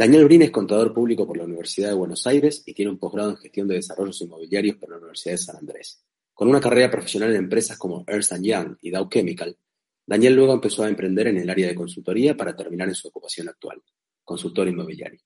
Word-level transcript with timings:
Daniel 0.00 0.24
Brin 0.24 0.40
es 0.40 0.50
contador 0.50 0.94
público 0.94 1.26
por 1.26 1.36
la 1.36 1.44
Universidad 1.44 1.88
de 1.88 1.94
Buenos 1.94 2.26
Aires 2.26 2.62
y 2.64 2.72
tiene 2.72 2.90
un 2.90 2.96
posgrado 2.96 3.32
en 3.32 3.36
gestión 3.36 3.68
de 3.68 3.74
desarrollos 3.74 4.18
inmobiliarios 4.22 4.76
por 4.76 4.88
la 4.88 4.96
Universidad 4.96 5.34
de 5.34 5.38
San 5.38 5.56
Andrés. 5.56 6.02
Con 6.32 6.48
una 6.48 6.58
carrera 6.58 6.90
profesional 6.90 7.28
en 7.32 7.36
empresas 7.36 7.76
como 7.76 8.02
Ernst 8.06 8.32
Young 8.40 8.78
y 8.80 8.90
Dow 8.90 9.10
Chemical, 9.10 9.58
Daniel 10.06 10.36
luego 10.36 10.54
empezó 10.54 10.84
a 10.84 10.88
emprender 10.88 11.26
en 11.26 11.36
el 11.36 11.50
área 11.50 11.68
de 11.68 11.74
consultoría 11.74 12.34
para 12.34 12.56
terminar 12.56 12.88
en 12.88 12.94
su 12.94 13.08
ocupación 13.08 13.50
actual, 13.50 13.82
consultor 14.24 14.68
inmobiliario. 14.68 15.20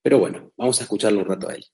Pero 0.00 0.20
bueno, 0.20 0.52
vamos 0.56 0.78
a 0.80 0.84
escucharlo 0.84 1.18
un 1.18 1.26
rato 1.26 1.48
a 1.48 1.56
él. 1.56 1.64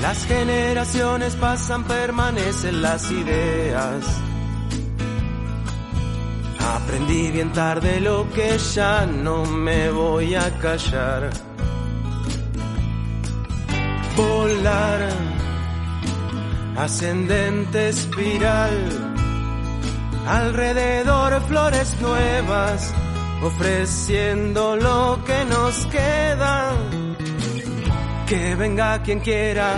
Las 0.00 0.24
generaciones 0.24 1.36
pasan, 1.36 1.84
permanecen 1.84 2.80
las 2.80 3.10
ideas. 3.10 4.04
Aprendí 6.58 7.30
bien 7.30 7.52
tarde 7.52 8.00
lo 8.00 8.26
que 8.30 8.56
ya 8.74 9.04
no 9.04 9.44
me 9.44 9.90
voy 9.90 10.34
a 10.34 10.50
callar. 10.58 11.28
Volar, 14.16 15.08
ascendente 16.78 17.90
espiral, 17.90 18.72
alrededor 20.26 21.42
flores 21.42 21.96
nuevas, 22.00 22.94
ofreciendo 23.42 24.76
lo 24.76 25.18
que 25.26 25.44
nos 25.44 25.86
queda 25.86 26.74
que 28.30 28.54
venga 28.54 29.02
quien 29.02 29.18
quiera. 29.18 29.76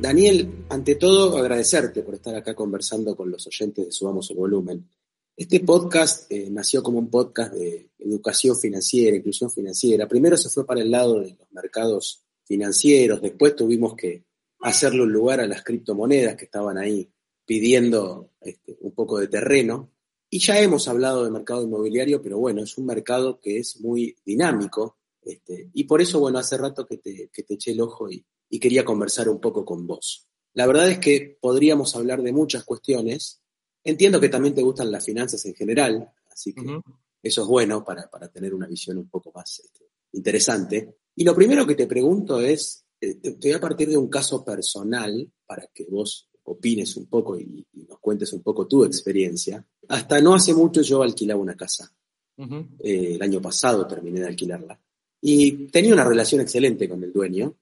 Daniel, 0.00 0.64
ante 0.70 0.94
todo 0.94 1.36
agradecerte 1.36 2.02
por 2.02 2.14
estar 2.14 2.34
acá 2.34 2.54
conversando 2.54 3.14
con 3.14 3.30
los 3.30 3.46
oyentes 3.46 3.84
de 3.84 3.92
Subamos 3.92 4.30
el 4.30 4.38
Volumen. 4.38 4.88
Este 5.36 5.60
podcast 5.60 6.32
eh, 6.32 6.48
nació 6.50 6.82
como 6.82 6.98
un 6.98 7.10
podcast 7.10 7.52
de 7.52 7.90
educación 7.98 8.58
financiera, 8.58 9.14
inclusión 9.14 9.50
financiera. 9.50 10.08
Primero 10.08 10.38
se 10.38 10.48
fue 10.48 10.64
para 10.64 10.80
el 10.80 10.90
lado 10.90 11.20
de 11.20 11.36
los 11.38 11.52
mercados 11.52 12.24
financieros, 12.46 13.20
después 13.20 13.54
tuvimos 13.54 13.94
que 13.94 14.24
hacerle 14.60 15.02
un 15.02 15.12
lugar 15.12 15.40
a 15.40 15.46
las 15.46 15.62
criptomonedas 15.62 16.36
que 16.36 16.46
estaban 16.46 16.78
ahí 16.78 17.10
pidiendo 17.44 18.30
este, 18.40 18.78
un 18.80 18.92
poco 18.92 19.18
de 19.18 19.28
terreno. 19.28 19.90
Y 20.30 20.38
ya 20.38 20.58
hemos 20.60 20.88
hablado 20.88 21.26
de 21.26 21.30
mercado 21.30 21.62
inmobiliario, 21.62 22.22
pero 22.22 22.38
bueno, 22.38 22.62
es 22.62 22.78
un 22.78 22.86
mercado 22.86 23.38
que 23.38 23.58
es 23.58 23.78
muy 23.82 24.16
dinámico, 24.24 24.96
este, 25.26 25.70
y 25.74 25.84
por 25.84 26.00
eso, 26.00 26.20
bueno, 26.20 26.38
hace 26.38 26.56
rato 26.56 26.86
que 26.86 26.98
te, 26.98 27.30
que 27.32 27.42
te 27.42 27.54
eché 27.54 27.72
el 27.72 27.80
ojo 27.80 28.08
y, 28.08 28.24
quería 28.60 28.84
conversar 28.84 29.28
un 29.28 29.40
poco 29.40 29.64
con 29.64 29.86
vos. 29.86 30.28
La 30.54 30.66
verdad 30.66 30.88
es 30.88 30.98
que 30.98 31.36
podríamos 31.40 31.94
hablar 31.94 32.22
de 32.22 32.32
muchas 32.32 32.64
cuestiones. 32.64 33.42
Entiendo 33.84 34.20
que 34.20 34.30
también 34.30 34.54
te 34.54 34.62
gustan 34.62 34.90
las 34.90 35.04
finanzas 35.04 35.44
en 35.44 35.54
general, 35.54 36.10
así 36.30 36.54
que 36.54 36.80
eso 37.22 37.42
es 37.42 37.48
bueno 37.48 37.84
para, 37.84 38.08
tener 38.32 38.54
una 38.54 38.66
visión 38.66 38.96
un 38.98 39.10
poco 39.10 39.32
más 39.34 39.58
este, 39.58 39.90
interesante. 40.12 40.96
Y 41.16 41.24
lo 41.24 41.34
primero 41.34 41.66
que 41.66 41.74
te 41.74 41.86
pregunto 41.86 42.40
es, 42.40 42.86
eh, 43.00 43.16
te, 43.16 43.36
voy 43.36 43.52
a 43.52 43.60
partir 43.60 43.88
de 43.88 43.98
un 43.98 44.08
caso 44.08 44.44
personal 44.44 45.30
para 45.44 45.66
que 45.66 45.84
vos 45.84 46.30
opines 46.44 46.96
un 46.96 47.06
poco 47.06 47.38
y, 47.38 47.66
nos 47.88 47.98
cuentes 47.98 48.32
un 48.32 48.42
poco 48.42 48.66
tu 48.66 48.84
experiencia. 48.84 49.66
Hasta 49.88 50.20
no 50.20 50.34
hace 50.34 50.54
mucho 50.54 50.80
yo 50.82 51.02
alquilaba 51.02 51.40
una 51.40 51.56
casa. 51.56 51.92
Eh, 52.38 53.14
el 53.14 53.22
año 53.22 53.42
pasado 53.42 53.86
terminé 53.86 54.20
de 54.20 54.28
alquilarla. 54.28 54.80
Y 55.20 55.68
tenía 55.68 55.92
una 55.92 56.04
relación 56.04 56.40
excelente 56.40 56.88
con 56.88 57.02
el 57.02 57.12
dueño. 57.12 57.56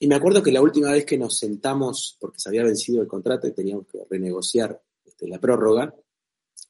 Y 0.00 0.08
me 0.08 0.14
acuerdo 0.14 0.42
que 0.42 0.52
la 0.52 0.60
última 0.60 0.92
vez 0.92 1.04
que 1.04 1.16
nos 1.16 1.38
sentamos, 1.38 2.16
porque 2.20 2.38
se 2.38 2.48
había 2.48 2.64
vencido 2.64 3.00
el 3.00 3.08
contrato 3.08 3.46
y 3.46 3.52
teníamos 3.52 3.86
que 3.86 4.04
renegociar 4.10 4.80
este, 5.04 5.28
la 5.28 5.40
prórroga, 5.40 5.94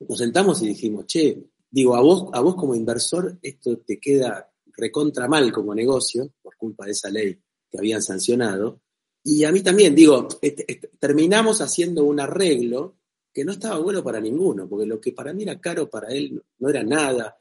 nos 0.09 0.19
sentamos 0.19 0.63
y 0.63 0.69
dijimos, 0.69 1.07
che, 1.07 1.43
digo, 1.71 1.97
a 1.97 2.01
vos, 2.01 2.29
a 2.33 2.41
vos 2.41 2.55
como 2.55 2.75
inversor 2.75 3.39
esto 3.43 3.79
te 3.79 3.99
queda 3.99 4.51
recontra 4.77 5.27
mal 5.27 5.53
como 5.53 5.75
negocio 5.75 6.33
por 6.43 6.57
culpa 6.57 6.85
de 6.85 6.93
esa 6.93 7.11
ley 7.11 7.39
que 7.71 7.79
habían 7.79 8.03
sancionado. 8.03 8.83
Y 9.23 9.45
a 9.45 9.51
mí 9.51 9.63
también, 9.63 9.95
digo, 9.95 10.29
este, 10.41 10.71
este, 10.71 10.89
terminamos 10.99 11.61
haciendo 11.61 12.05
un 12.05 12.21
arreglo 12.21 12.99
que 13.33 13.45
no 13.45 13.53
estaba 13.53 13.79
bueno 13.79 14.05
para 14.05 14.21
ninguno, 14.21 14.69
porque 14.69 14.87
lo 14.87 15.01
que 15.01 15.13
para 15.13 15.33
mí 15.33 15.43
era 15.43 15.61
caro, 15.61 15.91
para 15.91 16.09
él 16.09 16.43
no 16.59 16.69
era 16.69 16.83
nada. 16.85 17.37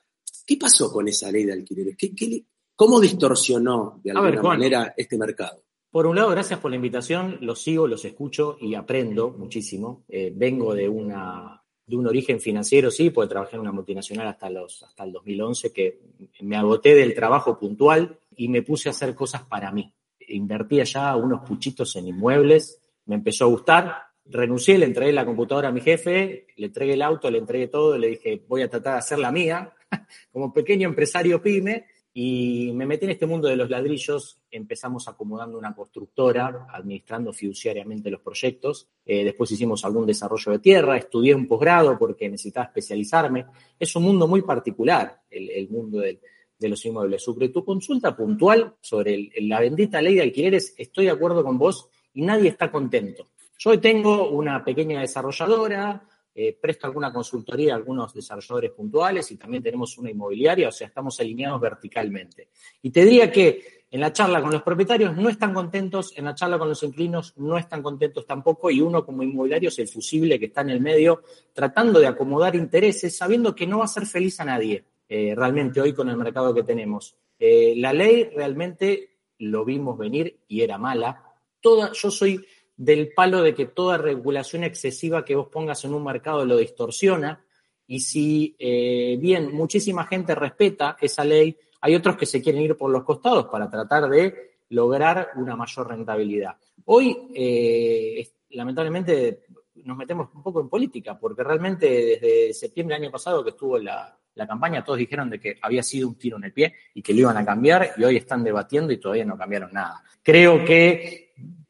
¿Qué 0.45 0.57
pasó 0.57 0.91
con 0.91 1.07
esa 1.07 1.31
ley 1.31 1.45
de 1.45 1.53
alquileres? 1.53 1.95
¿Qué, 1.97 2.15
qué, 2.15 2.45
¿Cómo 2.75 2.99
distorsionó 2.99 4.01
de 4.03 4.11
alguna 4.11 4.41
manera 4.41 4.93
este 4.97 5.17
mercado? 5.17 5.63
Por 5.89 6.07
un 6.07 6.17
lado, 6.17 6.31
gracias 6.31 6.59
por 6.59 6.71
la 6.71 6.75
invitación, 6.75 7.37
los 7.39 7.61
sigo, 7.61 7.87
los 7.87 8.03
escucho 8.03 8.57
y 8.59 8.75
aprendo 8.75 9.31
muchísimo. 9.31 10.03
Eh, 10.09 10.33
vengo 10.35 10.75
de, 10.75 10.89
una, 10.89 11.63
de 11.85 11.95
un 11.95 12.05
origen 12.05 12.41
financiero, 12.41 12.91
sí, 12.91 13.11
porque 13.11 13.29
trabajé 13.29 13.55
en 13.55 13.61
una 13.61 13.71
multinacional 13.71 14.27
hasta, 14.27 14.49
los, 14.49 14.83
hasta 14.83 15.05
el 15.05 15.13
2011, 15.13 15.71
que 15.71 16.01
me 16.41 16.57
agoté 16.57 16.95
del 16.95 17.13
trabajo 17.13 17.57
puntual 17.57 18.19
y 18.35 18.49
me 18.49 18.61
puse 18.61 18.89
a 18.89 18.91
hacer 18.91 19.15
cosas 19.15 19.43
para 19.43 19.71
mí. 19.71 19.93
Invertí 20.27 20.81
allá 20.81 21.15
unos 21.15 21.47
puchitos 21.47 21.95
en 21.95 22.09
inmuebles, 22.09 22.81
me 23.05 23.15
empezó 23.15 23.45
a 23.45 23.47
gustar, 23.47 23.95
renuncié, 24.25 24.77
le 24.77 24.85
entregué 24.85 25.13
la 25.13 25.25
computadora 25.25 25.69
a 25.69 25.71
mi 25.71 25.79
jefe, 25.79 26.47
le 26.57 26.65
entregué 26.65 26.95
el 26.95 27.03
auto, 27.03 27.31
le 27.31 27.37
entregué 27.37 27.69
todo, 27.69 27.97
le 27.97 28.09
dije, 28.09 28.43
voy 28.49 28.63
a 28.63 28.69
tratar 28.69 28.93
de 28.93 28.99
hacer 28.99 29.19
la 29.19 29.31
mía, 29.31 29.73
como 30.33 30.51
pequeño 30.51 30.89
empresario 30.89 31.41
pyme, 31.41 31.85
y 32.17 32.71
me 32.73 32.85
metí 32.85 33.03
en 33.03 33.11
este 33.11 33.25
mundo 33.25 33.49
de 33.49 33.57
los 33.57 33.69
ladrillos, 33.69 34.39
empezamos 34.49 35.05
acomodando 35.09 35.57
una 35.57 35.75
constructora, 35.75 36.65
administrando 36.71 37.33
fiduciariamente 37.33 38.09
los 38.09 38.21
proyectos, 38.21 38.87
eh, 39.05 39.25
después 39.25 39.51
hicimos 39.51 39.83
algún 39.83 40.05
desarrollo 40.05 40.53
de 40.53 40.59
tierra, 40.59 40.95
estudié 40.95 41.35
un 41.35 41.45
posgrado 41.45 41.99
porque 41.99 42.29
necesitaba 42.29 42.67
especializarme. 42.67 43.47
Es 43.77 43.93
un 43.97 44.03
mundo 44.03 44.29
muy 44.29 44.43
particular, 44.43 45.23
el, 45.29 45.67
mundo 45.67 45.99
de, 45.99 46.21
los 46.61 46.85
inmuebles. 46.85 47.21
Sobre 47.21 47.49
tu 47.49 47.65
consulta 47.65 48.15
puntual 48.15 48.75
sobre 48.79 49.31
la 49.41 49.59
bendita 49.59 50.01
ley 50.01 50.15
de 50.15 50.21
alquileres, 50.21 50.73
estoy 50.77 51.05
de 51.05 51.11
acuerdo 51.11 51.43
con 51.43 51.57
vos 51.57 51.89
y 52.13 52.21
nadie 52.21 52.47
está 52.47 52.71
contento. 52.71 53.27
Yo 53.57 53.77
tengo 53.81 54.29
una 54.29 54.63
pequeña 54.63 55.01
desarrolladora, 55.01 56.07
eh, 56.37 56.57
presto 56.59 56.85
alguna 56.85 57.13
consultoría 57.13 57.73
a 57.73 57.77
algunos 57.77 58.13
desarrolladores 58.13 58.71
puntuales 58.71 59.31
y 59.31 59.37
también 59.37 59.63
tenemos 59.63 59.97
una 59.97 60.11
inmobiliaria, 60.11 60.67
o 60.67 60.71
sea, 60.71 60.87
estamos 60.87 61.17
alineados 61.21 61.61
verticalmente. 61.61 62.49
Y 62.81 62.89
te 62.89 63.05
diría 63.05 63.31
que 63.31 63.85
en 63.89 64.01
la 64.01 64.11
charla 64.11 64.41
con 64.41 64.51
los 64.51 64.61
propietarios 64.61 65.15
no 65.15 65.29
están 65.29 65.53
contentos, 65.53 66.11
en 66.17 66.25
la 66.25 66.35
charla 66.35 66.59
con 66.59 66.67
los 66.67 66.83
inquilinos 66.83 67.33
no 67.37 67.57
están 67.57 67.81
contentos 67.81 68.27
tampoco, 68.27 68.69
y 68.69 68.81
uno 68.81 69.05
como 69.05 69.23
inmobiliario 69.23 69.69
es 69.69 69.79
el 69.79 69.87
fusible 69.87 70.37
que 70.37 70.47
está 70.47 70.59
en 70.59 70.71
el 70.71 70.81
medio 70.81 71.23
tratando 71.53 72.01
de 72.01 72.07
acomodar 72.07 72.53
intereses, 72.55 73.15
sabiendo 73.15 73.55
que 73.55 73.65
no 73.65 73.79
va 73.79 73.85
a 73.85 73.87
ser 73.87 74.05
feliz 74.05 74.37
a 74.41 74.45
nadie 74.45 74.83
eh, 75.07 75.33
realmente 75.37 75.79
hoy 75.79 75.93
con 75.93 76.09
el 76.09 76.17
mercado 76.17 76.53
que 76.53 76.63
tenemos. 76.63 77.15
Eh, 77.39 77.75
la 77.77 77.93
ley 77.93 78.29
realmente 78.35 79.19
lo 79.37 79.63
vimos 79.63 79.97
venir 79.97 80.39
y 80.49 80.61
era 80.61 80.77
mala. 80.77 81.33
Toda, 81.61 81.91
yo 81.93 82.11
soy 82.11 82.45
del 82.77 83.13
palo 83.13 83.41
de 83.41 83.53
que 83.53 83.65
toda 83.67 83.97
regulación 83.97 84.63
excesiva 84.63 85.23
que 85.23 85.35
vos 85.35 85.47
pongas 85.47 85.83
en 85.85 85.93
un 85.93 86.03
mercado 86.03 86.45
lo 86.45 86.57
distorsiona. 86.57 87.43
Y 87.87 87.99
si 87.99 88.55
eh, 88.59 89.17
bien 89.19 89.53
muchísima 89.53 90.05
gente 90.05 90.35
respeta 90.35 90.97
esa 90.99 91.23
ley, 91.23 91.57
hay 91.81 91.95
otros 91.95 92.17
que 92.17 92.25
se 92.25 92.41
quieren 92.41 92.63
ir 92.63 92.75
por 92.75 92.89
los 92.89 93.03
costados 93.03 93.45
para 93.45 93.69
tratar 93.69 94.09
de 94.09 94.55
lograr 94.69 95.29
una 95.35 95.55
mayor 95.55 95.87
rentabilidad. 95.87 96.57
Hoy, 96.85 97.29
eh, 97.33 98.27
lamentablemente, 98.49 99.43
nos 99.83 99.95
metemos 99.95 100.29
un 100.33 100.41
poco 100.41 100.61
en 100.61 100.69
política, 100.69 101.17
porque 101.19 101.43
realmente 101.43 101.87
desde 101.87 102.53
septiembre 102.53 102.95
del 102.95 103.03
año 103.03 103.11
pasado 103.11 103.43
que 103.43 103.51
estuvo 103.51 103.77
la, 103.77 104.17
la 104.35 104.47
campaña, 104.47 104.83
todos 104.83 104.99
dijeron 104.99 105.29
de 105.29 105.39
que 105.39 105.57
había 105.61 105.83
sido 105.83 106.07
un 106.07 106.15
tiro 106.15 106.37
en 106.37 106.45
el 106.45 106.53
pie 106.53 106.73
y 106.93 107.01
que 107.01 107.13
lo 107.13 107.21
iban 107.21 107.37
a 107.37 107.45
cambiar 107.45 107.93
y 107.97 108.03
hoy 108.03 108.17
están 108.17 108.43
debatiendo 108.43 108.91
y 108.91 108.97
todavía 108.97 109.25
no 109.25 109.37
cambiaron 109.37 109.71
nada. 109.73 110.03
Creo 110.21 110.63
que 110.65 111.24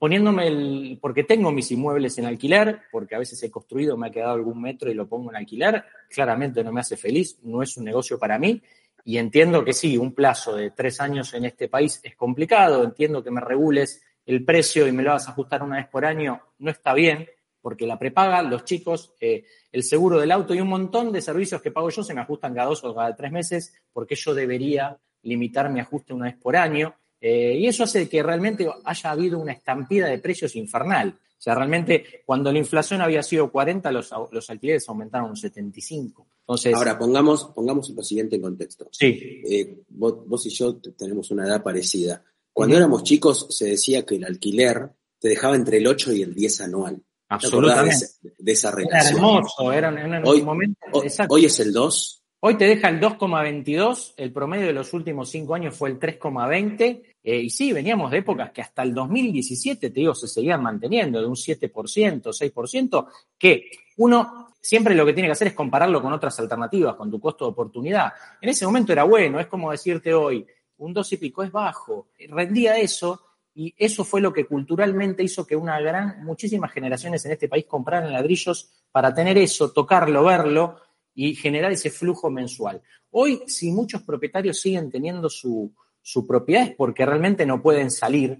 poniéndome 0.05 0.45
el, 0.45 0.99
porque 1.01 1.23
tengo 1.23 1.51
mis 1.51 1.71
inmuebles 1.71 2.15
en 2.19 2.25
alquiler, 2.25 2.81
porque 2.91 3.15
a 3.15 3.17
veces 3.17 3.41
he 3.41 3.49
construido, 3.49 3.97
me 3.97 4.05
ha 4.05 4.11
quedado 4.11 4.33
algún 4.33 4.61
metro 4.61 4.91
y 4.91 4.93
lo 4.93 5.09
pongo 5.09 5.31
en 5.31 5.37
alquiler, 5.37 5.83
claramente 6.07 6.63
no 6.63 6.71
me 6.71 6.81
hace 6.81 6.95
feliz, 6.95 7.39
no 7.41 7.63
es 7.63 7.75
un 7.75 7.85
negocio 7.85 8.19
para 8.19 8.37
mí. 8.37 8.61
y 9.03 9.17
entiendo 9.17 9.65
que 9.65 9.73
sí, 9.73 9.97
un 9.97 10.13
plazo 10.13 10.55
de 10.55 10.69
tres 10.69 11.01
años 11.01 11.33
en 11.33 11.45
este 11.45 11.69
país 11.69 12.01
es 12.03 12.15
complicado, 12.15 12.83
entiendo 12.83 13.23
que 13.23 13.31
me 13.31 13.41
regules 13.41 14.03
el 14.27 14.45
precio 14.45 14.85
y 14.87 14.91
me 14.91 15.01
lo 15.01 15.09
vas 15.09 15.27
a 15.27 15.31
ajustar 15.31 15.63
una 15.63 15.77
vez 15.77 15.87
por 15.87 16.05
año, 16.05 16.39
no 16.59 16.69
está 16.69 16.93
bien, 16.93 17.27
porque 17.59 17.87
la 17.87 17.97
prepaga, 17.97 18.43
los 18.43 18.63
chicos, 18.63 19.15
eh, 19.19 19.43
el 19.71 19.81
seguro 19.81 20.19
del 20.19 20.31
auto 20.31 20.53
y 20.53 20.61
un 20.61 20.67
montón 20.67 21.11
de 21.11 21.19
servicios 21.19 21.63
que 21.63 21.71
pago 21.71 21.89
yo 21.89 22.03
se 22.03 22.13
me 22.13 22.21
ajustan 22.21 22.53
cada 22.53 22.67
dos 22.67 22.83
o 22.83 22.93
cada 22.93 23.15
tres 23.15 23.31
meses, 23.31 23.73
porque 23.91 24.13
yo 24.13 24.35
debería 24.35 24.99
limitar 25.23 25.71
mi 25.71 25.79
ajuste 25.79 26.13
una 26.13 26.25
vez 26.25 26.35
por 26.35 26.55
año. 26.55 26.93
Eh, 27.27 27.57
y 27.57 27.65
eso 27.67 27.83
hace 27.85 28.07
que 28.07 28.21
realmente 28.21 28.67
haya 28.83 29.09
habido 29.11 29.39
una 29.39 29.51
estampida 29.53 30.05
de 30.07 30.19
precios 30.19 30.55
infernal. 30.55 31.17
O 31.17 31.41
sea, 31.45 31.55
realmente 31.55 32.21
cuando 32.25 32.51
la 32.51 32.59
inflación 32.59 33.01
había 33.01 33.23
sido 33.23 33.51
40, 33.51 33.91
los, 33.91 34.11
los 34.31 34.47
alquileres 34.51 34.87
aumentaron 34.89 35.31
un 35.31 35.35
75. 35.35 36.27
Entonces, 36.41 36.75
Ahora, 36.75 36.99
pongamos, 36.99 37.45
pongamos 37.45 37.89
lo 37.89 38.03
siguiente 38.03 38.35
en 38.35 38.43
contexto. 38.43 38.87
sí, 38.91 39.41
Eh, 39.49 39.75
vos, 39.89 40.27
vos 40.27 40.45
y 40.45 40.49
yo 40.51 40.75
tenemos 40.77 41.31
una 41.31 41.47
edad 41.47 41.63
parecida. 41.63 42.23
Cuando 42.53 42.77
éramos 42.77 43.03
chicos 43.03 43.47
se 43.49 43.65
decía 43.69 44.05
que 44.05 44.17
el 44.17 44.23
alquiler 44.25 44.91
te 45.19 45.29
dejaba 45.29 45.55
entre 45.55 45.77
el 45.79 45.87
8 45.87 46.13
y 46.13 46.21
el 46.21 46.35
10 46.35 46.61
anual. 46.61 46.95
¿Te 47.27 47.47
acordás 47.47 47.75
de, 47.75 47.81
absolutamente. 47.81 48.05
de 48.37 48.51
esa 48.51 48.67
Era 48.69 48.77
relación? 48.77 49.15
hermoso, 49.15 49.71
era, 49.73 49.89
era 49.89 50.17
en 50.19 50.27
Hoy- 50.27 50.39
un 50.41 50.45
momento. 50.45 50.79
Hoy, 50.91 51.07
hoy 51.29 51.45
es 51.45 51.59
el 51.59 51.73
2. 51.73 52.21
Hoy 52.41 52.55
te 52.57 52.65
deja 52.65 52.89
el 52.89 52.99
2,22, 53.01 54.13
el 54.17 54.31
promedio 54.31 54.67
de 54.67 54.73
los 54.73 54.93
últimos 54.93 55.29
cinco 55.29 55.55
años 55.55 55.75
fue 55.75 55.89
el 55.89 55.99
3,20, 55.99 57.01
eh, 57.27 57.41
y 57.41 57.49
sí, 57.49 57.73
veníamos 57.73 58.11
de 58.11 58.19
épocas 58.19 58.51
que 58.51 58.61
hasta 58.61 58.83
el 58.83 58.93
2017, 58.93 59.89
te 59.89 59.99
digo, 59.99 60.13
se 60.13 60.27
seguían 60.27 60.61
manteniendo 60.61 61.19
de 61.19 61.25
un 61.25 61.33
7%, 61.33 61.71
6%, 61.71 63.07
que 63.35 63.71
uno 63.97 64.49
siempre 64.61 64.93
lo 64.93 65.07
que 65.07 65.13
tiene 65.13 65.27
que 65.27 65.31
hacer 65.31 65.47
es 65.47 65.55
compararlo 65.55 66.03
con 66.03 66.13
otras 66.13 66.39
alternativas, 66.39 66.93
con 66.93 67.09
tu 67.09 67.19
costo 67.19 67.45
de 67.45 67.51
oportunidad. 67.51 68.13
En 68.39 68.49
ese 68.49 68.63
momento 68.67 68.91
era 68.91 69.05
bueno, 69.05 69.39
es 69.39 69.47
como 69.47 69.71
decirte 69.71 70.13
hoy, 70.13 70.45
un 70.77 70.93
2 70.93 71.13
y 71.13 71.17
pico 71.17 71.41
es 71.41 71.51
bajo, 71.51 72.09
rendía 72.29 72.77
eso, 72.77 73.19
y 73.55 73.73
eso 73.75 74.03
fue 74.03 74.21
lo 74.21 74.31
que 74.31 74.45
culturalmente 74.45 75.23
hizo 75.23 75.47
que 75.47 75.55
una 75.55 75.79
gran, 75.79 76.23
muchísimas 76.23 76.71
generaciones 76.71 77.25
en 77.25 77.31
este 77.31 77.49
país 77.49 77.65
compraran 77.65 78.13
ladrillos 78.13 78.69
para 78.91 79.11
tener 79.15 79.35
eso, 79.39 79.71
tocarlo, 79.71 80.23
verlo, 80.23 80.75
y 81.15 81.33
generar 81.33 81.71
ese 81.71 81.89
flujo 81.89 82.29
mensual. 82.29 82.83
Hoy, 83.09 83.41
si 83.47 83.71
muchos 83.71 84.03
propietarios 84.03 84.59
siguen 84.59 84.91
teniendo 84.91 85.27
su, 85.27 85.73
su 86.05 86.27
propiedad 86.27 86.67
es 86.67 86.75
porque 86.75 87.03
realmente 87.03 87.47
no 87.47 87.63
pueden 87.63 87.89
salir, 87.89 88.39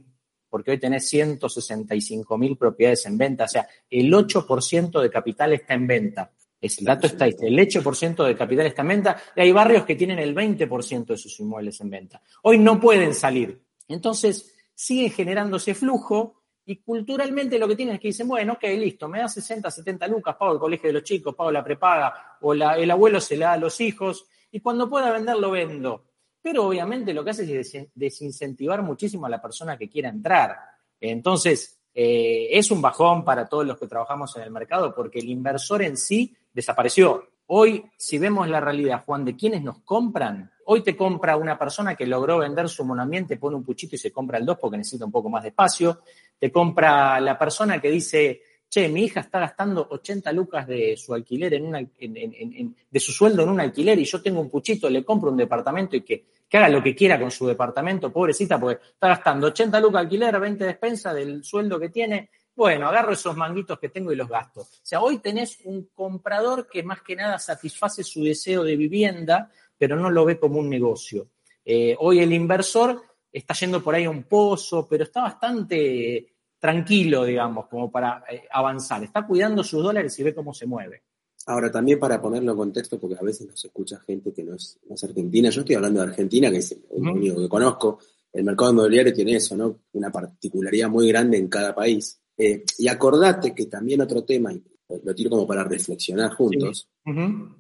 porque 0.52 0.70
hoy 0.70 0.80
tenés 0.80 1.10
165 1.10 2.38
mil 2.38 2.58
propiedades 2.58 3.08
en 3.08 3.18
venta, 3.18 3.46
o 3.46 3.48
sea, 3.48 3.68
el 3.90 4.14
8% 4.14 5.02
de 5.02 5.10
capital 5.10 5.54
está 5.54 5.74
en 5.74 5.88
venta. 5.88 6.32
Es, 6.62 6.78
el 6.78 6.86
dato 6.86 7.08
está 7.08 7.26
el 7.26 7.36
8% 7.36 8.24
de 8.24 8.36
capital 8.36 8.68
está 8.68 8.84
en 8.84 8.88
venta, 8.88 9.18
y 9.36 9.42
hay 9.42 9.52
barrios 9.52 9.84
que 9.84 9.96
tienen 9.96 10.20
el 10.20 10.36
20% 10.36 11.08
de 11.08 11.18
sus 11.18 11.40
inmuebles 11.40 11.82
en 11.82 11.90
venta. 11.90 12.22
Hoy 12.44 12.60
no 12.60 12.80
pueden 12.80 13.16
salir. 13.16 13.60
Entonces, 13.88 14.54
sigue 14.76 15.10
generándose 15.10 15.74
flujo 15.74 16.44
y 16.66 16.84
culturalmente 16.84 17.58
lo 17.58 17.68
que 17.68 17.76
tienen 17.76 17.96
es 17.96 18.02
que 18.02 18.10
dicen, 18.10 18.28
bueno, 18.28 18.54
ok, 18.54 18.64
listo, 18.78 19.10
me 19.10 19.20
da 19.20 19.28
60, 19.28 19.72
70 19.72 20.08
lucas, 20.08 20.36
pago 20.36 20.54
el 20.54 20.60
colegio 20.60 20.90
de 20.90 20.94
los 20.94 21.04
chicos, 21.04 21.34
pago 21.34 21.52
la 21.52 21.64
prepaga, 21.64 22.38
o 22.42 22.54
el 22.54 22.92
abuelo 22.92 23.20
se 23.20 23.38
la 23.38 23.48
da 23.48 23.54
a 23.54 23.58
los 23.58 23.82
hijos, 23.82 24.28
y 24.52 24.60
cuando 24.60 24.88
pueda 24.88 25.12
vender 25.12 25.38
lo 25.38 25.50
vendo. 25.50 26.06
Pero 26.46 26.68
obviamente 26.68 27.12
lo 27.12 27.24
que 27.24 27.32
hace 27.32 27.60
es 27.60 27.72
des- 27.74 27.88
desincentivar 27.96 28.84
muchísimo 28.84 29.26
a 29.26 29.30
la 29.30 29.42
persona 29.42 29.80
que 29.80 29.90
quiera 29.90 30.10
entrar. 30.10 30.56
Entonces, 31.02 31.80
eh, 31.92 32.50
es 32.52 32.70
un 32.70 32.84
bajón 32.84 33.26
para 33.26 33.50
todos 33.50 33.66
los 33.66 33.80
que 33.80 33.88
trabajamos 33.88 34.38
en 34.38 34.44
el 34.44 34.52
mercado 34.52 34.94
porque 34.94 35.18
el 35.18 35.30
inversor 35.30 35.82
en 35.82 35.98
sí 35.98 36.36
desapareció. 36.54 37.30
Hoy, 37.48 37.84
si 37.98 38.20
vemos 38.20 38.48
la 38.48 38.60
realidad, 38.60 39.04
Juan, 39.04 39.26
de 39.26 39.36
quienes 39.36 39.64
nos 39.64 39.80
compran, 39.80 40.52
hoy 40.66 40.84
te 40.84 40.96
compra 40.96 41.36
una 41.36 41.58
persona 41.58 41.96
que 41.96 42.06
logró 42.06 42.38
vender 42.38 42.70
su 42.70 42.86
monoambiente, 42.86 43.38
pone 43.38 43.56
un 43.56 43.64
puchito 43.64 43.96
y 43.96 43.98
se 43.98 44.12
compra 44.12 44.38
el 44.38 44.46
2 44.46 44.60
porque 44.62 44.78
necesita 44.78 45.06
un 45.06 45.12
poco 45.12 45.30
más 45.32 45.42
de 45.42 45.50
espacio. 45.50 46.02
Te 46.38 46.52
compra 46.52 47.20
la 47.22 47.40
persona 47.40 47.82
que 47.82 47.90
dice, 47.90 48.42
che, 48.70 48.88
mi 48.88 49.06
hija 49.06 49.22
está 49.22 49.40
gastando 49.40 49.88
80 49.90 50.32
lucas 50.32 50.68
de 50.68 50.96
su 50.96 51.12
alquiler 51.12 51.56
en 51.56 51.66
una, 51.66 51.80
de 51.80 53.00
su 53.00 53.12
sueldo 53.12 53.42
en 53.42 53.50
un 53.50 53.60
alquiler 53.62 53.98
y 53.98 54.06
yo 54.06 54.22
tengo 54.22 54.42
un 54.42 54.50
puchito, 54.52 54.92
le 54.92 55.04
compro 55.04 55.32
un 55.32 55.38
departamento 55.38 55.96
y 55.96 56.02
que, 56.02 56.35
que 56.48 56.58
haga 56.58 56.70
lo 56.70 56.82
que 56.84 56.96
quiera 56.96 57.20
con 57.20 57.32
su 57.32 57.48
departamento, 57.48 58.12
pobrecita, 58.12 58.60
porque 58.60 58.84
está 58.86 59.08
gastando 59.08 59.48
80 59.48 59.80
lucas 59.80 60.02
alquiler, 60.02 60.40
20 60.40 60.64
despensa 60.66 61.14
del 61.14 61.44
sueldo 61.44 61.80
que 61.80 61.90
tiene. 61.90 62.30
Bueno, 62.56 62.88
agarro 62.88 63.14
esos 63.14 63.36
manguitos 63.36 63.80
que 63.80 63.90
tengo 63.90 64.12
y 64.12 64.16
los 64.16 64.30
gasto. 64.30 64.62
O 64.62 64.68
sea, 64.82 65.02
hoy 65.02 65.18
tenés 65.18 65.60
un 65.66 65.90
comprador 65.94 66.68
que 66.68 66.84
más 66.84 67.02
que 67.02 67.16
nada 67.16 67.38
satisface 67.40 68.04
su 68.04 68.24
deseo 68.24 68.64
de 68.64 68.78
vivienda, 68.78 69.52
pero 69.78 69.98
no 69.98 70.10
lo 70.10 70.24
ve 70.24 70.40
como 70.40 70.60
un 70.60 70.70
negocio. 70.70 71.28
Eh, 71.66 71.96
hoy 72.00 72.20
el 72.20 72.32
inversor 72.32 73.02
está 73.32 73.54
yendo 73.56 73.84
por 73.84 73.96
ahí 73.96 74.06
a 74.06 74.10
un 74.10 74.24
pozo, 74.24 74.88
pero 74.88 75.04
está 75.04 75.22
bastante 75.22 76.36
tranquilo, 76.60 77.26
digamos, 77.26 77.68
como 77.68 77.92
para 77.92 78.24
eh, 78.30 78.48
avanzar. 78.52 79.04
Está 79.04 79.26
cuidando 79.26 79.64
sus 79.64 79.84
dólares 79.84 80.18
y 80.20 80.24
ve 80.24 80.34
cómo 80.34 80.54
se 80.54 80.66
mueve. 80.66 81.04
Ahora, 81.48 81.72
también 81.72 82.00
para 82.00 82.22
ponerlo 82.22 82.52
en 82.54 82.58
contexto, 82.58 83.00
porque 83.00 83.16
a 83.20 83.24
veces 83.24 83.48
nos 83.48 83.64
escucha 83.64 84.00
gente 84.00 84.34
que 84.34 84.44
no 84.44 84.56
es, 84.56 84.80
no 84.90 84.96
es 84.96 85.04
argentina. 85.04 85.50
Yo 85.50 85.62
estoy 85.62 85.76
hablando 85.76 86.02
de 86.02 86.08
Argentina, 86.08 86.50
que 86.50 86.58
es 86.58 86.72
el 86.72 86.84
único 86.90 87.38
que 87.40 87.50
conozco. 87.50 88.00
El 88.34 88.44
mercado 88.44 88.72
inmobiliario 88.72 89.14
tiene 89.14 89.36
eso, 89.36 89.56
¿no? 89.56 89.80
Una 89.94 90.12
particularidad 90.12 90.90
muy 90.90 91.08
grande 91.08 91.38
en 91.38 91.48
cada 91.48 91.74
país. 91.76 92.20
Eh, 92.38 92.64
y 92.80 92.88
acordate 92.88 93.54
que 93.54 93.68
también 93.68 94.02
otro 94.02 94.24
tema, 94.24 94.52
y 94.54 94.62
lo 95.04 95.14
tiro 95.16 95.30
como 95.30 95.48
para 95.48 95.64
reflexionar 95.64 96.34
juntos, 96.34 96.90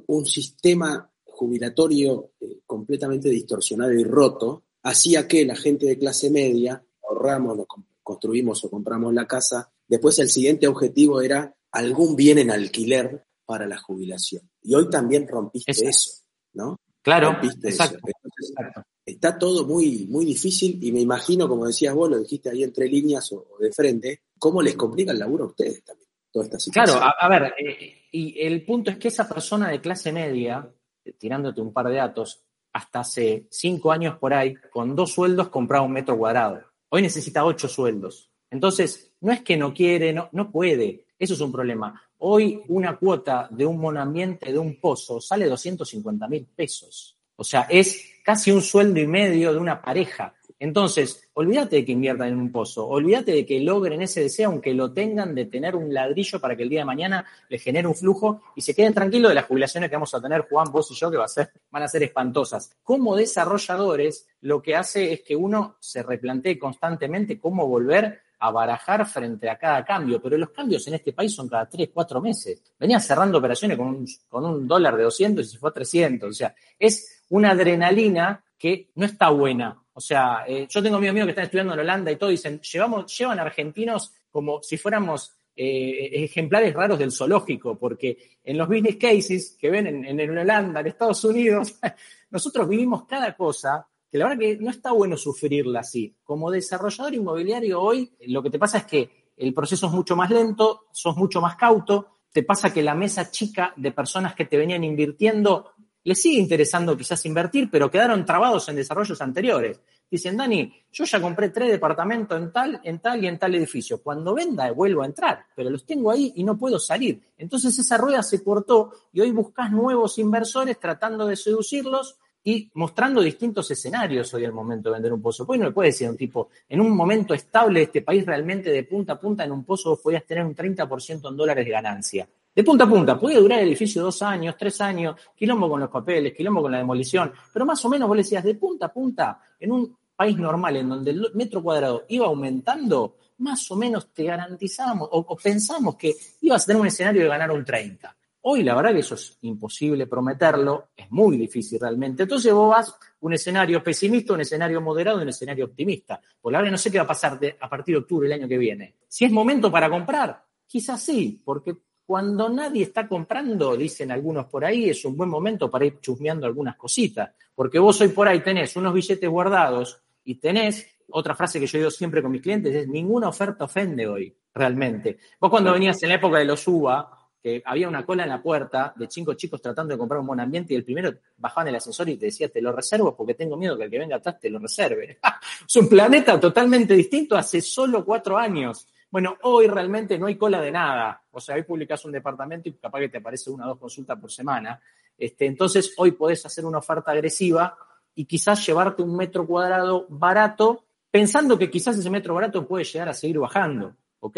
un 0.08 0.26
sistema 0.26 1.10
jubilatorio 1.24 2.32
eh, 2.40 2.60
completamente 2.66 3.30
distorsionado 3.30 3.94
y 3.94 4.04
roto 4.04 4.64
hacía 4.84 5.28
que 5.28 5.46
la 5.46 5.56
gente 5.56 5.86
de 5.86 5.98
clase 5.98 6.30
media 6.30 6.84
ahorramos, 7.08 7.66
com- 7.68 7.84
construimos 8.04 8.64
o 8.66 8.70
compramos 8.70 9.14
la 9.14 9.28
casa. 9.28 9.72
Después 9.88 10.18
el 10.20 10.30
siguiente 10.30 10.68
objetivo 10.68 11.22
era 11.22 11.56
algún 11.72 12.16
bien 12.16 12.38
en 12.40 12.52
alquiler 12.52 13.26
para 13.46 13.68
la 13.68 13.78
jubilación. 13.78 14.50
Y 14.62 14.76
hoy 14.76 14.90
también 14.90 15.28
rompiste 15.28 15.72
Exacto. 15.72 15.90
eso, 15.90 16.24
¿no? 16.54 16.80
Claro, 17.02 17.34
Rompiste 17.34 17.70
eso. 17.70 17.84
Entonces, 17.84 18.50
exacto. 18.50 18.82
está 19.06 19.38
todo 19.38 19.68
muy, 19.68 20.08
muy 20.08 20.26
difícil 20.26 20.84
y 20.84 20.92
me 20.92 21.02
imagino, 21.02 21.48
como 21.48 21.68
decías 21.68 21.94
vos, 21.94 22.10
lo 22.10 22.18
dijiste 22.18 22.50
ahí 22.50 22.64
entre 22.64 22.88
líneas 22.88 23.32
o, 23.32 23.46
o 23.52 23.60
de 23.60 23.72
frente, 23.72 24.22
cómo 24.40 24.62
les 24.62 24.76
complica 24.76 25.12
el 25.12 25.20
laburo 25.20 25.44
a 25.44 25.48
ustedes 25.48 25.84
también, 25.84 26.10
toda 26.32 26.46
esta 26.46 26.60
situación. 26.60 26.98
Claro, 26.98 27.06
a, 27.06 27.26
a 27.26 27.30
ver, 27.30 27.54
eh, 27.60 28.06
y 28.12 28.42
el 28.42 28.66
punto 28.66 28.90
es 28.90 28.98
que 28.98 29.10
esa 29.10 29.30
persona 29.30 29.70
de 29.70 29.82
clase 29.82 30.12
media, 30.12 30.68
eh, 31.04 31.14
tirándote 31.14 31.62
un 31.62 31.72
par 31.72 31.90
de 31.90 31.96
datos, 31.96 32.44
hasta 32.74 33.02
hace 33.02 33.48
cinco 33.52 33.92
años 33.92 34.18
por 34.18 34.34
ahí, 34.34 34.56
con 34.72 34.96
dos 34.96 35.14
sueldos 35.14 35.50
compraba 35.50 35.86
un 35.86 35.94
metro 35.94 36.18
cuadrado. 36.18 36.64
Hoy 36.90 37.02
necesita 37.02 37.46
ocho 37.46 37.68
sueldos. 37.68 38.32
Entonces, 38.50 39.14
no 39.22 39.32
es 39.32 39.42
que 39.42 39.58
no 39.58 39.74
quiere, 39.74 40.12
no, 40.12 40.30
no 40.32 40.52
puede. 40.52 41.06
Eso 41.20 41.36
es 41.36 41.40
un 41.40 41.52
problema. 41.52 42.02
Hoy 42.28 42.64
una 42.70 42.98
cuota 42.98 43.48
de 43.52 43.68
un 43.68 43.78
monoambiente, 43.78 44.52
de 44.52 44.58
un 44.58 44.80
pozo, 44.80 45.22
sale 45.22 45.46
250 45.46 46.28
mil 46.28 46.48
pesos. 46.56 47.16
O 47.36 47.44
sea, 47.44 47.68
es 47.70 48.04
casi 48.24 48.50
un 48.50 48.64
sueldo 48.64 49.00
y 49.00 49.06
medio 49.06 49.54
de 49.54 49.60
una 49.60 49.80
pareja. 49.80 50.34
Entonces, 50.58 51.30
olvídate 51.36 51.76
de 51.76 51.86
que 51.86 51.92
inviertan 51.92 52.30
en 52.30 52.40
un 52.40 52.52
pozo, 52.52 52.88
olvídate 52.88 53.32
de 53.32 53.46
que 53.46 53.60
logren 53.60 54.02
ese 54.02 54.22
deseo, 54.22 54.50
aunque 54.50 54.74
lo 54.74 54.92
tengan 54.92 55.36
de 55.36 55.46
tener 55.46 55.76
un 55.76 55.94
ladrillo 55.94 56.42
para 56.42 56.58
que 56.58 56.64
el 56.64 56.70
día 56.70 56.80
de 56.80 56.86
mañana 56.86 57.24
les 57.48 57.62
genere 57.62 57.88
un 57.88 57.94
flujo 57.94 58.42
y 58.56 58.62
se 58.62 58.74
queden 58.74 58.96
tranquilos 58.96 59.30
de 59.30 59.36
las 59.36 59.46
jubilaciones 59.46 59.92
que 59.92 59.96
vamos 59.96 60.16
a 60.16 60.20
tener 60.20 60.48
Juan, 60.50 60.72
vos 60.72 60.90
y 60.90 60.96
yo, 60.96 61.12
que 61.12 61.18
van 61.18 61.84
a 61.84 61.88
ser 61.88 62.02
espantosas. 62.02 62.76
Como 62.82 63.16
desarrolladores, 63.16 64.28
lo 64.42 64.64
que 64.64 64.76
hace 64.76 65.14
es 65.14 65.22
que 65.22 65.36
uno 65.36 65.76
se 65.80 66.02
replantee 66.02 66.58
constantemente 66.58 67.40
cómo 67.40 67.68
volver 67.68 68.25
a 68.40 68.52
barajar 68.52 69.06
frente 69.06 69.50
a 69.50 69.58
cada 69.58 69.84
cambio, 69.86 70.22
pero 70.22 70.38
los 70.38 70.50
cambios 70.50 70.86
en 70.88 70.96
este 70.96 71.14
país 71.14 71.34
son 71.34 71.48
cada 71.48 71.68
tres, 71.68 71.90
cuatro 71.94 72.22
meses. 72.22 72.62
Venía 72.80 73.00
cerrando 73.00 73.38
operaciones 73.38 73.78
con 73.78 74.46
un, 74.46 74.68
dólar 74.68 74.98
de 74.98 75.04
200 75.04 75.46
y 75.46 75.50
se 75.50 75.58
fue 75.58 75.70
a 75.70 75.74
300. 75.74 76.30
O 76.30 76.34
sea, 76.34 76.56
es 76.78 77.24
una 77.30 77.52
adrenalina 77.52 78.44
que 78.58 78.92
no 78.96 79.06
está 79.06 79.30
buena. 79.30 79.82
O 79.94 80.02
sea, 80.02 80.44
eh, 80.48 80.68
yo 80.70 80.84
tengo 80.84 80.98
amigos 80.98 81.26
que 81.26 81.30
están 81.30 81.46
estudiando 81.46 81.74
en 81.74 81.80
Holanda 81.80 82.12
y 82.12 82.18
todo, 82.18 82.30
dicen, 82.30 82.60
llevamos, 82.62 83.18
llevan 83.18 83.40
argentinos 83.40 84.14
como 84.30 84.62
si 84.62 84.78
fuéramos 84.78 85.34
eh, 85.56 86.10
ejemplares 86.26 86.74
raros 86.74 87.00
del 87.00 87.14
zoológico, 87.14 87.78
porque 87.78 88.38
en 88.44 88.58
los 88.58 88.68
business 88.68 88.98
cases 88.98 89.58
que 89.58 89.70
ven 89.70 89.88
en, 89.88 90.20
en 90.20 90.38
Holanda, 90.38 90.82
en 90.82 90.88
Estados 90.88 91.24
Unidos, 91.24 91.80
nosotros 92.30 92.68
vivimos 92.68 93.06
cada 93.06 93.34
cosa 93.36 93.88
que 94.16 94.20
la 94.20 94.30
verdad 94.30 94.40
que 94.40 94.58
no 94.60 94.70
está 94.70 94.94
bueno 94.94 95.18
sufrirla 95.18 95.82
así. 95.82 96.16
Como 96.24 96.50
desarrollador 96.50 97.14
inmobiliario 97.14 97.82
hoy, 97.82 98.14
lo 98.28 98.42
que 98.42 98.50
te 98.50 98.58
pasa 98.58 98.78
es 98.78 98.86
que 98.86 99.34
el 99.36 99.54
proceso 99.54 99.88
es 99.88 99.92
mucho 99.92 100.16
más 100.16 100.30
lento, 100.30 100.86
sos 100.94 101.18
mucho 101.18 101.42
más 101.42 101.58
cauto, 101.58 102.20
te 102.32 102.42
pasa 102.44 102.74
que 102.74 102.82
la 102.82 102.96
mesa 102.96 103.30
chica 103.30 103.74
de 103.76 103.92
personas 103.92 104.34
que 104.34 104.46
te 104.46 104.56
venían 104.56 104.86
invirtiendo 104.86 105.72
les 106.06 106.22
sigue 106.22 106.40
interesando 106.40 106.96
quizás 106.96 107.26
invertir, 107.26 107.70
pero 107.70 107.92
quedaron 107.92 108.24
trabados 108.24 108.70
en 108.70 108.78
desarrollos 108.78 109.20
anteriores. 109.20 109.82
Dicen, 110.10 110.38
Dani, 110.38 110.72
yo 110.94 111.04
ya 111.04 111.20
compré 111.20 111.50
tres 111.50 111.72
departamentos 111.72 112.40
en 112.40 112.54
tal, 112.54 112.80
en 112.86 113.00
tal 113.00 113.22
y 113.22 113.28
en 113.28 113.38
tal 113.38 113.54
edificio. 113.54 114.02
Cuando 114.02 114.34
venda 114.34 114.72
vuelvo 114.72 115.02
a 115.02 115.08
entrar, 115.08 115.48
pero 115.54 115.70
los 115.70 115.86
tengo 115.86 116.10
ahí 116.10 116.32
y 116.38 116.46
no 116.46 116.58
puedo 116.58 116.80
salir. 116.80 117.22
Entonces 117.38 117.78
esa 117.78 117.98
rueda 117.98 118.24
se 118.24 118.42
cortó 118.42 118.94
y 119.12 119.20
hoy 119.20 119.32
buscas 119.32 119.74
nuevos 119.74 120.18
inversores 120.20 120.80
tratando 120.80 121.28
de 121.28 121.36
seducirlos 121.36 122.18
y 122.48 122.70
mostrando 122.76 123.22
distintos 123.22 123.70
escenarios 123.72 124.32
hoy 124.36 124.44
el 124.44 124.54
momento 124.54 124.90
de 124.90 124.94
vender 124.94 125.12
un 125.12 125.22
pozo. 125.22 125.48
Pues 125.48 125.60
no 125.60 125.66
le 125.66 125.72
puede 125.72 125.90
decir 125.90 126.08
a 126.08 126.12
un 126.12 126.18
tipo, 126.18 126.50
en 126.70 126.80
un 126.80 126.96
momento 126.96 127.34
estable 127.34 127.82
este 127.82 128.04
país 128.04 128.24
realmente 128.24 128.70
de 128.70 128.84
punta 128.84 129.14
a 129.14 129.20
punta 129.20 129.44
en 129.44 129.52
un 129.52 129.64
pozo 129.64 129.90
vos 129.90 130.00
podías 130.00 130.24
tener 130.26 130.46
un 130.46 130.56
30% 130.56 131.30
en 131.30 131.36
dólares 131.36 131.66
de 131.66 131.72
ganancia. 131.72 132.30
De 132.54 132.64
punta 132.64 132.84
a 132.84 132.88
punta, 132.88 133.20
podía 133.20 133.40
durar 133.40 133.60
el 133.60 133.68
edificio 133.68 134.04
dos 134.04 134.22
años, 134.22 134.56
tres 134.58 134.80
años, 134.80 135.16
quilombo 135.36 135.68
con 135.68 135.82
los 135.82 135.90
papeles, 135.90 136.34
quilombo 136.34 136.62
con 136.62 136.72
la 136.72 136.78
demolición, 136.78 137.34
pero 137.52 137.66
más 137.66 137.84
o 137.84 137.90
menos 137.90 138.08
vos 138.08 138.16
le 138.16 138.24
decías, 138.24 138.44
de 138.44 138.54
punta 138.54 138.86
a 138.86 138.94
punta, 138.94 139.42
en 139.60 139.72
un 139.72 139.98
país 140.16 140.38
normal 140.38 140.78
en 140.78 140.88
donde 140.88 141.12
el 141.12 141.32
metro 141.34 141.64
cuadrado 141.64 142.06
iba 142.10 142.28
aumentando, 142.28 143.18
más 143.40 143.70
o 143.72 143.76
menos 143.76 144.14
te 144.14 144.24
garantizamos 144.24 145.10
o, 145.12 145.26
o 145.28 145.36
pensamos 145.36 145.96
que 145.96 146.14
ibas 146.42 146.64
a 146.64 146.66
tener 146.68 146.80
un 146.80 146.88
escenario 146.88 147.24
de 147.24 147.28
ganar 147.28 147.52
un 147.52 147.66
30. 147.66 148.16
Hoy 148.48 148.62
la 148.62 148.76
verdad 148.76 148.94
que 148.94 149.00
eso 149.00 149.16
es 149.16 149.40
imposible 149.42 150.06
prometerlo, 150.06 150.90
es 150.96 151.10
muy 151.10 151.36
difícil 151.36 151.80
realmente. 151.80 152.24
Entonces 152.24 152.54
vos 152.54 152.70
vas 152.70 152.96
un 153.22 153.34
escenario 153.34 153.84
pesimista, 153.84 154.34
un 154.34 154.42
escenario 154.42 154.82
moderado 154.82 155.18
y 155.18 155.24
un 155.24 155.30
escenario 155.30 155.66
optimista. 155.66 156.22
Por 156.40 156.52
la 156.52 156.60
verdad 156.60 156.74
no 156.74 156.78
sé 156.78 156.92
qué 156.92 157.00
va 157.00 157.06
a 157.06 157.08
pasar 157.08 157.40
a 157.60 157.68
partir 157.68 157.96
de 157.96 158.02
octubre 158.02 158.30
del 158.30 158.40
año 158.40 158.48
que 158.48 158.60
viene. 158.60 158.98
Si 159.08 159.26
es 159.26 159.32
momento 159.32 159.72
para 159.72 159.90
comprar, 159.90 160.44
quizás 160.68 161.02
sí, 161.02 161.42
porque 161.44 161.76
cuando 162.06 162.48
nadie 162.48 162.84
está 162.84 163.08
comprando, 163.08 163.76
dicen 163.76 164.12
algunos 164.12 164.46
por 164.46 164.64
ahí, 164.64 164.92
es 164.92 165.04
un 165.06 165.18
buen 165.18 165.30
momento 165.32 165.72
para 165.72 165.86
ir 165.86 166.00
chusmeando 166.00 166.46
algunas 166.46 166.76
cositas. 166.76 167.32
Porque 167.56 167.80
vos 167.80 168.00
hoy 168.02 168.10
por 168.10 168.28
ahí 168.28 168.42
tenés 168.42 168.76
unos 168.76 168.94
billetes 168.94 169.28
guardados 169.28 170.04
y 170.24 170.36
tenés, 170.36 170.86
otra 171.10 171.34
frase 171.34 171.60
que 171.60 171.66
yo 171.66 171.80
digo 171.80 171.90
siempre 171.90 172.22
con 172.22 172.32
mis 172.32 172.44
clientes 172.44 172.76
es, 172.76 172.88
ninguna 172.88 173.28
oferta 173.28 173.66
ofende 173.66 174.06
hoy, 174.06 174.38
realmente. 174.54 175.18
Vos 175.40 175.50
cuando 175.50 175.74
venías 175.74 176.04
en 176.04 176.10
la 176.10 176.16
época 176.16 176.38
de 176.38 176.46
los 176.46 176.68
UBA, 176.68 177.25
que 177.46 177.62
había 177.64 177.88
una 177.88 178.04
cola 178.04 178.24
en 178.24 178.30
la 178.30 178.42
puerta 178.42 178.92
de 178.96 179.06
cinco 179.08 179.36
chicos 179.36 179.62
tratando 179.62 179.94
de 179.94 180.00
comprar 180.00 180.20
un 180.20 180.26
buen 180.26 180.40
ambiente 180.40 180.74
y 180.74 180.78
el 180.78 180.84
primero 180.84 181.14
bajaba 181.38 181.62
en 181.62 181.68
el 181.68 181.76
ascensor 181.76 182.10
y 182.10 182.18
te 182.18 182.26
decía, 182.26 182.50
te 182.50 182.60
lo 182.60 182.72
reservo 182.72 183.16
porque 183.16 183.36
tengo 183.36 183.56
miedo 183.56 183.78
que 183.78 183.84
el 183.84 183.92
que 183.92 184.00
venga 184.00 184.16
atrás 184.16 184.40
te 184.40 184.50
lo 184.50 184.58
reserve. 184.58 185.20
es 185.68 185.76
un 185.76 185.88
planeta 185.88 186.40
totalmente 186.40 186.96
distinto 186.96 187.38
hace 187.38 187.62
solo 187.62 188.04
cuatro 188.04 188.36
años. 188.36 188.88
Bueno, 189.12 189.38
hoy 189.44 189.68
realmente 189.68 190.18
no 190.18 190.26
hay 190.26 190.38
cola 190.38 190.60
de 190.60 190.72
nada. 190.72 191.22
O 191.30 191.40
sea, 191.40 191.54
hoy 191.54 191.62
publicas 191.62 192.04
un 192.06 192.14
departamento 192.14 192.68
y 192.68 192.74
capaz 192.74 193.02
que 193.02 193.10
te 193.10 193.20
aparece 193.20 193.52
una 193.52 193.66
o 193.66 193.70
dos 193.70 193.78
consultas 193.78 194.20
por 194.20 194.32
semana. 194.32 194.82
Este, 195.16 195.46
entonces, 195.46 195.94
hoy 195.98 196.14
podés 196.14 196.44
hacer 196.48 196.66
una 196.66 196.80
oferta 196.80 197.12
agresiva 197.12 197.78
y 198.16 198.26
quizás 198.26 198.66
llevarte 198.66 199.04
un 199.04 199.16
metro 199.16 199.46
cuadrado 199.46 200.08
barato, 200.10 200.86
pensando 201.12 201.60
que 201.60 201.70
quizás 201.70 201.96
ese 201.96 202.10
metro 202.10 202.34
barato 202.34 202.68
puede 202.68 202.86
llegar 202.86 203.10
a 203.10 203.14
seguir 203.14 203.38
bajando. 203.38 203.96
¿Ok? 204.22 204.36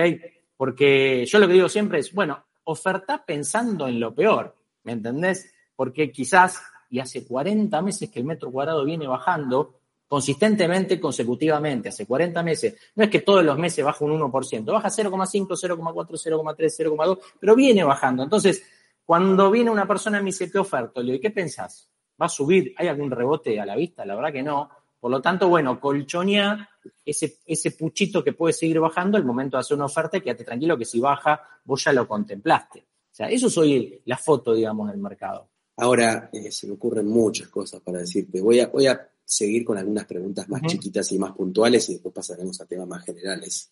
Porque 0.57 1.25
yo 1.25 1.39
lo 1.39 1.47
que 1.47 1.53
digo 1.53 1.69
siempre 1.69 1.99
es, 1.99 2.11
bueno, 2.13 2.43
oferta 2.67 3.24
pensando 3.25 3.88
en 3.88 4.00
lo 4.00 4.13
peor, 4.13 4.55
¿me 4.83 4.91
entendés? 4.91 5.53
Porque 5.75 6.12
quizás, 6.12 6.62
y 6.89 7.00
hace 7.00 7.25
40 7.25 7.81
meses 7.81 8.09
que 8.09 8.19
el 8.19 8.25
metro 8.25 8.51
cuadrado 8.51 8.83
viene 8.83 9.07
bajando 9.07 9.79
consistentemente, 10.07 11.00
consecutivamente, 11.00 11.89
hace 11.89 12.05
40 12.05 12.43
meses, 12.43 12.75
no 12.95 13.03
es 13.03 13.09
que 13.09 13.19
todos 13.19 13.43
los 13.43 13.57
meses 13.57 13.83
baja 13.83 14.03
un 14.03 14.19
1%, 14.19 14.65
baja 14.65 14.89
0,5, 14.89 15.47
0,4, 15.47 15.77
0,3, 15.77 16.55
0,2, 16.55 17.19
pero 17.39 17.55
viene 17.55 17.83
bajando. 17.83 18.24
Entonces, 18.24 18.63
cuando 19.05 19.50
viene 19.50 19.71
una 19.71 19.88
persona 19.88 20.19
y 20.19 20.21
me 20.21 20.27
dice, 20.27 20.51
¿qué 20.51 20.59
oferta? 20.59 21.01
Le 21.01 21.13
digo, 21.13 21.21
¿qué 21.21 21.31
pensás? 21.31 21.89
¿Va 22.21 22.25
a 22.25 22.29
subir? 22.29 22.74
¿Hay 22.77 22.88
algún 22.88 23.12
rebote 23.12 23.59
a 23.59 23.65
la 23.65 23.75
vista? 23.75 24.05
La 24.05 24.15
verdad 24.15 24.33
que 24.33 24.43
no. 24.43 24.69
Por 24.99 25.11
lo 25.11 25.21
tanto, 25.21 25.47
bueno, 25.47 25.79
colchonea 25.79 26.69
ese, 27.05 27.39
ese 27.45 27.71
puchito 27.71 28.23
que 28.23 28.33
puede 28.33 28.53
seguir 28.53 28.79
bajando 28.79 29.17
al 29.17 29.25
momento 29.25 29.57
de 29.57 29.61
hacer 29.61 29.75
una 29.75 29.85
oferta 29.85 30.17
y 30.17 30.21
quédate 30.21 30.43
tranquilo 30.43 30.77
que 30.77 30.85
si 30.85 30.99
baja, 30.99 31.41
vos 31.63 31.83
ya 31.83 31.93
lo 31.93 32.07
contemplaste. 32.07 32.79
O 32.79 33.15
sea, 33.17 33.29
eso 33.29 33.47
es 33.47 33.57
hoy 33.57 34.01
la 34.05 34.17
foto, 34.17 34.53
digamos, 34.53 34.89
del 34.89 34.99
mercado. 34.99 35.49
Ahora 35.77 36.29
eh, 36.33 36.51
se 36.51 36.67
me 36.67 36.73
ocurren 36.73 37.07
muchas 37.07 37.47
cosas 37.49 37.81
para 37.81 37.99
decirte. 37.99 38.41
Voy 38.41 38.59
a, 38.59 38.67
voy 38.67 38.87
a 38.87 39.09
seguir 39.23 39.63
con 39.63 39.77
algunas 39.77 40.05
preguntas 40.05 40.49
más 40.49 40.61
chiquitas 40.63 41.11
y 41.11 41.19
más 41.19 41.33
puntuales 41.33 41.87
y 41.89 41.93
después 41.93 42.13
pasaremos 42.15 42.59
a 42.61 42.65
temas 42.65 42.87
más 42.87 43.05
generales. 43.05 43.71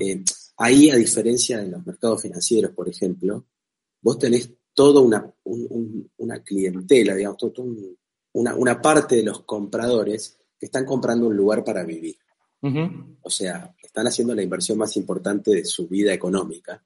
Eh, 0.00 0.22
ahí, 0.58 0.90
a 0.90 0.96
diferencia 0.96 1.58
de 1.58 1.68
los 1.68 1.84
mercados 1.84 2.22
financieros, 2.22 2.72
por 2.72 2.88
ejemplo, 2.88 3.46
vos 4.00 4.18
tenés 4.18 4.50
toda 4.72 5.00
una, 5.00 5.32
una 5.44 6.42
clientela, 6.42 7.14
digamos, 7.14 7.38
una, 8.32 8.54
una 8.54 8.82
parte 8.82 9.16
de 9.16 9.22
los 9.22 9.42
compradores 9.42 10.38
que 10.58 10.66
están 10.66 10.84
comprando 10.84 11.26
un 11.26 11.36
lugar 11.36 11.64
para 11.64 11.84
vivir. 11.84 12.16
O 13.20 13.28
sea, 13.28 13.74
están 13.82 14.06
haciendo 14.06 14.34
la 14.34 14.42
inversión 14.42 14.78
más 14.78 14.96
importante 14.96 15.50
de 15.50 15.66
su 15.66 15.86
vida 15.86 16.14
económica. 16.14 16.82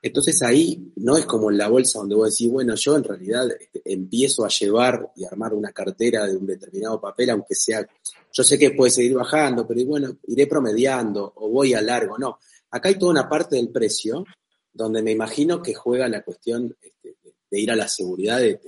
Entonces 0.00 0.40
ahí 0.42 0.92
no 0.96 1.16
es 1.16 1.26
como 1.26 1.50
en 1.50 1.58
la 1.58 1.68
bolsa 1.68 1.98
donde 1.98 2.14
vos 2.14 2.30
decís, 2.30 2.50
bueno, 2.50 2.74
yo 2.76 2.96
en 2.96 3.04
realidad 3.04 3.46
este, 3.50 3.82
empiezo 3.84 4.44
a 4.44 4.48
llevar 4.48 5.12
y 5.16 5.24
armar 5.24 5.52
una 5.54 5.72
cartera 5.72 6.26
de 6.26 6.36
un 6.36 6.46
determinado 6.46 7.00
papel, 7.00 7.30
aunque 7.30 7.54
sea, 7.54 7.86
yo 8.32 8.42
sé 8.44 8.58
que 8.58 8.70
puede 8.70 8.90
seguir 8.90 9.14
bajando, 9.14 9.66
pero 9.66 9.84
bueno, 9.84 10.16
iré 10.28 10.46
promediando 10.46 11.32
o 11.36 11.50
voy 11.50 11.74
a 11.74 11.82
largo. 11.82 12.16
No, 12.16 12.38
acá 12.70 12.88
hay 12.88 12.98
toda 12.98 13.12
una 13.12 13.28
parte 13.28 13.56
del 13.56 13.70
precio 13.70 14.24
donde 14.72 15.02
me 15.02 15.10
imagino 15.10 15.60
que 15.60 15.74
juega 15.74 16.08
la 16.08 16.22
cuestión 16.22 16.76
este, 16.80 17.16
de 17.50 17.60
ir 17.60 17.70
a 17.70 17.76
la 17.76 17.88
seguridad, 17.88 18.38
de, 18.38 18.60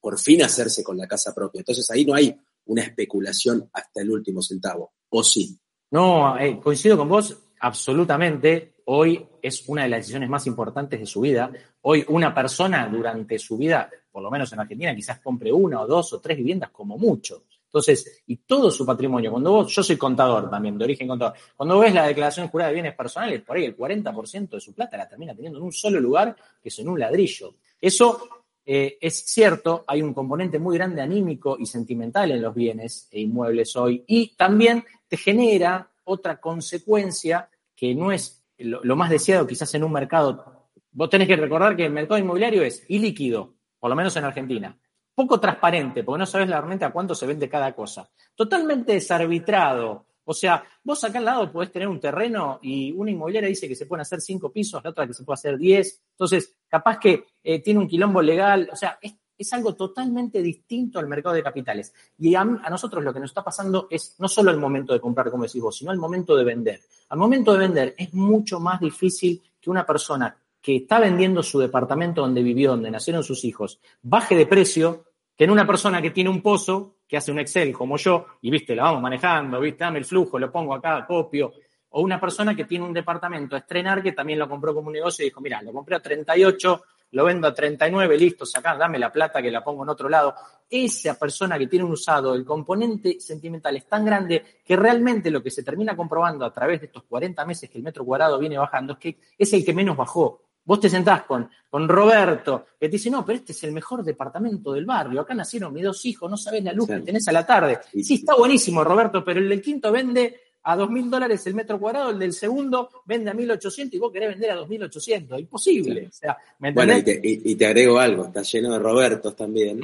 por 0.00 0.18
fin 0.18 0.42
hacerse 0.42 0.84
con 0.84 0.96
la 0.96 1.08
casa 1.08 1.34
propia. 1.34 1.60
Entonces 1.60 1.90
ahí 1.90 2.04
no 2.04 2.14
hay 2.14 2.36
una 2.70 2.82
especulación 2.82 3.68
hasta 3.72 4.00
el 4.00 4.10
último 4.10 4.40
centavo, 4.40 4.92
¿o 5.08 5.24
sí? 5.24 5.58
No, 5.90 6.38
eh, 6.38 6.60
coincido 6.62 6.96
con 6.96 7.08
vos 7.08 7.36
absolutamente. 7.58 8.74
Hoy 8.84 9.26
es 9.42 9.68
una 9.68 9.82
de 9.82 9.88
las 9.88 10.00
decisiones 10.00 10.28
más 10.28 10.46
importantes 10.46 11.00
de 11.00 11.06
su 11.06 11.20
vida. 11.20 11.50
Hoy 11.82 12.04
una 12.08 12.32
persona 12.32 12.88
durante 12.88 13.40
su 13.40 13.56
vida, 13.56 13.90
por 14.12 14.22
lo 14.22 14.30
menos 14.30 14.52
en 14.52 14.60
Argentina, 14.60 14.94
quizás 14.94 15.18
compre 15.18 15.52
una 15.52 15.80
o 15.80 15.86
dos 15.86 16.12
o 16.12 16.20
tres 16.20 16.36
viviendas 16.36 16.70
como 16.70 16.96
mucho. 16.96 17.42
Entonces, 17.64 18.22
y 18.26 18.36
todo 18.36 18.70
su 18.70 18.86
patrimonio, 18.86 19.32
cuando 19.32 19.50
vos, 19.50 19.74
yo 19.74 19.82
soy 19.82 19.96
contador 19.96 20.48
también, 20.48 20.78
de 20.78 20.84
origen 20.84 21.08
contador, 21.08 21.36
cuando 21.56 21.78
ves 21.80 21.92
la 21.92 22.06
declaración 22.06 22.48
jurada 22.48 22.68
de 22.68 22.74
bienes 22.74 22.94
personales, 22.94 23.42
por 23.42 23.56
ahí 23.56 23.64
el 23.64 23.76
40% 23.76 24.50
de 24.50 24.60
su 24.60 24.72
plata 24.74 24.96
la 24.96 25.08
termina 25.08 25.34
teniendo 25.34 25.58
en 25.58 25.64
un 25.64 25.72
solo 25.72 26.00
lugar, 26.00 26.36
que 26.62 26.68
es 26.68 26.78
en 26.78 26.88
un 26.88 27.00
ladrillo. 27.00 27.54
Eso 27.80 28.39
eh, 28.72 28.98
es 29.00 29.24
cierto, 29.24 29.82
hay 29.84 30.00
un 30.00 30.14
componente 30.14 30.60
muy 30.60 30.78
grande 30.78 31.02
anímico 31.02 31.56
y 31.58 31.66
sentimental 31.66 32.30
en 32.30 32.40
los 32.40 32.54
bienes 32.54 33.08
e 33.10 33.18
inmuebles 33.18 33.74
hoy, 33.74 34.04
y 34.06 34.36
también 34.36 34.84
te 35.08 35.16
genera 35.16 35.90
otra 36.04 36.40
consecuencia 36.40 37.48
que 37.74 37.96
no 37.96 38.12
es 38.12 38.44
lo, 38.58 38.94
más 38.94 39.10
deseado 39.10 39.44
quizás 39.44 39.74
en 39.74 39.82
un 39.82 39.90
mercado. 39.90 40.70
Vos 40.92 41.10
tenés 41.10 41.26
que 41.26 41.34
recordar 41.34 41.74
que 41.74 41.86
el 41.86 41.92
mercado 41.92 42.20
inmobiliario 42.20 42.62
es 42.62 42.84
ilíquido, 42.86 43.54
por 43.80 43.90
lo 43.90 43.96
menos 43.96 44.14
en 44.14 44.22
Argentina. 44.22 44.78
Poco 45.16 45.40
transparente, 45.40 46.04
porque 46.04 46.20
no 46.20 46.26
sabes 46.26 46.48
realmente 46.48 46.84
a 46.84 46.92
cuánto 46.92 47.16
se 47.16 47.26
vende 47.26 47.48
cada 47.48 47.72
cosa. 47.74 48.08
Totalmente 48.36 48.92
desarbitrado. 48.92 50.06
O 50.30 50.34
sea, 50.34 50.62
vos 50.84 51.02
acá 51.02 51.18
al 51.18 51.24
lado 51.24 51.50
podés 51.50 51.72
tener 51.72 51.88
un 51.88 51.98
terreno 51.98 52.60
y 52.62 52.92
una 52.92 53.10
inmobiliaria 53.10 53.48
dice 53.48 53.66
que 53.66 53.74
se 53.74 53.86
pueden 53.86 54.02
hacer 54.02 54.20
cinco 54.20 54.52
pisos, 54.52 54.80
la 54.84 54.90
otra 54.90 55.04
que 55.04 55.12
se 55.12 55.24
puede 55.24 55.34
hacer 55.34 55.58
diez. 55.58 56.00
Entonces, 56.12 56.54
capaz 56.68 56.98
que 57.00 57.24
eh, 57.42 57.60
tiene 57.60 57.80
un 57.80 57.88
quilombo 57.88 58.22
legal. 58.22 58.68
O 58.72 58.76
sea, 58.76 58.96
es 59.02 59.14
es 59.40 59.54
algo 59.54 59.74
totalmente 59.74 60.42
distinto 60.42 60.98
al 60.98 61.06
mercado 61.06 61.34
de 61.34 61.42
capitales. 61.42 61.94
Y 62.18 62.34
a, 62.34 62.44
nosotros 62.44 63.02
lo 63.02 63.10
que 63.10 63.20
nos 63.20 63.30
está 63.30 63.42
pasando 63.42 63.88
es 63.90 64.14
no 64.18 64.28
solo 64.28 64.50
el 64.50 64.58
momento 64.58 64.92
de 64.92 65.00
comprar, 65.00 65.30
como 65.30 65.44
decís 65.44 65.62
vos, 65.62 65.78
sino 65.78 65.92
el 65.92 65.98
momento 65.98 66.36
de 66.36 66.44
vender. 66.44 66.80
Al 67.08 67.18
momento 67.18 67.54
de 67.54 67.60
vender 67.60 67.94
es 67.96 68.12
mucho 68.12 68.60
más 68.60 68.80
difícil 68.80 69.42
que 69.58 69.70
una 69.70 69.86
persona 69.86 70.36
que 70.60 70.76
está 70.76 71.00
vendiendo 71.00 71.42
su 71.42 71.58
departamento 71.58 72.20
donde 72.20 72.42
vivió, 72.42 72.72
donde 72.72 72.90
nacieron 72.90 73.24
sus 73.24 73.42
hijos, 73.46 73.80
baje 74.02 74.36
de 74.36 74.44
precio 74.44 75.06
que 75.34 75.44
en 75.44 75.50
una 75.50 75.66
persona 75.66 76.02
que 76.02 76.10
tiene 76.10 76.28
un 76.28 76.42
pozo, 76.42 76.96
que 77.10 77.16
hace 77.16 77.32
un 77.32 77.40
Excel 77.40 77.72
como 77.72 77.96
yo, 77.96 78.24
y 78.40 78.52
viste, 78.52 78.72
la 78.72 78.84
vamos 78.84 79.02
manejando, 79.02 79.58
viste, 79.58 79.82
dame 79.82 79.98
el 79.98 80.04
flujo, 80.04 80.38
lo 80.38 80.52
pongo 80.52 80.74
acá, 80.74 81.04
copio, 81.04 81.52
o 81.88 82.02
una 82.02 82.20
persona 82.20 82.54
que 82.54 82.66
tiene 82.66 82.84
un 82.84 82.92
departamento 82.92 83.56
a 83.56 83.58
estrenar 83.58 84.00
que 84.00 84.12
también 84.12 84.38
lo 84.38 84.48
compró 84.48 84.72
como 84.72 84.86
un 84.86 84.92
negocio 84.92 85.24
y 85.24 85.28
dijo, 85.28 85.40
mira, 85.40 85.60
lo 85.60 85.72
compré 85.72 85.96
a 85.96 86.00
38, 86.00 86.84
lo 87.10 87.24
vendo 87.24 87.48
a 87.48 87.52
39, 87.52 88.16
listo, 88.16 88.46
sacá, 88.46 88.76
dame 88.76 88.96
la 88.96 89.10
plata 89.10 89.42
que 89.42 89.50
la 89.50 89.64
pongo 89.64 89.82
en 89.82 89.88
otro 89.88 90.08
lado. 90.08 90.36
Esa 90.70 91.18
persona 91.18 91.58
que 91.58 91.66
tiene 91.66 91.84
un 91.84 91.90
usado, 91.90 92.32
el 92.32 92.44
componente 92.44 93.18
sentimental 93.18 93.76
es 93.76 93.88
tan 93.88 94.04
grande 94.04 94.44
que 94.64 94.76
realmente 94.76 95.32
lo 95.32 95.42
que 95.42 95.50
se 95.50 95.64
termina 95.64 95.96
comprobando 95.96 96.44
a 96.44 96.52
través 96.52 96.78
de 96.78 96.86
estos 96.86 97.02
40 97.02 97.44
meses 97.44 97.68
que 97.68 97.78
el 97.78 97.82
metro 97.82 98.04
cuadrado 98.04 98.38
viene 98.38 98.56
bajando 98.56 98.92
es 98.92 98.98
que 99.00 99.18
es 99.36 99.52
el 99.52 99.64
que 99.64 99.74
menos 99.74 99.96
bajó. 99.96 100.49
Vos 100.64 100.80
te 100.80 100.90
sentás 100.90 101.24
con, 101.24 101.48
con 101.68 101.88
Roberto, 101.88 102.66
que 102.78 102.88
te 102.88 102.92
dice, 102.92 103.10
no, 103.10 103.24
pero 103.24 103.38
este 103.38 103.52
es 103.52 103.64
el 103.64 103.72
mejor 103.72 104.04
departamento 104.04 104.72
del 104.72 104.84
barrio, 104.84 105.20
acá 105.20 105.34
nacieron 105.34 105.72
mis 105.72 105.84
dos 105.84 106.04
hijos, 106.06 106.30
no 106.30 106.36
sabés 106.36 106.62
la 106.62 106.72
luz 106.72 106.88
que 106.88 107.00
tenés 107.00 107.26
a 107.28 107.32
la 107.32 107.46
tarde. 107.46 107.78
Sí, 107.92 108.14
está 108.14 108.36
buenísimo, 108.36 108.84
Roberto, 108.84 109.24
pero 109.24 109.40
el 109.40 109.48
del 109.48 109.62
quinto 109.62 109.90
vende 109.90 110.40
a 110.62 110.76
2.000 110.76 111.08
dólares 111.08 111.46
el 111.46 111.54
metro 111.54 111.78
cuadrado, 111.78 112.10
el 112.10 112.18
del 112.18 112.32
segundo 112.32 112.90
vende 113.06 113.30
a 113.30 113.34
1.800 113.34 113.88
y 113.94 113.98
vos 113.98 114.12
querés 114.12 114.30
vender 114.30 114.50
a 114.50 114.60
2.800. 114.60 115.40
Imposible. 115.40 116.06
O 116.08 116.12
sea, 116.12 116.36
bueno, 116.58 116.94
y 116.96 117.54
te, 117.54 117.66
agrego 117.66 117.98
algo, 117.98 118.26
está 118.26 118.42
lleno 118.42 118.72
de 118.72 118.78
Robertos 118.78 119.34
también, 119.34 119.80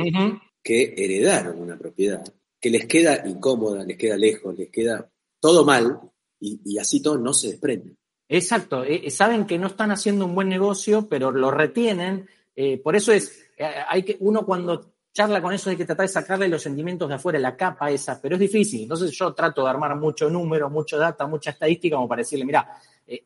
que 0.63 0.95
heredaron 0.97 1.61
una 1.61 1.79
propiedad, 1.79 2.23
que 2.61 2.71
les 2.71 2.87
queda 2.87 3.27
incómoda, 3.27 3.85
les 3.85 3.97
queda 3.97 4.17
lejos, 4.17 4.57
les 4.57 4.69
queda 4.69 5.09
todo 5.41 5.65
mal 5.65 6.01
y, 6.41 6.79
así 6.79 7.01
todo 7.01 7.19
no 7.19 7.33
se 7.33 7.49
desprende. 7.49 7.97
Exacto, 8.29 8.85
eh, 8.85 9.03
eh, 9.05 9.11
saben 9.11 9.47
que 9.47 9.59
no 9.59 9.69
están 9.69 9.91
haciendo 9.91 10.27
un 10.27 10.35
buen 10.35 10.49
negocio, 10.49 11.07
pero 11.09 11.31
lo 11.31 11.51
retienen. 11.51 12.29
Eh, 12.55 12.79
por 12.79 12.97
eso 12.97 13.13
es, 13.13 13.51
hay 13.89 14.03
que, 14.03 14.17
uno 14.21 14.45
cuando 14.45 14.97
charla 15.17 15.41
con 15.41 15.55
eso, 15.55 15.71
hay 15.71 15.77
que 15.77 15.87
tratar 15.87 16.05
de 16.05 16.13
sacarle 16.13 16.47
los 16.47 16.63
sentimientos 16.63 17.09
de 17.09 17.15
afuera, 17.15 17.39
la 17.39 17.57
capa 17.57 17.91
esa, 17.91 18.21
pero 18.21 18.35
es 18.35 18.41
difícil. 18.41 18.83
Entonces 18.83 19.11
yo 19.13 19.33
trato 19.33 19.65
de 19.65 19.71
armar 19.71 19.97
mucho 19.97 20.29
número, 20.29 20.69
mucho 20.69 20.99
data, 20.99 21.27
mucha 21.27 21.51
estadística, 21.51 21.97
como 21.97 22.07
para 22.07 22.21
decirle, 22.21 22.45
mira, 22.45 22.79
eh, 23.07 23.25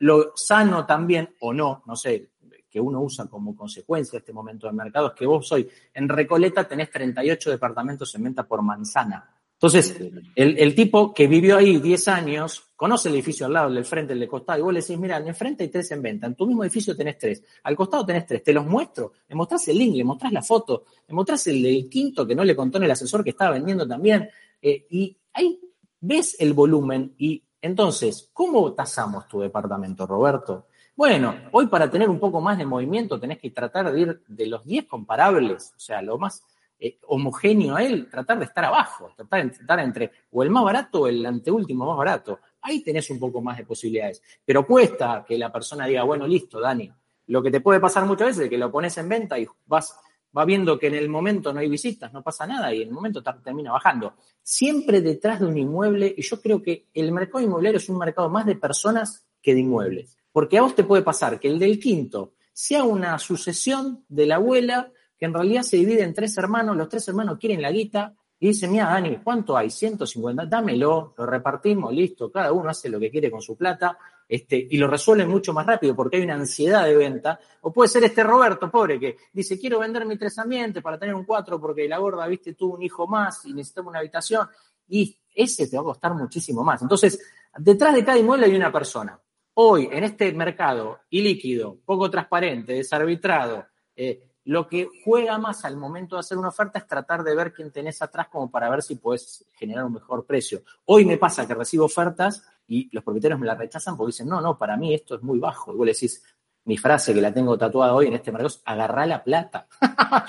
lo, 0.00 0.32
sano 0.36 0.84
también, 0.84 1.34
o 1.40 1.54
no, 1.54 1.82
no 1.86 1.96
sé, 1.96 2.32
que 2.68 2.78
uno 2.78 3.00
usa 3.00 3.26
como 3.28 3.56
consecuencia 3.56 4.12
de 4.12 4.18
este 4.18 4.32
momento 4.34 4.66
del 4.66 4.76
mercado, 4.76 5.08
es 5.08 5.14
que 5.14 5.24
vos 5.24 5.50
hoy 5.52 5.66
en 5.94 6.06
Recoleta 6.06 6.68
tenés 6.68 6.90
38 6.90 7.50
departamentos 7.50 8.14
en 8.14 8.24
venta 8.24 8.46
por 8.46 8.60
manzana. 8.60 9.34
Entonces, 9.62 9.96
el, 10.34 10.74
tipo 10.74 11.14
que 11.14 11.28
vivió 11.28 11.56
ahí 11.56 11.78
10 11.78 12.08
años, 12.08 12.72
conoce 12.74 13.08
el 13.08 13.14
edificio 13.14 13.46
al 13.46 13.52
lado, 13.52 13.68
el 13.68 13.76
del 13.76 13.84
frente, 13.84 14.12
el 14.12 14.18
de 14.18 14.26
costado, 14.26 14.58
y 14.58 14.62
vos 14.62 14.74
le 14.74 14.80
decís, 14.80 14.98
mira, 14.98 15.18
en 15.18 15.28
el 15.28 15.36
frente 15.36 15.62
hay 15.62 15.70
tres 15.70 15.88
en 15.92 16.02
venta, 16.02 16.26
en 16.26 16.34
tu 16.34 16.48
mismo 16.48 16.64
edificio 16.64 16.96
tenés 16.96 17.16
tres, 17.16 17.44
al 17.62 17.76
costado 17.76 18.04
tenés 18.04 18.26
tres, 18.26 18.42
te 18.42 18.52
los 18.52 18.66
muestro, 18.66 19.12
le 19.28 19.36
mostrás 19.36 19.68
el 19.68 19.78
link, 19.78 19.94
le 19.94 20.02
mostrás 20.02 20.32
la 20.32 20.42
foto, 20.42 20.86
le 21.06 21.14
mostrás 21.14 21.46
el 21.46 21.62
del 21.62 21.88
quinto 21.88 22.26
que 22.26 22.34
no 22.34 22.42
le 22.42 22.56
contó 22.56 22.78
en 22.78 22.84
el 22.84 22.90
asesor 22.90 23.22
que 23.22 23.30
estaba 23.30 23.52
vendiendo 23.52 23.86
también, 23.86 24.28
eh, 24.60 24.84
y 24.90 25.16
ahí 25.32 25.60
ves 26.00 26.34
el 26.40 26.54
volumen 26.54 27.14
y 27.16 27.44
entonces, 27.60 28.30
¿cómo 28.32 28.72
tasamos 28.72 29.28
tu 29.28 29.38
departamento, 29.38 30.08
Roberto? 30.08 30.66
Bueno, 30.96 31.36
hoy 31.52 31.68
para 31.68 31.88
tener 31.88 32.10
un 32.10 32.18
poco 32.18 32.40
más 32.40 32.58
de 32.58 32.66
movimiento 32.66 33.20
tenés 33.20 33.38
que 33.38 33.50
tratar 33.50 33.92
de 33.92 34.00
ir 34.00 34.22
de 34.26 34.46
los 34.46 34.64
10 34.64 34.86
comparables, 34.86 35.72
o 35.76 35.80
sea, 35.80 36.02
lo 36.02 36.18
más 36.18 36.42
eh, 36.84 36.98
homogéneo 37.06 37.76
a 37.76 37.84
él, 37.84 38.08
tratar 38.10 38.40
de 38.40 38.46
estar 38.46 38.64
abajo, 38.64 39.12
tratar 39.16 39.46
de 39.46 39.52
estar 39.52 39.78
entre 39.78 40.10
o 40.32 40.42
el 40.42 40.50
más 40.50 40.64
barato 40.64 41.02
o 41.02 41.06
el 41.06 41.24
anteúltimo 41.24 41.86
más 41.86 41.96
barato. 41.96 42.40
Ahí 42.60 42.82
tenés 42.82 43.08
un 43.10 43.20
poco 43.20 43.40
más 43.40 43.56
de 43.56 43.64
posibilidades. 43.64 44.20
Pero 44.44 44.66
cuesta 44.66 45.24
que 45.26 45.38
la 45.38 45.52
persona 45.52 45.86
diga, 45.86 46.02
bueno, 46.02 46.26
listo, 46.26 46.58
Dani. 46.58 46.90
Lo 47.28 47.40
que 47.40 47.52
te 47.52 47.60
puede 47.60 47.78
pasar 47.78 48.04
muchas 48.04 48.28
veces 48.28 48.44
es 48.44 48.50
que 48.50 48.58
lo 48.58 48.72
pones 48.72 48.98
en 48.98 49.08
venta 49.08 49.38
y 49.38 49.46
vas 49.66 49.96
va 50.36 50.44
viendo 50.44 50.78
que 50.78 50.86
en 50.86 50.94
el 50.94 51.08
momento 51.08 51.52
no 51.52 51.60
hay 51.60 51.68
visitas, 51.68 52.12
no 52.12 52.22
pasa 52.22 52.46
nada 52.46 52.74
y 52.74 52.82
en 52.82 52.88
el 52.88 52.94
momento 52.94 53.22
termina 53.22 53.72
bajando. 53.72 54.14
Siempre 54.42 55.00
detrás 55.00 55.40
de 55.40 55.46
un 55.46 55.58
inmueble, 55.58 56.12
y 56.16 56.22
yo 56.22 56.40
creo 56.40 56.62
que 56.62 56.88
el 56.94 57.12
mercado 57.12 57.44
inmobiliario 57.44 57.78
es 57.78 57.88
un 57.88 57.98
mercado 57.98 58.28
más 58.28 58.46
de 58.46 58.56
personas 58.56 59.26
que 59.40 59.54
de 59.54 59.60
inmuebles. 59.60 60.16
Porque 60.32 60.58
a 60.58 60.62
vos 60.62 60.74
te 60.74 60.84
puede 60.84 61.02
pasar 61.02 61.38
que 61.38 61.48
el 61.48 61.58
del 61.58 61.78
quinto 61.78 62.32
sea 62.52 62.84
una 62.84 63.18
sucesión 63.18 64.04
de 64.08 64.26
la 64.26 64.36
abuela 64.36 64.90
que 65.22 65.26
en 65.26 65.34
realidad 65.34 65.62
se 65.62 65.76
divide 65.76 66.02
en 66.02 66.12
tres 66.12 66.36
hermanos, 66.36 66.76
los 66.76 66.88
tres 66.88 67.06
hermanos 67.06 67.38
quieren 67.38 67.62
la 67.62 67.70
guita 67.70 68.12
y 68.40 68.48
dicen, 68.48 68.72
mira, 68.72 68.86
Dani, 68.86 69.18
¿cuánto 69.22 69.56
hay? 69.56 69.70
150, 69.70 70.46
dámelo, 70.46 71.14
lo 71.16 71.26
repartimos, 71.26 71.94
listo, 71.94 72.28
cada 72.32 72.52
uno 72.52 72.70
hace 72.70 72.88
lo 72.88 72.98
que 72.98 73.08
quiere 73.08 73.30
con 73.30 73.40
su 73.40 73.56
plata, 73.56 73.96
este, 74.28 74.66
y 74.68 74.76
lo 74.78 74.88
resuelven 74.88 75.28
mucho 75.28 75.52
más 75.52 75.64
rápido 75.64 75.94
porque 75.94 76.16
hay 76.16 76.24
una 76.24 76.34
ansiedad 76.34 76.86
de 76.86 76.96
venta. 76.96 77.38
O 77.60 77.72
puede 77.72 77.88
ser 77.88 78.02
este 78.02 78.24
Roberto, 78.24 78.68
pobre, 78.68 78.98
que 78.98 79.16
dice, 79.32 79.60
quiero 79.60 79.78
vender 79.78 80.04
mi 80.06 80.18
tres 80.18 80.36
ambientes 80.40 80.82
para 80.82 80.98
tener 80.98 81.14
un 81.14 81.24
cuatro 81.24 81.60
porque 81.60 81.86
la 81.86 81.98
gorda, 81.98 82.26
viste, 82.26 82.54
tuvo 82.54 82.74
un 82.74 82.82
hijo 82.82 83.06
más 83.06 83.44
y 83.44 83.52
necesitamos 83.52 83.90
una 83.90 84.00
habitación, 84.00 84.48
y 84.88 85.16
ese 85.32 85.68
te 85.68 85.76
va 85.76 85.82
a 85.82 85.84
costar 85.84 86.14
muchísimo 86.14 86.64
más. 86.64 86.82
Entonces, 86.82 87.24
detrás 87.58 87.94
de 87.94 88.04
cada 88.04 88.18
inmueble 88.18 88.46
hay 88.46 88.56
una 88.56 88.72
persona. 88.72 89.16
Hoy, 89.54 89.88
en 89.92 90.02
este 90.02 90.32
mercado 90.32 90.98
ilíquido, 91.10 91.78
poco 91.84 92.10
transparente, 92.10 92.72
desarbitrado, 92.72 93.66
eh, 93.94 94.31
lo 94.44 94.68
que 94.68 94.88
juega 95.04 95.38
más 95.38 95.64
al 95.64 95.76
momento 95.76 96.16
de 96.16 96.20
hacer 96.20 96.36
una 96.36 96.48
oferta 96.48 96.78
es 96.78 96.86
tratar 96.86 97.22
de 97.22 97.34
ver 97.34 97.52
quién 97.52 97.70
tenés 97.70 98.02
atrás 98.02 98.28
como 98.28 98.50
para 98.50 98.68
ver 98.68 98.82
si 98.82 98.96
puedes 98.96 99.44
generar 99.52 99.84
un 99.84 99.94
mejor 99.94 100.26
precio. 100.26 100.62
Hoy 100.86 101.04
me 101.04 101.18
pasa 101.18 101.46
que 101.46 101.54
recibo 101.54 101.84
ofertas 101.84 102.42
y 102.66 102.88
los 102.92 103.04
propietarios 103.04 103.38
me 103.38 103.46
la 103.46 103.54
rechazan 103.54 103.96
porque 103.96 104.10
dicen, 104.10 104.28
no, 104.28 104.40
no, 104.40 104.58
para 104.58 104.76
mí 104.76 104.94
esto 104.94 105.14
es 105.14 105.22
muy 105.22 105.38
bajo. 105.38 105.72
Y 105.72 105.76
vos 105.76 105.86
le 105.86 105.92
decís, 105.92 106.22
mi 106.64 106.76
frase 106.76 107.12
que 107.12 107.20
la 107.20 107.32
tengo 107.32 107.58
tatuada 107.58 107.94
hoy 107.94 108.06
en 108.06 108.14
este 108.14 108.30
mercado 108.30 108.48
es 108.48 108.62
agarrá 108.64 109.06
la 109.06 109.22
plata. 109.22 109.66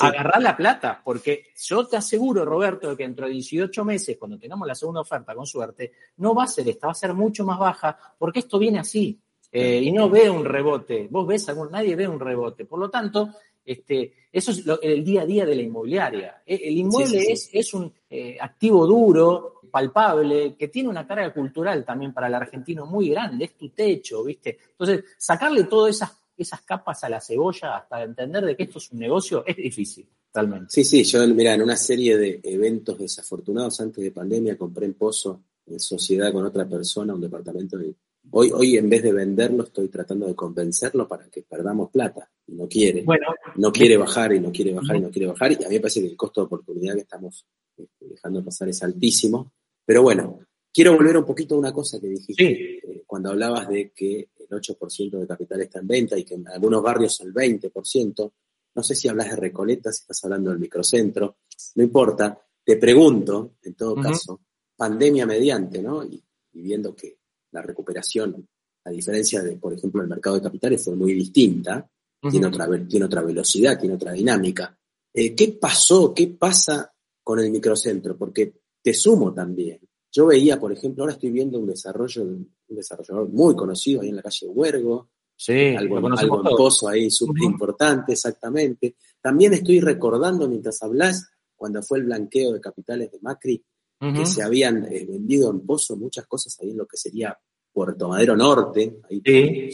Agarrá 0.00 0.40
la 0.40 0.56
plata, 0.56 1.00
porque 1.04 1.46
yo 1.60 1.86
te 1.86 1.96
aseguro, 1.96 2.44
Roberto, 2.44 2.96
que 2.96 3.02
dentro 3.02 3.26
de 3.26 3.32
18 3.32 3.84
meses, 3.84 4.16
cuando 4.18 4.38
tengamos 4.38 4.66
la 4.66 4.74
segunda 4.74 5.00
oferta, 5.00 5.34
con 5.34 5.46
suerte, 5.46 5.92
no 6.18 6.34
va 6.34 6.44
a 6.44 6.48
ser 6.48 6.68
esta, 6.68 6.86
va 6.86 6.92
a 6.92 6.96
ser 6.96 7.12
mucho 7.12 7.44
más 7.44 7.58
baja, 7.58 7.98
porque 8.18 8.38
esto 8.40 8.58
viene 8.58 8.78
así. 8.78 9.20
Eh, 9.56 9.80
y 9.84 9.92
no 9.92 10.10
ve 10.10 10.28
un 10.28 10.44
rebote. 10.44 11.06
Vos 11.08 11.28
ves 11.28 11.48
algún, 11.48 11.70
nadie 11.70 11.94
ve 11.94 12.08
un 12.08 12.18
rebote. 12.18 12.64
Por 12.64 12.80
lo 12.80 12.90
tanto, 12.90 13.30
este, 13.64 14.12
eso 14.32 14.50
es 14.50 14.64
el 14.82 15.04
día 15.04 15.22
a 15.22 15.26
día 15.26 15.46
de 15.46 15.54
la 15.54 15.62
inmobiliaria. 15.62 16.42
Eh, 16.44 16.60
el 16.64 16.76
inmueble 16.76 17.30
Es, 17.30 17.50
es, 17.52 17.72
un 17.72 17.92
eh, 18.10 18.36
activo 18.40 18.84
duro, 18.84 19.60
palpable, 19.70 20.56
que 20.56 20.66
tiene 20.66 20.88
una 20.88 21.06
carga 21.06 21.32
cultural 21.32 21.84
también 21.84 22.12
para 22.12 22.26
el 22.26 22.34
argentino 22.34 22.84
muy 22.84 23.10
grande, 23.10 23.44
es 23.44 23.56
tu 23.56 23.68
techo, 23.68 24.24
¿viste? 24.24 24.58
Entonces, 24.72 25.04
sacarle 25.18 25.64
todas 25.64 25.94
esas, 25.94 26.10
esas 26.36 26.62
capas 26.62 27.04
a 27.04 27.08
la 27.08 27.20
cebolla 27.20 27.76
hasta 27.76 28.02
entender 28.02 28.44
de 28.44 28.56
que 28.56 28.64
esto 28.64 28.78
es 28.78 28.90
un 28.90 28.98
negocio 28.98 29.44
es 29.46 29.56
difícil, 29.56 30.04
realmente. 30.32 30.66
Sí, 30.70 30.82
sí, 30.82 31.04
yo, 31.04 31.24
mira, 31.28 31.54
en 31.54 31.62
una 31.62 31.76
serie 31.76 32.16
de 32.18 32.40
eventos 32.42 32.98
desafortunados 32.98 33.80
antes 33.80 34.02
de 34.02 34.10
pandemia 34.10 34.58
compré 34.58 34.86
en 34.86 34.94
Pozo, 34.94 35.42
en 35.64 35.78
sociedad 35.78 36.32
con 36.32 36.44
otra 36.44 36.68
persona, 36.68 37.14
un 37.14 37.20
departamento 37.20 37.78
de 37.78 37.94
Hoy, 38.30 38.50
hoy 38.52 38.76
en 38.76 38.88
vez 38.88 39.02
de 39.02 39.12
venderlo, 39.12 39.64
estoy 39.64 39.88
tratando 39.88 40.26
de 40.26 40.34
convencerlo 40.34 41.06
para 41.06 41.28
que 41.28 41.42
perdamos 41.42 41.90
plata. 41.90 42.30
Y 42.46 42.54
no 42.54 42.68
quiere. 42.68 43.02
Bueno, 43.02 43.26
no 43.56 43.72
quiere 43.72 43.96
bajar 43.96 44.32
y 44.32 44.40
no 44.40 44.50
quiere 44.50 44.72
bajar 44.72 44.96
y 44.96 45.00
no 45.00 45.10
quiere 45.10 45.28
bajar. 45.28 45.52
Y 45.52 45.64
a 45.64 45.68
mí 45.68 45.74
me 45.74 45.80
parece 45.80 46.00
que 46.00 46.08
el 46.08 46.16
costo 46.16 46.40
de 46.40 46.46
oportunidad 46.46 46.94
que 46.94 47.02
estamos 47.02 47.46
este, 47.76 48.06
dejando 48.06 48.44
pasar 48.44 48.68
es 48.68 48.82
altísimo. 48.82 49.52
Pero 49.84 50.02
bueno, 50.02 50.40
quiero 50.72 50.94
volver 50.94 51.16
un 51.16 51.24
poquito 51.24 51.54
a 51.54 51.58
una 51.58 51.72
cosa 51.72 52.00
que 52.00 52.08
dijiste 52.08 52.78
eh, 52.78 53.04
cuando 53.06 53.30
hablabas 53.30 53.68
de 53.68 53.92
que 53.92 54.28
el 54.38 54.48
8% 54.48 55.18
de 55.18 55.26
capital 55.26 55.60
está 55.62 55.80
en 55.80 55.86
venta 55.86 56.18
y 56.18 56.24
que 56.24 56.34
en 56.34 56.48
algunos 56.48 56.82
barrios 56.82 57.20
el 57.20 57.32
20%. 57.32 58.32
No 58.76 58.82
sé 58.82 58.94
si 58.96 59.08
hablas 59.08 59.30
de 59.30 59.36
Recoleta, 59.36 59.92
si 59.92 60.00
estás 60.02 60.24
hablando 60.24 60.50
del 60.50 60.58
microcentro. 60.58 61.36
No 61.76 61.82
importa. 61.82 62.38
Te 62.64 62.76
pregunto, 62.78 63.56
en 63.62 63.74
todo 63.74 63.94
caso, 63.96 64.40
pandemia 64.74 65.26
mediante, 65.26 65.82
¿no? 65.82 66.02
y 66.02 66.22
viendo 66.52 66.96
que 66.96 67.18
la 67.54 67.62
recuperación, 67.62 68.46
a 68.84 68.90
diferencia 68.90 69.42
de, 69.42 69.56
por 69.56 69.72
ejemplo, 69.72 70.02
el 70.02 70.08
mercado 70.08 70.36
de 70.36 70.42
capitales, 70.42 70.84
fue 70.84 70.94
muy 70.94 71.14
distinta, 71.14 71.88
tiene, 72.30 72.46
otra, 72.46 72.68
tiene 72.86 73.06
otra 73.06 73.22
velocidad, 73.22 73.78
tiene 73.78 73.94
otra 73.94 74.12
dinámica. 74.12 74.76
Eh, 75.12 75.34
¿Qué 75.34 75.58
pasó? 75.60 76.12
¿Qué 76.12 76.28
pasa 76.28 76.92
con 77.22 77.38
el 77.38 77.50
microcentro? 77.50 78.16
Porque 78.16 78.60
te 78.82 78.92
sumo 78.92 79.32
también. 79.32 79.80
Yo 80.10 80.26
veía, 80.26 80.58
por 80.58 80.72
ejemplo, 80.72 81.04
ahora 81.04 81.14
estoy 81.14 81.30
viendo 81.30 81.58
un 81.58 81.66
desarrollo, 81.66 82.22
un 82.22 82.48
desarrollador 82.68 83.28
muy 83.28 83.54
conocido 83.54 84.02
ahí 84.02 84.08
en 84.08 84.16
la 84.16 84.22
calle 84.22 84.46
Huergo, 84.48 85.10
Sí, 85.36 85.74
algo, 85.74 85.96
algo 86.16 86.42
pozo 86.56 86.88
ahí 86.88 87.10
súper 87.10 87.42
importante, 87.42 88.12
exactamente. 88.12 88.96
También 89.20 89.52
estoy 89.52 89.80
recordando 89.80 90.48
mientras 90.48 90.80
hablas, 90.82 91.28
cuando 91.56 91.82
fue 91.82 91.98
el 91.98 92.04
blanqueo 92.04 92.52
de 92.52 92.60
capitales 92.60 93.10
de 93.10 93.18
Macri, 93.20 93.64
que 94.12 94.26
se 94.26 94.42
habían 94.42 94.84
eh, 94.92 95.06
vendido 95.08 95.50
en 95.50 95.60
Pozo 95.60 95.96
muchas 95.96 96.26
cosas 96.26 96.58
ahí 96.60 96.70
en 96.70 96.78
lo 96.78 96.86
que 96.86 96.96
sería 96.96 97.36
Puerto 97.72 98.08
Madero 98.08 98.36
Norte, 98.36 99.00
ahí 99.10 99.20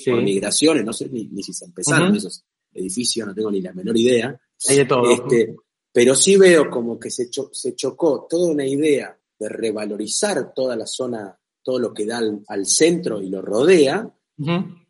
por, 0.06 0.22
migraciones, 0.22 0.84
no 0.84 0.92
sé 0.92 1.08
ni, 1.08 1.42
si 1.42 1.52
se 1.52 1.66
empezaron 1.66 2.14
esos 2.14 2.44
edificios, 2.72 3.26
no 3.26 3.34
tengo 3.34 3.50
ni 3.50 3.60
la 3.60 3.72
menor 3.72 3.96
idea. 3.96 4.40
Hay 4.68 4.76
de 4.76 4.84
todo. 4.86 5.10
Este, 5.10 5.54
pero 5.92 6.14
sí 6.14 6.36
veo 6.36 6.70
como 6.70 6.98
que 6.98 7.10
se, 7.10 7.28
se 7.52 7.74
chocó 7.74 8.26
toda 8.28 8.50
una 8.50 8.66
idea 8.66 9.18
de 9.38 9.48
revalorizar 9.48 10.54
toda 10.54 10.76
la 10.76 10.86
zona, 10.86 11.38
todo 11.62 11.78
lo 11.78 11.92
que 11.92 12.06
da 12.06 12.20
al, 12.46 12.66
centro 12.66 13.20
y 13.20 13.28
lo 13.28 13.42
rodea, 13.42 14.14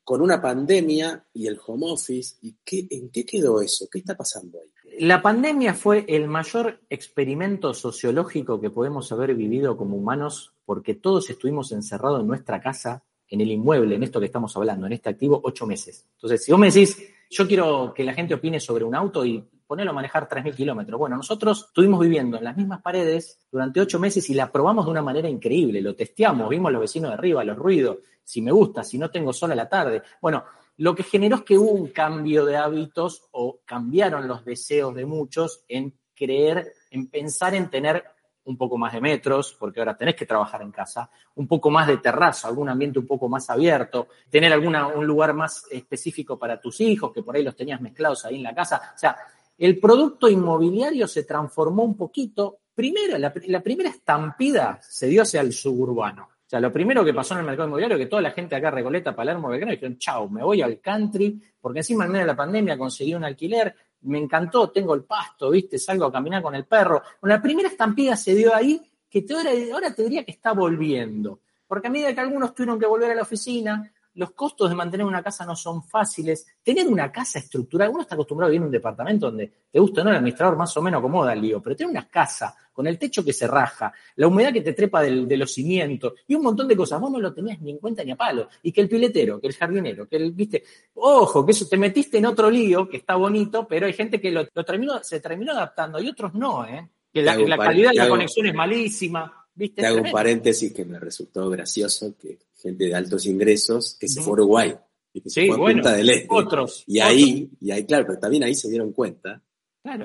con 0.04 0.22
una 0.22 0.40
pandemia 0.40 1.26
y 1.32 1.46
el 1.46 1.58
home 1.64 1.86
office. 1.90 2.36
¿Y 2.42 2.56
qué, 2.64 2.86
en 2.90 3.10
qué 3.10 3.24
quedó 3.24 3.60
eso? 3.60 3.88
¿Qué 3.90 4.00
está 4.00 4.16
pasando 4.16 4.58
ahí? 4.60 4.70
La 5.00 5.22
pandemia 5.22 5.72
fue 5.72 6.04
el 6.08 6.28
mayor 6.28 6.82
experimento 6.90 7.72
sociológico 7.72 8.60
que 8.60 8.68
podemos 8.68 9.10
haber 9.12 9.34
vivido 9.34 9.74
como 9.74 9.96
humanos 9.96 10.52
porque 10.66 10.92
todos 10.92 11.30
estuvimos 11.30 11.72
encerrados 11.72 12.20
en 12.20 12.26
nuestra 12.26 12.60
casa, 12.60 13.02
en 13.26 13.40
el 13.40 13.50
inmueble, 13.50 13.94
en 13.94 14.02
esto 14.02 14.20
que 14.20 14.26
estamos 14.26 14.54
hablando, 14.58 14.84
en 14.84 14.92
este 14.92 15.08
activo, 15.08 15.40
ocho 15.42 15.66
meses. 15.66 16.06
Entonces, 16.16 16.44
si 16.44 16.52
vos 16.52 16.60
me 16.60 16.66
decís, 16.66 17.02
yo 17.30 17.48
quiero 17.48 17.94
que 17.94 18.04
la 18.04 18.12
gente 18.12 18.34
opine 18.34 18.60
sobre 18.60 18.84
un 18.84 18.94
auto 18.94 19.24
y 19.24 19.42
ponerlo 19.66 19.92
a 19.92 19.94
manejar 19.94 20.28
3.000 20.28 20.54
kilómetros. 20.54 20.98
Bueno, 20.98 21.16
nosotros 21.16 21.68
estuvimos 21.68 21.98
viviendo 22.00 22.36
en 22.36 22.44
las 22.44 22.58
mismas 22.58 22.82
paredes 22.82 23.46
durante 23.50 23.80
ocho 23.80 23.98
meses 23.98 24.28
y 24.28 24.34
la 24.34 24.52
probamos 24.52 24.84
de 24.84 24.90
una 24.90 25.00
manera 25.00 25.30
increíble. 25.30 25.80
Lo 25.80 25.96
testeamos, 25.96 26.50
vimos 26.50 26.70
los 26.70 26.80
vecinos 26.82 27.08
de 27.08 27.14
arriba, 27.14 27.42
los 27.42 27.56
ruidos, 27.56 28.00
si 28.22 28.42
me 28.42 28.52
gusta, 28.52 28.84
si 28.84 28.98
no 28.98 29.10
tengo 29.10 29.32
sol 29.32 29.52
a 29.52 29.54
la 29.54 29.66
tarde. 29.66 30.02
Bueno, 30.20 30.44
lo 30.76 30.94
que 30.94 31.02
generó 31.02 31.36
es 31.36 31.42
que 31.42 31.58
hubo 31.58 31.72
un 31.72 31.88
cambio 31.88 32.44
de 32.44 32.56
hábitos 32.56 33.28
o 33.32 33.60
cambiaron 33.64 34.26
los 34.26 34.44
deseos 34.44 34.94
de 34.94 35.04
muchos 35.04 35.64
en 35.68 35.94
creer, 36.14 36.72
en 36.90 37.08
pensar 37.08 37.54
en 37.54 37.70
tener 37.70 38.04
un 38.44 38.56
poco 38.56 38.78
más 38.78 38.92
de 38.92 39.00
metros, 39.00 39.56
porque 39.58 39.80
ahora 39.80 39.96
tenés 39.96 40.16
que 40.16 40.26
trabajar 40.26 40.62
en 40.62 40.72
casa, 40.72 41.10
un 41.34 41.46
poco 41.46 41.70
más 41.70 41.86
de 41.86 41.98
terrazo, 41.98 42.48
algún 42.48 42.68
ambiente 42.68 42.98
un 42.98 43.06
poco 43.06 43.28
más 43.28 43.48
abierto, 43.50 44.08
tener 44.28 44.52
alguna, 44.52 44.86
un 44.88 45.06
lugar 45.06 45.34
más 45.34 45.66
específico 45.70 46.38
para 46.38 46.60
tus 46.60 46.80
hijos, 46.80 47.12
que 47.12 47.22
por 47.22 47.36
ahí 47.36 47.42
los 47.42 47.54
tenías 47.54 47.80
mezclados 47.80 48.24
ahí 48.24 48.36
en 48.36 48.42
la 48.42 48.54
casa. 48.54 48.92
O 48.94 48.98
sea, 48.98 49.16
el 49.58 49.78
producto 49.78 50.28
inmobiliario 50.28 51.06
se 51.06 51.24
transformó 51.24 51.84
un 51.84 51.96
poquito. 51.96 52.60
Primero, 52.74 53.18
la, 53.18 53.32
la 53.46 53.60
primera 53.60 53.90
estampida 53.90 54.80
se 54.82 55.06
dio 55.06 55.22
hacia 55.22 55.42
el 55.42 55.52
suburbano. 55.52 56.29
O 56.50 56.54
sea, 56.58 56.58
lo 56.58 56.72
primero 56.72 57.04
que 57.04 57.14
pasó 57.14 57.34
en 57.34 57.40
el 57.40 57.46
mercado 57.46 57.68
inmobiliario 57.68 57.96
es 57.96 58.02
que 58.02 58.10
toda 58.10 58.22
la 58.22 58.32
gente 58.32 58.56
acá, 58.56 58.72
Recoleta, 58.72 59.14
Palermo, 59.14 59.50
Belgrano, 59.50 59.70
dijeron, 59.70 59.98
chao, 59.98 60.28
me 60.28 60.42
voy 60.42 60.60
al 60.60 60.80
country, 60.80 61.40
porque 61.60 61.78
encima 61.78 62.06
en 62.06 62.10
medio 62.10 62.24
de 62.24 62.32
la 62.32 62.36
pandemia 62.36 62.76
conseguí 62.76 63.14
un 63.14 63.22
alquiler, 63.22 63.72
me 64.00 64.18
encantó, 64.18 64.68
tengo 64.68 64.92
el 64.96 65.04
pasto, 65.04 65.50
¿viste? 65.50 65.78
Salgo 65.78 66.06
a 66.06 66.12
caminar 66.12 66.42
con 66.42 66.56
el 66.56 66.64
perro. 66.64 67.04
Bueno, 67.20 67.36
la 67.36 67.40
primera 67.40 67.68
estampida 67.68 68.16
se 68.16 68.34
dio 68.34 68.52
ahí, 68.52 68.82
que 69.08 69.24
ahora, 69.32 69.50
ahora 69.72 69.94
te 69.94 70.02
diría 70.02 70.24
que 70.24 70.32
está 70.32 70.52
volviendo. 70.52 71.38
Porque 71.68 71.86
a 71.86 71.90
medida 71.92 72.12
que 72.12 72.20
algunos 72.20 72.52
tuvieron 72.52 72.80
que 72.80 72.86
volver 72.86 73.12
a 73.12 73.14
la 73.14 73.22
oficina, 73.22 73.88
los 74.14 74.32
costos 74.32 74.68
de 74.68 74.74
mantener 74.74 75.06
una 75.06 75.22
casa 75.22 75.44
no 75.44 75.54
son 75.54 75.82
fáciles. 75.82 76.46
Tener 76.62 76.86
una 76.86 77.10
casa 77.10 77.38
estructurada, 77.38 77.90
uno 77.90 78.02
está 78.02 78.14
acostumbrado 78.14 78.48
a 78.48 78.50
vivir 78.50 78.62
en 78.62 78.66
un 78.66 78.72
departamento 78.72 79.26
donde 79.26 79.52
te 79.70 79.78
gusta, 79.78 80.02
¿no? 80.02 80.10
El 80.10 80.16
administrador 80.16 80.56
más 80.56 80.76
o 80.76 80.82
menos 80.82 80.98
acomoda 80.98 81.32
el 81.32 81.40
lío, 81.40 81.62
pero 81.62 81.76
tener 81.76 81.90
una 81.90 82.08
casa 82.08 82.56
con 82.72 82.86
el 82.86 82.98
techo 82.98 83.24
que 83.24 83.32
se 83.32 83.46
raja, 83.46 83.92
la 84.16 84.26
humedad 84.26 84.52
que 84.52 84.62
te 84.62 84.72
trepa 84.72 85.02
de 85.02 85.36
los 85.36 85.52
cimientos 85.52 86.14
y 86.26 86.34
un 86.34 86.42
montón 86.42 86.66
de 86.66 86.76
cosas, 86.76 87.00
vos 87.00 87.10
no 87.10 87.20
lo 87.20 87.32
tenías 87.32 87.60
ni 87.60 87.72
en 87.72 87.78
cuenta 87.78 88.02
ni 88.02 88.12
a 88.12 88.16
palo. 88.16 88.48
Y 88.62 88.72
que 88.72 88.80
el 88.80 88.88
piletero, 88.88 89.40
que 89.40 89.48
el 89.48 89.54
jardinero, 89.54 90.08
que 90.08 90.16
el, 90.16 90.32
viste, 90.32 90.64
ojo, 90.94 91.44
que 91.44 91.52
eso 91.52 91.66
te 91.68 91.76
metiste 91.76 92.18
en 92.18 92.26
otro 92.26 92.50
lío 92.50 92.88
que 92.88 92.96
está 92.96 93.16
bonito, 93.16 93.66
pero 93.68 93.86
hay 93.86 93.92
gente 93.92 94.20
que 94.20 94.30
lo, 94.30 94.46
terminó, 94.46 95.02
se 95.02 95.20
terminó 95.20 95.52
adaptando 95.52 96.00
y 96.00 96.08
otros 96.08 96.34
no, 96.34 96.66
¿eh? 96.66 96.88
Que 97.12 97.22
la, 97.22 97.34
calidad 97.58 97.90
de 97.90 97.96
la 97.96 98.08
conexión 98.08 98.46
es 98.46 98.54
malísima. 98.54 99.39
¿Viste? 99.54 99.82
Te 99.82 99.86
hago 99.86 100.02
un 100.02 100.10
paréntesis 100.12 100.72
que 100.72 100.84
me 100.84 100.98
resultó 100.98 101.48
gracioso, 101.50 102.14
que 102.20 102.38
gente 102.60 102.84
de 102.84 102.94
altos 102.94 103.26
ingresos 103.26 103.96
que 103.98 104.08
se 104.08 104.20
fue 104.20 104.30
a 104.30 104.34
Uruguay 104.34 104.74
y 105.12 105.20
que 105.20 105.30
se 105.30 105.46
fue 105.46 105.56
a 105.56 105.72
Punta 105.72 105.92
del 105.92 106.10
Este. 106.10 106.28
Otros. 106.30 106.84
Y 106.86 107.00
ahí, 107.00 107.50
y 107.60 107.70
ahí, 107.70 107.84
claro, 107.84 108.06
pero 108.06 108.18
también 108.18 108.44
ahí 108.44 108.54
se 108.54 108.68
dieron 108.68 108.92
cuenta 108.92 109.42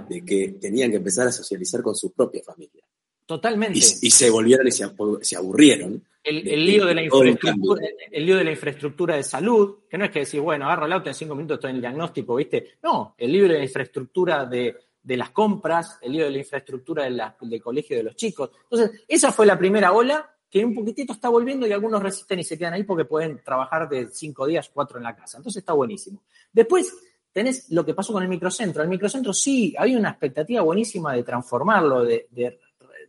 de 0.10 0.23
que 0.23 0.58
tenían 0.60 0.89
que 0.89 0.97
empezar 0.97 1.27
a 1.27 1.31
socializar 1.31 1.81
con 1.81 1.95
su 1.95 2.12
propia 2.13 2.41
familia. 2.43 2.84
Totalmente. 3.25 3.79
Y, 3.79 4.12
se 4.12 4.29
volvieron 4.29 4.67
y 4.67 4.71
se, 4.71 5.36
aburrieron. 5.36 6.03
El, 6.23 6.65
lío 6.65 6.86
de 6.86 6.95
la 6.95 7.03
infraestructura, 7.03 7.88
el 8.12 8.25
lío 8.25 8.38
de 8.38 8.43
la 8.43 8.51
infraestructura 8.51 9.15
de 9.15 9.23
salud, 9.23 9.77
que 9.89 9.97
no 9.97 10.05
es 10.05 10.12
que 10.12 10.19
decir, 10.19 10.41
bueno, 10.41 10.65
agarro 10.65 10.86
el 10.86 10.93
auto 10.93 11.10
en 11.10 11.15
cinco 11.15 11.36
minutos 11.36 11.55
estoy 11.55 11.71
en 11.71 11.75
el 11.77 11.81
diagnóstico, 11.81 12.36
¿viste? 12.36 12.77
No, 12.84 13.15
el 13.17 13.31
lío 13.31 13.43
de 13.43 13.58
la 13.58 13.63
infraestructura 13.63 14.45
de, 14.45 14.75
las 15.06 15.30
compras, 15.30 16.00
el 16.02 16.13
lío 16.13 16.26
de 16.26 16.32
la 16.32 16.39
infraestructura 16.39 17.04
del 17.04 17.62
colegio 17.62 17.98
de 17.98 18.04
los 18.04 18.15
chicos. 18.15 18.52
Entonces, 18.63 19.04
esa 19.08 19.32
fue 19.32 19.46
la 19.46 19.58
primera 19.58 19.91
ola 19.91 20.32
que 20.50 20.63
un 20.63 20.74
poquitito 20.74 21.13
está 21.13 21.30
volviendo 21.30 21.68
y 21.68 21.74
algunos 21.74 22.02
resisten 22.02 22.39
y 22.39 22.44
se 22.44 22.58
quedan 22.58 22.74
ahí 22.74 22.84
porque 22.84 23.06
pueden 23.06 23.41
trabajar 23.44 23.89
de 23.89 24.08
cinco 24.08 24.48
días, 24.48 24.70
cuatro 24.74 24.98
en 24.98 25.04
la 25.04 25.15
casa. 25.15 25.38
Entonces 25.38 25.60
está 25.62 25.74
buenísimo. 25.74 26.24
Después 26.52 26.94
tenés 27.32 27.70
lo 27.72 27.86
que 27.86 27.94
pasó 27.94 28.13
con 28.13 28.24
el 28.24 28.30
microcentro. 28.30 28.82
El 28.82 28.89
microcentro 28.89 29.34
sí, 29.34 29.76
había 29.78 29.98
una 29.98 30.12
expectativa 30.12 30.62
buenísima 30.62 31.13
de 31.13 31.24
transformarlo, 31.24 32.06
de, 32.06 32.60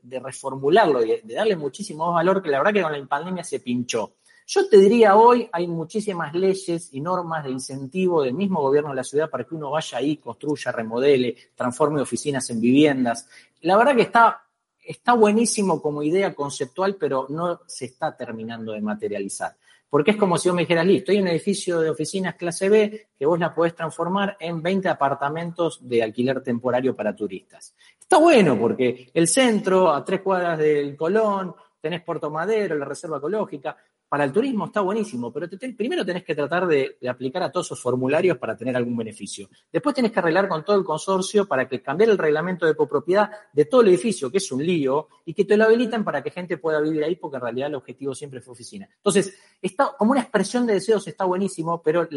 reformularlo, 0.02 1.00
de, 1.00 1.20
de 1.22 1.34
darle 1.34 1.54
muchísimo 1.54 2.12
valor, 2.12 2.42
que 2.42 2.50
la 2.50 2.58
verdad 2.58 2.72
que 2.72 2.82
con 2.82 2.92
la 2.92 3.06
pandemia 3.06 3.44
se 3.44 3.60
pinchó. 3.60 4.16
Yo 4.46 4.68
te 4.68 4.78
diría 4.78 5.16
hoy, 5.16 5.48
hay 5.52 5.66
muchísimas 5.66 6.32
leyes 6.34 6.90
y 6.92 7.00
normas 7.00 7.44
de 7.44 7.50
incentivo 7.50 8.22
del 8.22 8.34
mismo 8.34 8.60
gobierno 8.62 8.90
de 8.90 8.96
la 8.96 9.04
ciudad 9.04 9.28
para 9.28 9.44
que 9.44 9.54
uno 9.54 9.70
vaya 9.70 9.98
ahí, 9.98 10.18
construya, 10.18 10.70
remodele, 10.72 11.36
transforme 11.54 12.00
oficinas 12.00 12.48
en 12.50 12.60
viviendas. 12.60 13.28
La 13.62 13.76
verdad 13.76 13.96
que 13.96 14.02
está 14.02 14.46
está 14.86 15.14
buenísimo 15.14 15.82
como 15.82 16.02
idea 16.02 16.34
conceptual, 16.34 16.96
pero 16.96 17.26
no 17.28 17.60
se 17.66 17.86
está 17.86 18.16
terminando 18.16 18.72
de 18.72 18.80
materializar. 18.80 19.56
Porque 19.88 20.12
es 20.12 20.16
como 20.16 20.36
si 20.36 20.48
yo 20.48 20.54
me 20.54 20.62
dijera, 20.62 20.82
listo, 20.82 21.12
hay 21.12 21.20
un 21.20 21.28
edificio 21.28 21.80
de 21.80 21.90
oficinas 21.90 22.34
clase 22.34 22.68
B 22.68 23.08
que 23.16 23.26
vos 23.26 23.38
la 23.38 23.54
podés 23.54 23.74
transformar 23.74 24.36
en 24.40 24.62
20 24.62 24.88
apartamentos 24.88 25.78
de 25.86 26.02
alquiler 26.02 26.42
temporario 26.42 26.94
para 26.94 27.14
turistas. 27.14 27.74
Está 27.98 28.18
bueno 28.18 28.58
porque 28.58 29.10
el 29.14 29.28
centro, 29.28 29.92
a 29.92 30.04
tres 30.04 30.22
cuadras 30.22 30.58
del 30.58 30.96
Colón, 30.96 31.54
tenés 31.80 32.02
Puerto 32.02 32.30
Madero, 32.30 32.74
la 32.76 32.84
reserva 32.84 33.18
ecológica, 33.18 33.76
para 34.08 34.24
el 34.24 34.32
turismo 34.32 34.66
está 34.66 34.80
buenísimo, 34.82 35.32
pero 35.32 35.48
primero 35.76 36.04
tenés 36.04 36.22
que 36.24 36.34
tratar 36.34 36.66
de, 36.66 36.96
aplicar 37.08 37.42
a 37.42 37.50
todos 37.50 37.66
esos 37.66 37.80
formularios 37.80 38.38
para 38.38 38.56
tener 38.56 38.76
algún 38.76 38.96
beneficio. 38.96 39.48
Después 39.72 39.94
tenés 39.96 40.12
que 40.12 40.20
arreglar 40.20 40.48
con 40.48 40.64
todo 40.64 40.76
el 40.76 40.84
consorcio 40.84 41.46
para 41.46 41.68
que 41.68 41.82
cambiar 41.82 42.10
el 42.10 42.18
reglamento 42.18 42.66
de 42.66 42.76
copropiedad 42.76 43.30
de 43.52 43.64
todo 43.64 43.80
el 43.80 43.88
edificio, 43.88 44.30
que 44.30 44.38
es 44.38 44.52
un 44.52 44.64
lío, 44.64 45.08
y 45.24 45.34
que 45.34 45.44
te 45.44 45.56
lo 45.56 45.64
habiliten 45.64 46.04
para 46.04 46.22
que 46.22 46.30
gente 46.30 46.56
pueda 46.56 46.80
vivir 46.80 47.02
ahí, 47.02 47.16
porque 47.16 47.36
en 47.36 47.42
realidad 47.42 47.68
el 47.68 47.74
objetivo 47.74 48.14
siempre 48.14 48.40
fue 48.40 48.52
oficina. 48.52 48.88
Entonces, 48.96 49.36
está, 49.60 49.92
como 49.98 50.12
una 50.12 50.20
expresión 50.20 50.66
de 50.66 50.74
deseos 50.74 51.06
está 51.08 51.24
buenísimo, 51.24 51.82
pero 51.82 52.08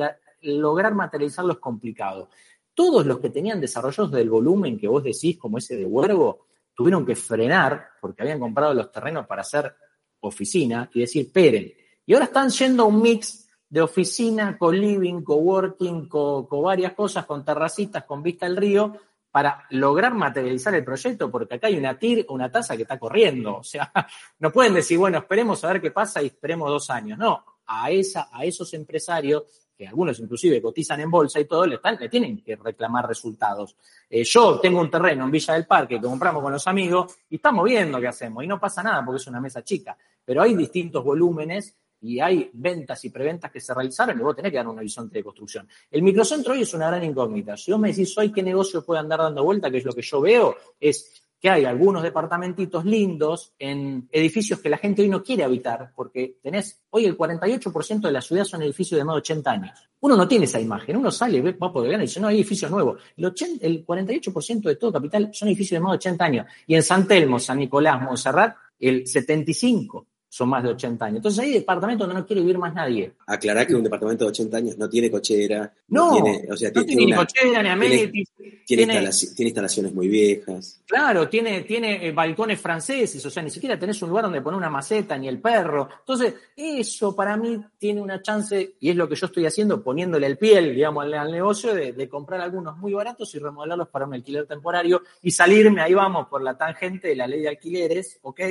lograr 0.41 0.93
materializarlo 0.93 1.54
es 1.54 1.60
complicado. 1.60 2.30
Todos 2.75 3.06
los 3.06 3.19
que 3.19 3.32
tenían 3.32 3.60
desarrollos 3.60 4.12
del 4.12 4.30
volumen 4.30 4.78
que 4.78 4.88
vos 4.88 5.04
decís, 5.04 5.38
como 5.38 5.58
ese 5.58 5.75
de 5.75 5.86
Huergo, 5.86 6.45
tuvieron 6.75 7.04
que 7.04 7.15
frenar 7.15 7.89
porque 7.99 8.21
habían 8.21 8.39
comprado 8.39 8.73
los 8.75 8.91
terrenos 8.91 9.25
para 9.25 9.41
hacer 9.41 9.73
oficina 10.21 10.89
y 10.93 11.02
decir, 11.02 11.25
esperen, 11.25 11.73
y 12.10 12.13
ahora 12.15 12.26
están 12.26 12.50
yendo 12.50 12.82
a 12.82 12.86
un 12.88 13.04
mix 13.04 13.48
de 13.69 13.82
oficina, 13.82 14.58
co-living, 14.58 15.22
co-working, 15.22 16.10
con 16.10 16.63
varias 16.63 16.93
cosas, 16.93 17.28
con 17.28 17.45
terracitas, 17.45 18.04
con 18.06 18.24
vista 18.24 18.48
al 18.48 18.58
río, 18.58 18.98
para 19.30 19.67
lograr 19.69 20.15
materializar 20.15 20.74
el 20.74 20.84
proyecto, 20.84 21.30
porque 21.30 21.54
acá 21.54 21.67
hay 21.67 21.78
una 21.78 22.00
TIR, 22.00 22.26
una 22.30 22.52
tasa 22.52 22.76
que 22.76 22.82
está 22.82 22.98
corriendo. 22.98 23.58
O 23.58 23.63
sea, 23.63 23.93
no 24.39 24.52
pueden 24.52 24.74
decir, 24.74 24.98
bueno, 24.98 25.19
esperemos 25.19 25.63
a 25.63 25.67
ver 25.67 25.82
qué 25.82 25.91
pasa 25.91 26.24
y 26.24 26.26
esperemos 26.26 26.67
dos 26.72 26.89
años. 26.89 27.19
No, 27.19 27.45
a, 27.67 27.91
esa, 27.91 28.28
a 28.32 28.43
esos 28.43 28.74
empresarios, 28.74 29.43
que 29.78 29.88
algunos 29.88 30.19
inclusive 30.19 30.60
cotizan 30.63 31.02
en 31.02 31.12
bolsa 31.12 31.39
y 31.39 31.45
todo, 31.45 31.67
le, 31.67 31.76
están, 31.76 31.95
le 32.00 32.10
tienen 32.10 32.41
que 32.41 32.56
reclamar 32.56 33.08
resultados. 33.08 33.76
Eh, 34.10 34.24
yo 34.24 34.60
tengo 34.60 34.82
un 34.82 34.89
terreno 34.89 35.26
en 35.26 35.30
Villa 35.30 35.54
del 35.54 35.67
Parque 35.67 35.98
que 35.98 36.08
compramos 36.08 36.41
con 36.41 36.54
los 36.54 36.65
amigos 36.65 37.15
y 37.30 37.36
estamos 37.36 37.65
viendo 37.65 38.00
qué 38.00 38.08
hacemos 38.08 38.43
y 38.43 38.48
no 38.48 38.60
pasa 38.60 38.82
nada 38.82 39.06
porque 39.06 39.22
es 39.22 39.28
una 39.28 39.39
mesa 39.39 39.63
chica, 39.63 39.95
pero 40.26 40.41
hay 40.41 40.56
distintos 40.56 41.04
volúmenes 41.04 41.76
y 42.01 42.19
hay 42.19 42.49
ventas 42.53 43.03
y 43.05 43.09
preventas 43.09 43.51
que 43.51 43.59
se 43.59 43.73
realizaron 43.73 44.19
y 44.19 44.23
vos 44.23 44.35
tenés 44.35 44.51
que 44.51 44.57
dar 44.57 44.67
un 44.67 44.77
horizonte 44.77 45.17
de 45.17 45.23
construcción. 45.23 45.67
El 45.91 46.01
microcentro 46.01 46.53
hoy 46.53 46.62
es 46.62 46.73
una 46.73 46.88
gran 46.88 47.03
incógnita. 47.03 47.57
Si 47.57 47.71
vos 47.71 47.79
me 47.79 47.89
decís 47.89 48.17
hoy 48.17 48.31
qué 48.31 48.43
negocio 48.43 48.85
puede 48.85 49.01
andar 49.01 49.19
dando 49.19 49.43
vuelta, 49.43 49.69
que 49.69 49.77
es 49.77 49.85
lo 49.85 49.93
que 49.93 50.01
yo 50.01 50.21
veo, 50.21 50.55
es 50.79 51.23
que 51.39 51.49
hay 51.49 51.63
algunos 51.63 52.03
departamentitos 52.03 52.83
lindos 52.83 53.53
en 53.57 54.09
edificios 54.12 54.59
que 54.59 54.69
la 54.69 54.77
gente 54.77 55.01
hoy 55.01 55.09
no 55.09 55.23
quiere 55.23 55.43
habitar, 55.43 55.93
porque 55.95 56.38
tenés, 56.41 56.81
hoy 56.89 57.05
el 57.05 57.17
48% 57.17 58.01
de 58.01 58.12
la 58.12 58.21
ciudad 58.21 58.43
son 58.43 58.62
edificios 58.62 58.97
de 58.97 59.05
más 59.05 59.15
de 59.15 59.19
80 59.19 59.51
años. 59.51 59.89
Uno 60.01 60.17
no 60.17 60.27
tiene 60.27 60.45
esa 60.45 60.59
imagen, 60.59 60.97
uno 60.97 61.12
sale, 61.12 61.41
va 61.41 61.71
por 61.71 61.85
el 61.85 61.93
y 61.93 62.01
dice, 62.01 62.19
no, 62.19 62.27
hay 62.27 62.35
edificios 62.35 62.69
nuevos. 62.69 63.01
El, 63.15 63.25
80, 63.25 63.65
el 63.65 63.85
48% 63.85 64.62
de 64.63 64.75
todo 64.75 64.91
capital 64.91 65.29
son 65.31 65.47
edificios 65.47 65.77
de 65.77 65.83
más 65.83 65.93
de 65.93 65.97
80 65.97 66.25
años. 66.25 66.45
Y 66.67 66.75
en 66.75 66.83
San 66.83 67.07
Telmo, 67.07 67.39
San 67.39 67.59
Nicolás, 67.59 68.01
Montserrat, 68.01 68.55
el 68.77 69.05
75% 69.05 70.05
son 70.30 70.48
más 70.50 70.63
de 70.63 70.70
80 70.70 71.06
años. 71.06 71.18
Entonces 71.18 71.44
hay 71.44 71.54
departamentos 71.54 72.08
donde 72.08 72.22
no 72.22 72.26
quiere 72.26 72.42
vivir 72.42 72.58
más 72.60 72.74
nadie. 72.74 73.13
Aclarar 73.26 73.65
que 73.65 73.76
un 73.76 73.84
departamento 73.84 74.26
de 74.26 74.30
80 74.30 74.58
años 74.58 74.78
no 74.78 74.88
tiene 74.88 75.10
cochera. 75.10 75.74
No, 75.88 76.13
tiene, 76.13 76.48
o 76.52 76.56
sea, 76.56 76.72
tiene, 76.72 76.96
ni 76.96 77.13
cochera, 77.13 77.63
ni 77.63 77.70
amenities. 77.70 78.30
Tiene, 78.65 79.04
instalaciones 79.04 79.92
muy 79.96 80.08
viejas. 80.08 80.80
Claro, 80.86 81.28
tiene, 81.28 81.62
tiene 81.62 82.06
eh, 82.06 82.12
balcones 82.12 82.62
franceses, 82.62 83.26
o 83.26 83.30
sea, 83.32 83.42
ni 83.42 83.50
siquiera 83.50 83.80
tenés 83.80 84.00
un 84.04 84.10
lugar 84.10 84.26
donde 84.26 84.42
poner 84.42 84.60
una 84.60 84.70
maceta, 84.70 85.18
ni 85.18 85.28
el 85.28 85.42
perro. 85.42 85.89
Entonces, 86.02 86.36
eso 86.56 87.15
para 87.15 87.36
mí 87.36 87.60
tiene 87.80 88.00
una 88.00 88.22
chance, 88.22 88.76
y 88.80 88.92
es 88.92 88.96
lo 88.96 89.10
que 89.10 89.15
yo 89.15 89.26
estoy 89.26 89.48
haciendo, 89.48 89.82
poniéndole 89.82 90.28
el 90.28 90.38
piel, 90.38 90.76
digamos, 90.76 91.04
al, 91.04 91.32
negocio, 91.32 91.74
de, 91.74 91.94
de, 91.94 92.08
comprar 92.08 92.42
algunos 92.42 92.78
muy 92.78 92.94
baratos 92.94 93.34
y 93.34 93.39
remodelarlos 93.39 93.88
para 93.88 94.06
un 94.06 94.13
alquiler 94.13 94.46
temporario 94.46 95.02
y 95.24 95.32
salirme, 95.32 95.82
ahí 95.82 95.96
vamos, 95.96 96.28
por 96.28 96.44
la 96.44 96.56
tangente 96.56 97.08
de 97.08 97.15
la 97.15 97.26
ley 97.26 97.42
de 97.42 97.50
alquileres, 97.50 98.20
¿ok? 98.22 98.42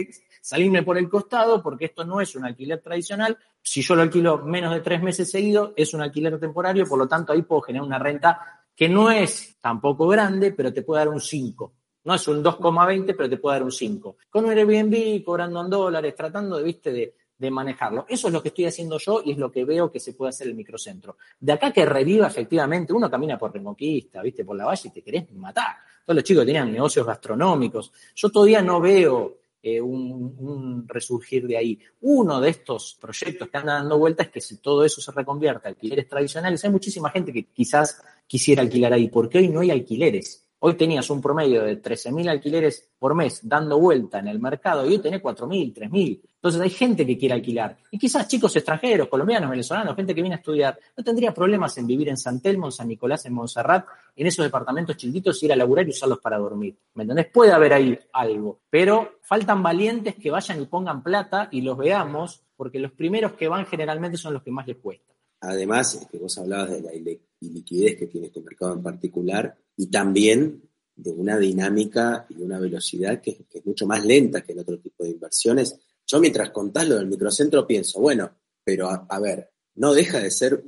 Salirme 0.41 0.83
por 0.83 0.99
el 0.99 1.09
costado, 1.09 1.63
porque 1.69 1.85
esto 1.85 2.03
no 2.03 2.19
es 2.23 2.35
un 2.35 2.47
alquiler 2.47 2.81
tradicional. 2.81 3.37
Si 3.61 3.83
yo 3.83 3.95
lo 3.95 4.01
alquilo 4.01 4.39
menos 4.39 4.73
de 4.73 4.81
tres 4.81 5.03
meses 5.03 5.31
seguidos, 5.31 5.73
es 5.77 5.93
un 5.93 6.01
alquiler 6.01 6.41
temporario, 6.41 6.87
por 6.87 6.99
lo 6.99 7.07
tanto 7.07 7.35
ahí 7.35 7.43
puedo 7.43 7.61
generar 7.61 7.87
una 7.87 7.99
renta 7.99 8.65
que 8.75 8.89
no 8.89 9.11
es 9.11 9.59
tampoco 9.61 10.09
grande, 10.09 10.53
pero 10.53 10.73
te 10.73 10.81
puede 10.81 11.01
dar 11.01 11.13
un 11.13 11.21
5. 11.21 11.73
No 12.05 12.15
es 12.15 12.27
un 12.27 12.43
2,20, 12.43 13.15
pero 13.15 13.29
te 13.29 13.37
puede 13.37 13.57
dar 13.57 13.65
un 13.65 13.71
5. 13.71 14.17
Con 14.31 14.47
un 14.47 14.51
Airbnb, 14.53 15.23
cobrando 15.23 15.61
en 15.61 15.69
dólares, 15.69 16.15
tratando 16.17 16.63
viste, 16.63 16.91
de, 16.91 17.15
de 17.37 17.51
manejarlo. 17.51 18.07
Eso 18.09 18.29
es 18.29 18.33
lo 18.33 18.41
que 18.41 18.49
estoy 18.49 18.65
haciendo 18.65 18.97
yo 18.97 19.21
y 19.23 19.33
es 19.33 19.37
lo 19.37 19.53
que 19.53 19.67
veo 19.67 19.93
que 19.93 20.01
se 20.01 20.15
puede 20.15 20.31
hacer 20.31 20.47
el 20.47 20.55
microcentro. 20.55 21.19
De 21.39 21.53
acá 21.53 21.71
que 21.71 21.85
reviva 21.85 22.29
efectivamente, 22.29 22.95
uno 22.95 23.11
camina 23.11 23.39
por 23.39 23.53
Remoquista, 23.53 24.23
viste, 24.23 24.43
por 24.43 24.57
la 24.57 24.65
valle 24.65 24.89
y 24.89 24.91
te 24.91 25.03
querés 25.03 25.31
matar. 25.33 25.77
Todos 26.09 26.17
los 26.17 26.25
chicos 26.25 26.47
tenían 26.47 26.73
negocios 26.73 27.07
gastronómicos. 27.07 27.93
Yo 28.15 28.31
todavía 28.31 28.63
no 28.63 28.81
veo 28.81 29.41
un, 29.81 30.87
resurgir 30.89 31.47
de 31.47 31.57
ahí. 31.57 31.79
Uno 32.01 32.41
de 32.41 32.51
estos 32.51 32.97
proyectos 33.01 33.49
que 33.49 33.57
andan 33.59 33.83
dando 33.83 33.99
vueltas 33.99 34.27
es 34.27 34.33
que 34.33 34.41
si 34.41 34.57
todo 34.59 34.85
eso 34.85 35.01
se 35.01 35.13
reconvierte 35.13 35.69
a 35.69 35.71
alquileres 35.71 36.09
tradicionales, 36.09 36.65
hay 36.65 36.71
muchísima 36.71 37.11
gente 37.11 37.33
que 37.33 37.45
quizás 37.47 38.03
quisiera 38.27 38.63
alquilar 38.63 38.93
ahí, 38.93 39.09
porque 39.09 39.39
hoy 39.39 39.49
no 39.49 39.61
hay 39.61 39.71
alquileres. 39.71 40.48
Hoy 40.61 40.75
tenías 40.75 41.09
un 41.11 41.21
promedio 41.21 41.63
de 41.63 41.81
13.000 41.81 42.29
alquileres 42.29 42.91
por 42.99 43.15
mes 43.15 43.41
dando 43.45 43.79
vuelta 43.79 44.19
en 44.19 44.27
el 44.27 44.41
mercado 44.41 44.85
y 44.85 44.95
hoy 44.95 44.99
tenés 44.99 45.23
4.000, 45.23 45.73
3.000. 45.73 46.21
Entonces 46.35 46.61
hay 46.61 46.71
gente 46.71 47.07
que 47.07 47.17
quiere 47.17 47.35
alquilar. 47.35 47.79
Y 47.93 47.99
quizás 47.99 48.27
chicos 48.27 48.57
extranjeros, 48.57 49.07
colombianos, 49.07 49.51
venezolanos, 49.51 49.95
gente 49.95 50.17
que 50.17 50.21
viene 50.21 50.35
a 50.35 50.39
estudiar, 50.39 50.77
no 50.97 51.05
tendría 51.05 51.33
problemas 51.33 51.79
en 51.79 51.87
vivir 51.87 52.09
en 52.09 52.17
San 52.17 52.41
Telmo, 52.41 52.67
en 52.67 52.73
San 52.73 52.89
Nicolás, 52.89 53.25
en 53.27 53.35
Montserrat, 53.35 53.87
en 54.17 54.27
esos 54.27 54.45
departamentos 54.45 54.97
chiquitos, 54.97 55.41
ir 55.45 55.53
a 55.53 55.57
laburar 55.57 55.87
y 55.87 55.91
usarlos 55.91 56.19
para 56.19 56.39
dormir. 56.39 56.77
¿Me 56.95 57.05
entendés? 57.05 57.27
Puede 57.27 57.53
haber 57.53 57.73
ahí 57.73 57.97
algo. 58.13 58.59
Pero 58.69 59.19
faltan 59.23 59.63
valientes 59.63 60.17
que 60.17 60.33
vayan 60.33 60.61
y 60.61 60.67
pongan 60.67 61.05
plata 61.05 61.49
y 61.53 61.61
los 61.61 61.79
veamos, 61.79 62.43
porque 62.57 62.81
los 62.81 62.91
primeros 62.91 63.35
que 63.35 63.47
van 63.47 63.65
generalmente 63.65 64.19
son 64.19 64.35
los 64.35 64.43
que 64.43 64.51
más 64.51 64.67
les 64.67 64.79
cuesta. 64.79 65.15
Además, 65.41 66.07
que 66.11 66.19
vos 66.19 66.37
hablabas 66.39 66.71
de 66.71 66.83
la 66.83 66.93
iliquidez 67.41 67.97
que 67.97 68.07
tiene 68.07 68.29
este 68.29 68.41
mercado 68.41 68.75
en 68.75 68.83
particular 68.83 69.57
y 69.77 69.87
también 69.87 70.63
de 70.99 71.13
una 71.13 71.39
dinámica 71.39 72.27
y 72.29 72.43
una 72.43 72.59
velocidad 72.59 73.21
que, 73.21 73.47
es 73.51 73.67
mucho 73.67 73.87
más 73.87 74.05
lenta 74.05 74.43
que 74.43 74.53
en 74.53 74.59
otro 74.59 74.79
tipo 74.79 75.05
de 75.05 75.11
inversiones. 75.11 75.79
Yo 76.07 76.19
mientras 76.21 76.51
contás 76.51 76.89
lo 76.89 76.97
del 76.97 77.07
microcentro 77.07 77.67
pienso, 77.67 78.01
bueno, 78.01 78.31
pero 78.65 78.89
a, 78.89 79.21
ver, 79.21 79.51
no 79.77 79.95
deja 79.95 80.19
de 80.19 80.31
ser 80.31 80.63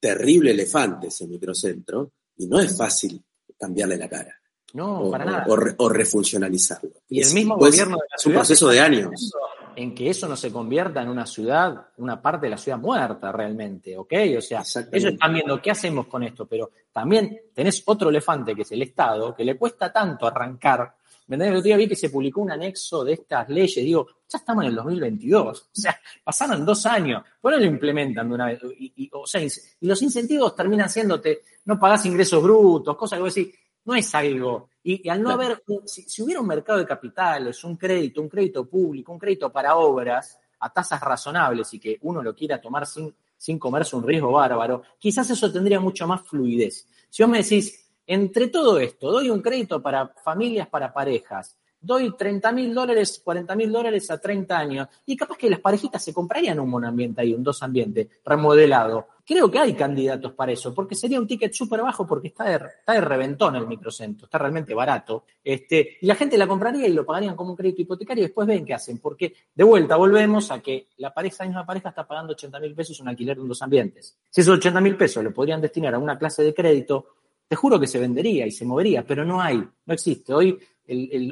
terrible 0.00 0.52
elefante 0.52 1.08
ese 1.08 1.26
microcentro 1.26 2.12
y 2.36 2.46
no 2.46 2.60
es 2.60 2.76
fácil 2.76 3.22
cambiarle 3.58 3.96
la 3.96 4.08
cara. 4.08 4.34
No, 4.72 5.10
para 5.10 5.24
nada. 5.24 5.46
O, 5.46 5.88
refuncionalizarlo. 5.88 6.90
Y 7.08 7.22
el 7.22 7.32
mismo 7.32 7.56
gobierno 7.56 7.96
de 7.96 8.06
la 8.10 8.16
Es 8.16 8.26
un 8.26 8.32
proceso 8.32 8.68
de 8.68 8.80
años. 8.80 9.32
En 9.76 9.94
que 9.94 10.10
eso 10.10 10.28
no 10.28 10.36
se 10.36 10.52
convierta 10.52 11.02
en 11.02 11.08
una 11.08 11.26
ciudad, 11.26 11.88
una 11.98 12.20
parte 12.20 12.46
de 12.46 12.50
la 12.50 12.58
ciudad 12.58 12.78
muerta 12.78 13.32
realmente, 13.32 13.96
¿ok? 13.96 14.12
O 14.38 14.40
sea, 14.40 14.62
ellos 14.92 15.12
están 15.12 15.32
viendo 15.32 15.60
qué 15.60 15.70
hacemos 15.70 16.06
con 16.06 16.22
esto, 16.22 16.46
pero 16.46 16.70
también 16.92 17.40
tenés 17.54 17.82
otro 17.86 18.10
elefante 18.10 18.54
que 18.54 18.62
es 18.62 18.72
el 18.72 18.82
Estado, 18.82 19.34
que 19.34 19.44
le 19.44 19.56
cuesta 19.56 19.92
tanto 19.92 20.26
arrancar. 20.26 20.94
¿Me 21.26 21.36
El 21.36 21.56
otro 21.56 21.62
día 21.62 21.76
vi 21.76 21.88
que 21.88 21.96
se 21.96 22.10
publicó 22.10 22.42
un 22.42 22.50
anexo 22.50 23.02
de 23.02 23.14
estas 23.14 23.48
leyes. 23.48 23.76
Digo, 23.76 24.06
ya 24.28 24.38
estamos 24.38 24.64
en 24.64 24.70
el 24.70 24.76
2022. 24.76 25.60
O 25.62 25.64
sea, 25.72 25.98
pasaron 26.22 26.66
dos 26.66 26.84
años. 26.84 27.22
¿Por 27.40 27.52
qué 27.52 27.58
no 27.58 27.64
lo 27.64 27.70
implementan 27.70 28.28
de 28.28 28.34
una 28.34 28.46
vez? 28.46 28.60
Y, 28.78 29.08
o 29.12 29.26
sea, 29.26 29.42
y 29.42 29.86
los 29.86 30.02
incentivos 30.02 30.54
terminan 30.54 30.90
siéndote, 30.90 31.42
no 31.64 31.78
pagás 31.78 32.04
ingresos 32.04 32.42
brutos, 32.42 32.94
cosas 32.96 33.18
que 33.18 33.22
vos 33.22 33.34
decís, 33.34 33.54
no 33.84 33.94
es 33.94 34.14
algo. 34.14 34.70
Y, 34.82 35.08
al 35.08 35.22
no 35.22 35.30
haber, 35.30 35.62
si, 35.86 36.22
hubiera 36.22 36.40
un 36.40 36.46
mercado 36.46 36.78
de 36.78 36.86
capitales, 36.86 37.62
un 37.64 37.76
crédito, 37.76 38.20
un 38.20 38.28
crédito 38.28 38.68
público, 38.68 39.12
un 39.12 39.18
crédito 39.18 39.50
para 39.50 39.76
obras 39.76 40.38
a 40.60 40.70
tasas 40.70 41.00
razonables 41.00 41.72
y 41.74 41.80
que 41.80 41.98
uno 42.02 42.22
lo 42.22 42.34
quiera 42.34 42.60
tomar 42.60 42.86
sin, 42.86 43.14
sin 43.36 43.58
comerse 43.58 43.96
un 43.96 44.06
riesgo 44.06 44.32
bárbaro, 44.32 44.82
quizás 44.98 45.28
eso 45.30 45.52
tendría 45.52 45.80
mucho 45.80 46.06
más 46.06 46.22
fluidez. 46.22 46.86
Si 47.08 47.22
vos 47.22 47.30
me 47.30 47.38
decís, 47.38 47.90
entre 48.06 48.48
todo 48.48 48.78
esto, 48.78 49.10
doy 49.10 49.30
un 49.30 49.40
crédito 49.40 49.82
para 49.82 50.08
familias, 50.22 50.68
para 50.68 50.92
parejas, 50.92 51.56
doy 51.84 52.16
30 52.16 52.52
mil 52.52 52.74
dólares, 52.74 53.20
40 53.22 53.54
mil 53.56 53.70
dólares 53.70 54.10
a 54.10 54.18
30 54.18 54.58
años, 54.58 54.88
y 55.06 55.16
capaz 55.16 55.36
que 55.36 55.50
las 55.50 55.60
parejitas 55.60 56.02
se 56.02 56.12
comprarían 56.12 56.58
un 56.60 56.70
monoambiente 56.70 57.20
ahí, 57.20 57.34
un 57.34 57.42
dos 57.42 57.62
ambiente 57.62 58.08
remodelado. 58.24 59.08
Creo 59.26 59.50
que 59.50 59.58
hay 59.58 59.74
candidatos 59.74 60.32
para 60.32 60.52
eso, 60.52 60.74
porque 60.74 60.94
sería 60.94 61.18
un 61.18 61.26
ticket 61.26 61.52
súper 61.52 61.80
bajo 61.80 62.06
porque 62.06 62.28
está 62.28 62.44
de, 62.44 62.66
está 62.78 62.92
de 62.92 63.00
reventón 63.00 63.56
el 63.56 63.66
microcentro, 63.66 64.26
está 64.26 64.38
realmente 64.38 64.74
barato. 64.74 65.24
Este, 65.42 65.96
y 66.00 66.06
la 66.06 66.14
gente 66.14 66.36
la 66.36 66.46
compraría 66.46 66.86
y 66.86 66.92
lo 66.92 67.06
pagarían 67.06 67.34
como 67.34 67.50
un 67.50 67.56
crédito 67.56 67.82
hipotecario 67.82 68.24
y 68.24 68.26
después 68.26 68.46
ven 68.46 68.64
qué 68.64 68.74
hacen, 68.74 68.98
porque 68.98 69.34
de 69.54 69.64
vuelta 69.64 69.96
volvemos 69.96 70.50
a 70.50 70.60
que 70.60 70.88
la 70.98 71.12
pareja, 71.12 71.44
misma 71.44 71.64
pareja 71.64 71.88
está 71.90 72.06
pagando 72.06 72.32
80 72.32 72.60
mil 72.60 72.74
pesos 72.74 73.00
un 73.00 73.08
alquiler 73.08 73.36
de 73.36 73.42
un 73.42 73.48
dos 73.48 73.62
ambientes. 73.62 74.18
Si 74.28 74.42
esos 74.42 74.58
80 74.58 74.80
mil 74.80 74.96
pesos 74.96 75.24
lo 75.24 75.32
podrían 75.32 75.60
destinar 75.60 75.94
a 75.94 75.98
una 75.98 76.18
clase 76.18 76.42
de 76.42 76.52
crédito, 76.52 77.06
te 77.48 77.56
juro 77.56 77.78
que 77.78 77.86
se 77.86 77.98
vendería 77.98 78.46
y 78.46 78.50
se 78.50 78.64
movería, 78.64 79.04
pero 79.06 79.24
no 79.24 79.40
hay, 79.40 79.56
no 79.56 79.94
existe. 79.94 80.32
Hoy 80.32 80.58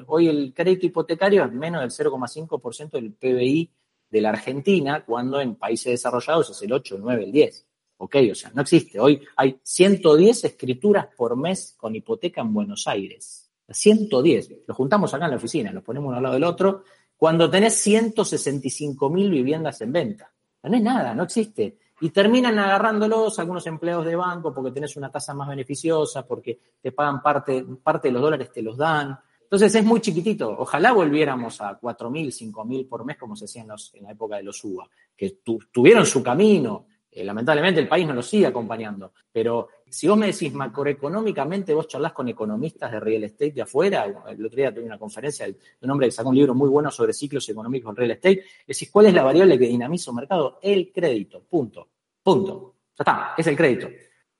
hoy 0.06 0.28
el 0.28 0.52
crédito 0.54 0.86
hipotecario 0.86 1.44
es 1.44 1.52
menos 1.52 1.80
del 1.80 1.90
0,5% 1.90 2.90
del 2.90 3.12
PBI 3.12 3.70
de 4.10 4.20
la 4.20 4.30
Argentina, 4.30 5.04
cuando 5.04 5.40
en 5.40 5.56
países 5.56 5.92
desarrollados 5.92 6.50
es 6.50 6.62
el 6.62 6.72
8, 6.72 6.96
el 6.96 7.02
9, 7.02 7.24
el 7.24 7.32
10. 7.32 7.66
¿Ok? 7.98 8.16
O 8.30 8.34
sea, 8.34 8.50
no 8.54 8.62
existe. 8.62 8.98
Hoy 8.98 9.20
hay 9.36 9.58
110 9.62 10.44
escrituras 10.44 11.06
por 11.16 11.36
mes 11.36 11.74
con 11.76 11.94
hipoteca 11.94 12.40
en 12.40 12.52
Buenos 12.52 12.86
Aires. 12.88 13.50
110. 13.68 14.50
Los 14.66 14.76
juntamos 14.76 15.14
acá 15.14 15.24
en 15.26 15.30
la 15.30 15.36
oficina, 15.36 15.72
los 15.72 15.82
ponemos 15.82 16.08
uno 16.08 16.16
al 16.16 16.22
lado 16.22 16.34
del 16.34 16.44
otro, 16.44 16.84
cuando 17.16 17.48
tenés 17.48 17.74
165 17.74 19.08
mil 19.08 19.30
viviendas 19.30 19.80
en 19.80 19.92
venta. 19.92 20.32
No 20.64 20.76
es 20.76 20.82
nada, 20.82 21.14
no 21.14 21.22
existe. 21.22 21.78
Y 22.00 22.10
terminan 22.10 22.58
agarrándolos 22.58 23.38
algunos 23.38 23.66
empleados 23.66 24.04
de 24.04 24.16
banco 24.16 24.52
porque 24.52 24.72
tenés 24.72 24.96
una 24.96 25.10
tasa 25.10 25.34
más 25.34 25.48
beneficiosa, 25.48 26.26
porque 26.26 26.58
te 26.80 26.92
pagan 26.92 27.22
parte, 27.22 27.64
parte 27.82 28.08
de 28.08 28.12
los 28.12 28.22
dólares, 28.22 28.50
te 28.52 28.62
los 28.62 28.76
dan. 28.76 29.18
Entonces 29.52 29.74
es 29.74 29.84
muy 29.84 30.00
chiquitito. 30.00 30.48
Ojalá 30.58 30.92
volviéramos 30.92 31.60
a 31.60 31.78
4.000, 31.78 32.52
5.000 32.54 32.88
por 32.88 33.04
mes 33.04 33.18
como 33.18 33.36
se 33.36 33.44
hacía 33.44 33.60
en, 33.60 33.70
en, 33.92 34.04
la 34.04 34.12
época 34.12 34.36
de 34.36 34.44
los 34.44 34.64
UBA, 34.64 34.88
que 35.14 35.42
tuvieron 35.70 36.06
su 36.06 36.22
camino. 36.22 36.86
Eh, 37.10 37.22
lamentablemente 37.22 37.78
el 37.78 37.86
país 37.86 38.06
no 38.06 38.14
lo 38.14 38.22
sigue 38.22 38.46
acompañando. 38.46 39.12
Pero 39.30 39.68
si 39.90 40.08
vos 40.08 40.16
me 40.16 40.28
decís 40.28 40.54
macroeconómicamente, 40.54 41.74
vos 41.74 41.86
charlás 41.86 42.14
con 42.14 42.30
economistas 42.30 42.92
de 42.92 43.00
real 43.00 43.24
estate 43.24 43.50
de 43.50 43.60
afuera, 43.60 44.06
el 44.26 44.46
otro 44.46 44.56
día 44.56 44.72
tuve 44.72 44.84
una 44.84 44.98
conferencia 44.98 45.44
de 45.44 45.54
un 45.82 45.90
hombre 45.90 46.06
que 46.06 46.12
sacó 46.12 46.30
un 46.30 46.36
libro 46.36 46.54
muy 46.54 46.70
bueno 46.70 46.90
sobre 46.90 47.12
ciclos 47.12 47.46
económicos 47.50 47.90
en 47.90 47.96
real 47.96 48.10
estate, 48.12 48.44
decís, 48.66 48.90
¿cuál 48.90 49.04
es 49.04 49.12
la 49.12 49.22
variable 49.22 49.58
que 49.58 49.66
dinamiza 49.66 50.12
un 50.12 50.16
mercado? 50.16 50.60
El 50.62 50.90
crédito, 50.90 51.42
punto. 51.42 51.90
Punto. 52.22 52.76
Ya 52.98 53.02
está, 53.02 53.34
es 53.36 53.46
el 53.46 53.56
crédito. 53.58 53.90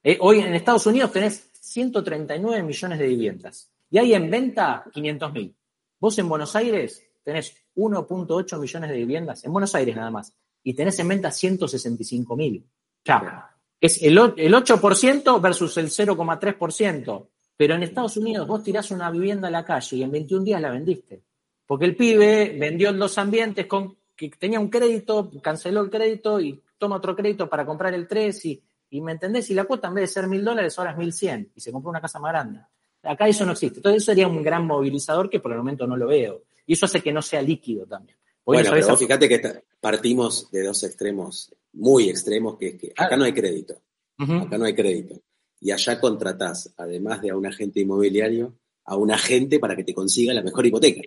Eh, 0.02 0.16
hoy 0.22 0.38
en 0.38 0.54
Estados 0.54 0.86
Unidos 0.86 1.12
tenés 1.12 1.50
139 1.52 2.62
millones 2.62 2.98
de 2.98 3.06
viviendas. 3.06 3.71
Y 3.92 3.98
hay 3.98 4.14
en 4.14 4.30
venta 4.30 4.84
500.000. 4.90 5.54
Vos 6.00 6.18
en 6.18 6.26
Buenos 6.26 6.56
Aires 6.56 7.06
tenés 7.22 7.54
1.8 7.76 8.58
millones 8.58 8.90
de 8.90 8.96
viviendas, 8.96 9.44
en 9.44 9.52
Buenos 9.52 9.74
Aires 9.74 9.94
nada 9.94 10.10
más, 10.10 10.34
y 10.62 10.72
tenés 10.72 10.98
en 10.98 11.08
venta 11.08 11.28
165.000. 11.28 12.64
Ya, 13.04 13.54
es 13.78 14.02
el, 14.02 14.16
el 14.16 14.54
8% 14.54 15.40
versus 15.42 15.76
el 15.76 15.90
0,3%. 15.90 17.26
Pero 17.54 17.74
en 17.74 17.82
Estados 17.82 18.16
Unidos 18.16 18.48
vos 18.48 18.64
tirás 18.64 18.90
una 18.92 19.10
vivienda 19.10 19.48
a 19.48 19.50
la 19.50 19.62
calle 19.62 19.98
y 19.98 20.02
en 20.02 20.10
21 20.10 20.42
días 20.42 20.62
la 20.62 20.70
vendiste. 20.70 21.22
Porque 21.66 21.84
el 21.84 21.94
pibe 21.94 22.56
vendió 22.58 22.88
en 22.88 22.98
dos 22.98 23.18
ambientes 23.18 23.66
con 23.66 23.94
que 24.16 24.30
tenía 24.30 24.58
un 24.58 24.70
crédito, 24.70 25.30
canceló 25.42 25.82
el 25.82 25.90
crédito 25.90 26.40
y 26.40 26.62
toma 26.78 26.96
otro 26.96 27.14
crédito 27.14 27.46
para 27.46 27.66
comprar 27.66 27.92
el 27.92 28.08
3 28.08 28.44
y, 28.46 28.62
y 28.88 29.02
me 29.02 29.12
entendés, 29.12 29.50
y 29.50 29.54
la 29.54 29.64
cuota 29.64 29.88
en 29.88 29.94
vez 29.94 30.02
de 30.02 30.14
ser 30.14 30.28
mil 30.28 30.42
dólares 30.42 30.78
ahora 30.78 30.92
es 30.92 30.96
1100 30.96 31.52
y 31.54 31.60
se 31.60 31.70
compró 31.70 31.90
una 31.90 32.00
casa 32.00 32.18
más 32.18 32.32
grande. 32.32 32.60
Acá 33.02 33.28
eso 33.28 33.44
no 33.44 33.52
existe. 33.52 33.78
Entonces 33.78 34.02
eso 34.02 34.12
sería 34.12 34.28
un 34.28 34.42
gran 34.42 34.66
movilizador 34.66 35.28
que 35.28 35.40
por 35.40 35.52
el 35.52 35.58
momento 35.58 35.86
no 35.86 35.96
lo 35.96 36.06
veo. 36.06 36.42
Y 36.66 36.74
eso 36.74 36.86
hace 36.86 37.00
que 37.00 37.12
no 37.12 37.22
sea 37.22 37.42
líquido 37.42 37.86
también. 37.86 38.16
bueno, 38.44 38.70
pero 38.70 38.96
fíjate 38.96 39.28
que 39.28 39.62
partimos 39.80 40.50
de 40.50 40.62
dos 40.62 40.82
extremos 40.84 41.52
muy 41.72 42.08
extremos, 42.08 42.56
que 42.58 42.68
es 42.68 42.74
que 42.76 42.92
acá 42.96 43.16
no 43.16 43.24
hay 43.24 43.32
crédito. 43.32 43.74
Acá 44.18 44.56
no 44.56 44.64
hay 44.64 44.74
crédito. 44.74 45.20
Y 45.60 45.70
allá 45.70 46.00
contratás, 46.00 46.72
además 46.76 47.22
de 47.22 47.30
a 47.30 47.36
un 47.36 47.46
agente 47.46 47.80
inmobiliario, 47.80 48.54
a 48.84 48.96
un 48.96 49.10
agente 49.10 49.58
para 49.58 49.76
que 49.76 49.84
te 49.84 49.94
consiga 49.94 50.34
la 50.34 50.42
mejor 50.42 50.66
hipoteca. 50.66 51.02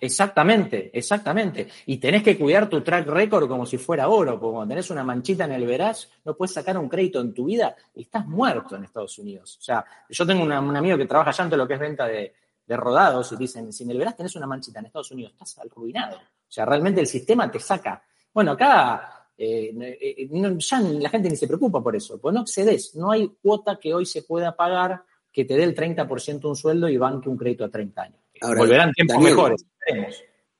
Exactamente, 0.00 0.90
exactamente. 0.96 1.68
Y 1.86 1.98
tenés 1.98 2.22
que 2.22 2.38
cuidar 2.38 2.68
tu 2.68 2.80
track 2.82 3.06
record 3.06 3.48
como 3.48 3.66
si 3.66 3.78
fuera 3.78 4.08
oro, 4.08 4.38
porque 4.38 4.54
cuando 4.54 4.72
tenés 4.72 4.90
una 4.90 5.04
manchita 5.04 5.44
en 5.44 5.52
el 5.52 5.66
veraz, 5.66 6.08
no 6.24 6.36
puedes 6.36 6.52
sacar 6.52 6.76
un 6.78 6.88
crédito 6.88 7.20
en 7.20 7.32
tu 7.32 7.46
vida, 7.46 7.76
estás 7.94 8.26
muerto 8.26 8.76
en 8.76 8.84
Estados 8.84 9.18
Unidos. 9.18 9.56
O 9.60 9.62
sea, 9.62 9.84
yo 10.08 10.26
tengo 10.26 10.42
un 10.42 10.52
amigo 10.52 10.96
que 10.96 11.06
trabaja 11.06 11.30
ya 11.30 11.44
en 11.44 11.56
lo 11.56 11.66
que 11.66 11.74
es 11.74 11.80
venta 11.80 12.06
de, 12.06 12.34
rodados 12.66 13.30
y 13.32 13.36
dicen, 13.36 13.72
si 13.72 13.84
en 13.84 13.90
el 13.90 13.98
veraz 13.98 14.16
tenés 14.16 14.34
una 14.36 14.46
manchita 14.46 14.80
en 14.80 14.86
Estados 14.86 15.10
Unidos, 15.10 15.32
estás 15.32 15.58
arruinado. 15.58 16.16
O 16.16 16.48
sea, 16.48 16.64
realmente 16.64 17.00
el 17.00 17.06
sistema 17.06 17.50
te 17.50 17.60
saca. 17.60 18.02
Bueno, 18.32 18.52
acá 18.52 19.28
eh, 19.36 19.74
eh, 20.00 20.28
ya 20.58 20.80
la 20.80 21.08
gente 21.10 21.28
ni 21.28 21.36
se 21.36 21.46
preocupa 21.46 21.82
por 21.82 21.94
eso, 21.94 22.18
pues 22.18 22.34
no 22.34 22.40
accedes, 22.40 22.94
no 22.94 23.10
hay 23.10 23.28
cuota 23.42 23.78
que 23.80 23.92
hoy 23.92 24.06
se 24.06 24.22
pueda 24.22 24.56
pagar 24.56 25.02
que 25.34 25.44
te 25.44 25.56
dé 25.56 25.64
el 25.64 25.74
30% 25.74 26.48
un 26.48 26.54
sueldo 26.54 26.88
y 26.88 26.96
banque 26.96 27.28
un 27.28 27.36
crédito 27.36 27.64
a 27.64 27.68
30 27.68 28.02
años. 28.02 28.20
Volverán 28.40 28.92
tiempos 28.92 29.20
mejores, 29.20 29.66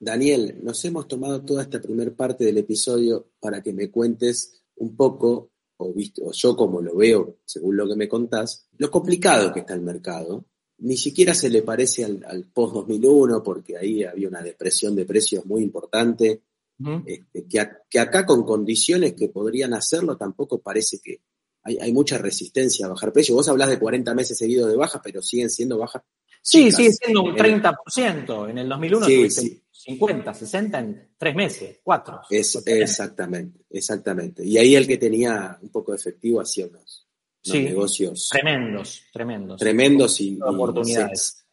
Daniel, 0.00 0.58
nos 0.62 0.84
hemos 0.84 1.08
tomado 1.08 1.42
toda 1.42 1.62
esta 1.62 1.80
primera 1.80 2.10
parte 2.10 2.44
del 2.44 2.58
episodio 2.58 3.30
para 3.40 3.62
que 3.62 3.72
me 3.72 3.90
cuentes 3.90 4.64
un 4.76 4.96
poco, 4.96 5.52
o, 5.78 5.94
visto, 5.94 6.30
yo 6.32 6.56
como 6.56 6.82
lo 6.82 6.96
veo, 6.96 7.38
según 7.44 7.76
lo 7.76 7.88
que 7.88 7.96
me 7.96 8.08
contás, 8.08 8.68
lo 8.76 8.90
complicado 8.90 9.52
que 9.52 9.60
está 9.60 9.74
el 9.74 9.80
mercado. 9.80 10.44
Ni 10.78 10.96
siquiera 10.96 11.32
se 11.32 11.48
le 11.48 11.62
parece 11.62 12.04
al, 12.04 12.50
post-2001, 12.52 13.42
porque 13.42 13.78
ahí 13.78 14.02
había 14.02 14.28
una 14.28 14.42
depresión 14.42 14.94
de 14.96 15.06
precios 15.06 15.46
muy 15.46 15.62
importante. 15.62 16.42
Este, 17.06 17.46
que, 17.88 18.00
acá 18.00 18.26
con 18.26 18.44
condiciones 18.44 19.14
que 19.14 19.28
podrían 19.28 19.72
hacerlo 19.72 20.16
tampoco 20.16 20.58
parece 20.58 20.98
que 21.02 21.20
hay, 21.64 21.92
mucha 21.92 22.18
resistencia 22.18 22.87
a 22.87 22.90
bajar 22.90 23.12
precios. 23.12 23.37
Vos 23.37 23.48
hablás 23.48 23.70
de 23.70 23.79
40 23.79 24.14
meses 24.14 24.37
seguidos 24.37 24.70
de 24.70 24.77
bajas, 24.77 25.00
pero 25.03 25.22
siguen 25.22 25.50
siendo 25.50 25.79
bajas 25.79 26.03
Sí, 26.46 26.70
sigue 26.70 26.92
siendo 26.92 27.22
un 27.22 27.35
30%. 27.35 28.50
En 28.50 28.59
el 28.59 28.68
2001 28.68 29.07
sí, 29.07 29.62
50, 29.70 30.35
60 30.35 30.79
en 30.79 31.09
tres 31.16 31.35
meses, 31.35 31.81
cuatro. 31.83 32.20
exactamente, 32.31 33.61
exactamente. 33.70 34.44
Y 34.44 34.59
ahí 34.59 34.74
el 34.74 34.87
que 34.87 34.98
tenía 34.98 35.59
un 35.62 35.70
poco 35.70 35.92
de 35.92 35.96
efectivo 35.96 36.42
hacía 36.42 36.66
unos, 36.66 37.09
negocios. 37.50 38.29
Tremendos, 38.31 39.05
tremendos. 39.11 39.59
Tremendos 39.59 40.20
y, 40.20 40.38
oportunidades. 40.40 41.46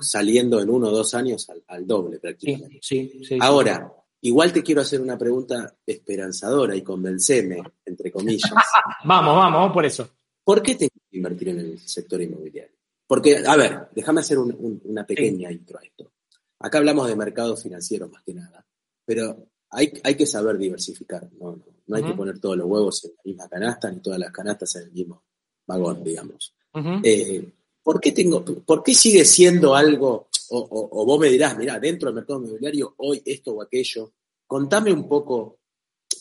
Saliendo 0.00 0.60
en 0.60 0.68
uno 0.68 0.88
o 0.88 0.90
dos 0.90 1.14
años 1.14 1.48
al, 1.68 1.86
doble 1.86 2.18
prácticamente. 2.18 2.80
Sí, 2.82 3.22
sí, 3.24 3.38
Ahora, 3.40 3.92
igual 4.22 4.52
te 4.52 4.62
quiero 4.62 4.80
hacer 4.80 5.00
una 5.00 5.18
pregunta 5.18 5.76
esperanzadora 5.86 6.74
y 6.74 6.82
convenceme, 6.82 7.62
entre 7.84 8.10
comillas. 8.10 8.50
vamos, 9.04 9.36
vamos, 9.36 9.52
vamos 9.52 9.72
por 9.72 9.84
eso. 9.84 10.08
¿Por 10.44 10.62
qué 10.62 10.74
tengo 10.74 10.90
que 11.10 11.16
invertir 11.16 11.48
en 11.50 11.58
el 11.58 11.78
sector 11.78 12.20
inmobiliario? 12.20 12.76
Porque, 13.06 13.42
a 13.46 13.56
ver, 13.56 13.88
déjame 13.94 14.20
hacer 14.20 14.38
una 14.38 15.06
pequeña 15.06 15.52
intro 15.52 15.78
a 15.78 15.82
esto. 15.82 16.10
Acá 16.58 16.78
hablamos 16.78 17.08
de 17.08 17.16
mercados 17.16 17.62
financieros 17.62 18.10
más 18.10 18.22
que 18.22 18.34
nada, 18.34 18.64
pero 19.04 19.48
hay, 19.70 19.92
hay 20.04 20.14
que 20.14 20.26
saber 20.26 20.56
diversificar, 20.58 21.28
no, 21.38 21.58
no, 21.86 21.96
hay 21.96 22.04
que 22.04 22.14
poner 22.14 22.38
todos 22.38 22.56
los 22.56 22.66
huevos 22.66 23.04
en 23.04 23.10
la 23.16 23.22
misma 23.24 23.48
canasta 23.48 23.90
ni 23.90 24.00
todas 24.00 24.18
las 24.18 24.30
canastas 24.30 24.76
en 24.76 24.84
el 24.84 24.92
mismo 24.92 25.24
vagón, 25.66 26.04
digamos. 26.04 26.54
Eh, 27.02 27.52
¿por, 27.82 28.00
qué 28.00 28.12
tengo, 28.12 28.44
¿Por 28.44 28.82
qué 28.82 28.94
sigue 28.94 29.24
siendo 29.24 29.74
algo, 29.74 30.28
o, 30.54 31.04
vos 31.06 31.18
me 31.18 31.28
dirás, 31.28 31.56
mira, 31.56 31.78
dentro 31.78 32.08
del 32.08 32.16
mercado 32.16 32.40
inmobiliario 32.40 32.94
hoy 32.98 33.22
esto 33.24 33.52
o 33.52 33.62
aquello? 33.62 34.12
Contame 34.46 34.92
un 34.92 35.08
poco 35.08 35.60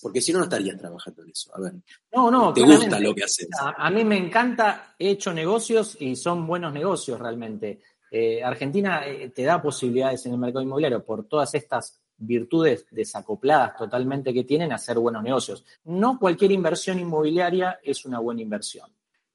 porque 0.02 0.22
si 0.22 0.32
no, 0.34 0.40
no 0.40 0.46
estarías 0.46 0.78
trabajando 0.78 1.24
en 1.24 1.30
eso. 1.30 1.56
A 1.56 1.62
ver. 1.62 1.74
No, 2.14 2.32
no. 2.32 2.54
¿Te 2.54 2.62
gusta 2.62 3.00
lo 3.00 3.14
que 3.14 3.24
haces? 3.24 3.48
A, 3.60 3.90
mí 3.92 4.04
me 4.04 4.18
encanta, 4.18 4.96
he 4.98 5.12
hecho 5.12 5.32
negocios 5.34 5.98
y 6.00 6.16
son 6.16 6.48
buenos 6.48 6.74
negocios 6.74 7.20
realmente. 7.20 7.82
Eh, 8.10 8.44
Argentina 8.44 9.06
eh, 9.06 9.30
te 9.30 9.44
da 9.44 9.62
posibilidades 9.62 10.26
en 10.26 10.34
el 10.34 10.40
mercado 10.40 10.64
inmobiliario 10.64 11.04
por 11.06 11.26
todas 11.26 11.54
estas 11.54 12.02
virtudes 12.18 12.86
desacopladas 12.92 13.76
totalmente 13.78 14.34
que 14.34 14.44
tienen 14.44 14.72
a 14.72 14.76
hacer 14.76 14.98
buenos 14.98 15.24
negocios. 15.24 15.64
No 15.86 16.20
cualquier 16.20 16.52
inversión 16.52 17.00
inmobiliaria 17.00 17.80
es 17.84 18.06
una 18.06 18.20
buena 18.20 18.42
inversión. 18.42 18.90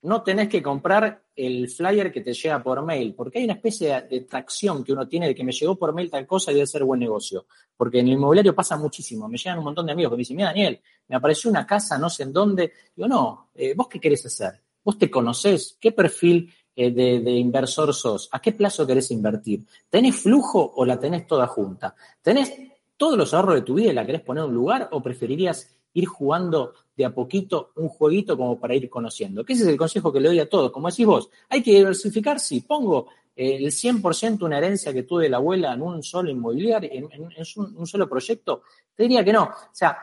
No 0.07 0.23
tenés 0.23 0.49
que 0.49 0.63
comprar 0.63 1.25
el 1.35 1.69
flyer 1.69 2.13
que 2.13 2.21
te 2.21 2.33
llega 2.33 2.63
por 2.63 2.81
mail, 2.85 3.13
porque 3.13 3.39
hay 3.39 3.45
una 3.45 3.55
especie 3.55 4.03
de, 4.03 4.21
tracción 4.21 4.85
que 4.85 4.93
uno 4.93 5.09
tiene 5.09 5.27
de 5.27 5.35
que 5.35 5.43
me 5.43 5.51
llegó 5.51 5.75
por 5.75 5.93
mail 5.93 6.09
tal 6.09 6.25
cosa 6.25 6.53
y 6.53 6.55
debe 6.55 6.67
ser 6.69 6.85
buen 6.85 7.01
negocio. 7.01 7.47
Porque 7.77 7.99
en 7.99 8.07
el 8.07 8.13
inmobiliario 8.13 8.55
pasa 8.55 8.77
muchísimo. 8.77 9.29
Me 9.29 9.37
llegan 9.37 9.59
un 9.59 9.65
montón 9.65 9.85
de 9.85 9.91
amigos 9.91 10.13
que 10.13 10.17
me 10.17 10.21
dicen, 10.21 10.37
mira 10.37 10.51
Daniel, 10.51 10.81
me 11.09 11.17
apareció 11.17 11.51
una 11.51 11.67
casa 11.67 11.99
no 11.99 12.09
sé 12.09 12.23
en 12.23 12.33
dónde. 12.33 12.73
Digo, 12.95 13.09
no, 13.09 13.51
eh, 13.53 13.75
¿vos 13.75 13.89
qué 13.89 13.99
querés 13.99 14.25
hacer? 14.27 14.63
¿Vos 14.85 14.97
te 14.97 15.11
conocés? 15.11 15.77
¿Qué 15.81 15.91
perfil 15.91 16.55
eh, 16.77 16.93
de, 16.93 17.19
de, 17.19 17.33
inversor 17.33 17.93
sos? 17.93 18.29
¿A 18.31 18.41
qué 18.41 18.53
plazo 18.53 18.87
querés 18.87 19.11
invertir? 19.11 19.67
¿Tenés 19.91 20.15
flujo 20.15 20.73
o 20.77 20.85
la 20.85 21.01
tenés 21.01 21.27
toda 21.27 21.49
junta? 21.49 21.97
¿Tenés 22.23 22.53
todos 22.97 23.19
los 23.19 23.35
ahorros 23.35 23.57
de 23.57 23.63
tu 23.63 23.75
vida 23.75 23.91
y 23.91 23.95
la 23.95 24.07
querés 24.07 24.23
poner 24.23 24.45
en 24.45 24.51
un 24.51 24.55
lugar 24.55 24.89
o 24.93 25.03
preferirías 25.03 25.77
ir 25.95 26.07
jugando 26.07 26.75
de 26.97 27.05
a 27.05 27.15
poquito 27.15 27.73
un 27.77 27.89
jueguito 27.89 28.37
como 28.37 28.59
para 28.59 28.75
ir 28.75 28.89
conociendo? 28.89 29.45
Que 29.45 29.53
ese 29.53 29.65
es 29.65 29.69
el 29.69 29.77
consejo 29.77 30.13
que 30.13 30.21
le 30.21 30.29
doy 30.29 30.41
a 30.41 30.49
todos. 30.49 30.71
Como 30.71 30.89
decís 30.89 31.07
vos, 31.07 31.31
hay 31.49 31.63
que 31.63 31.73
diversificar, 31.73 32.41
si 32.41 32.61
pongo 32.61 33.09
eh, 33.37 33.57
el 33.57 33.67
100% 33.67 34.43
una 34.45 34.57
herencia 34.57 34.95
que 34.95 35.03
tuve 35.03 35.29
la 35.29 35.37
abuela 35.37 35.75
en 35.75 35.83
un 35.83 36.03
solo 36.03 36.31
inmobiliario, 36.31 36.91
en, 36.91 37.29
un, 37.77 37.87
solo 37.87 38.09
proyecto, 38.09 38.63
te 38.95 39.03
diría 39.03 39.23
que 39.23 39.33
no. 39.33 39.45
O 39.45 39.71
sea, 39.73 39.99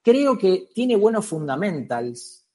creo 0.00 0.38
que 0.38 0.68
tiene 0.72 0.94
buenos 0.94 1.26
fundamentals. 1.26 2.46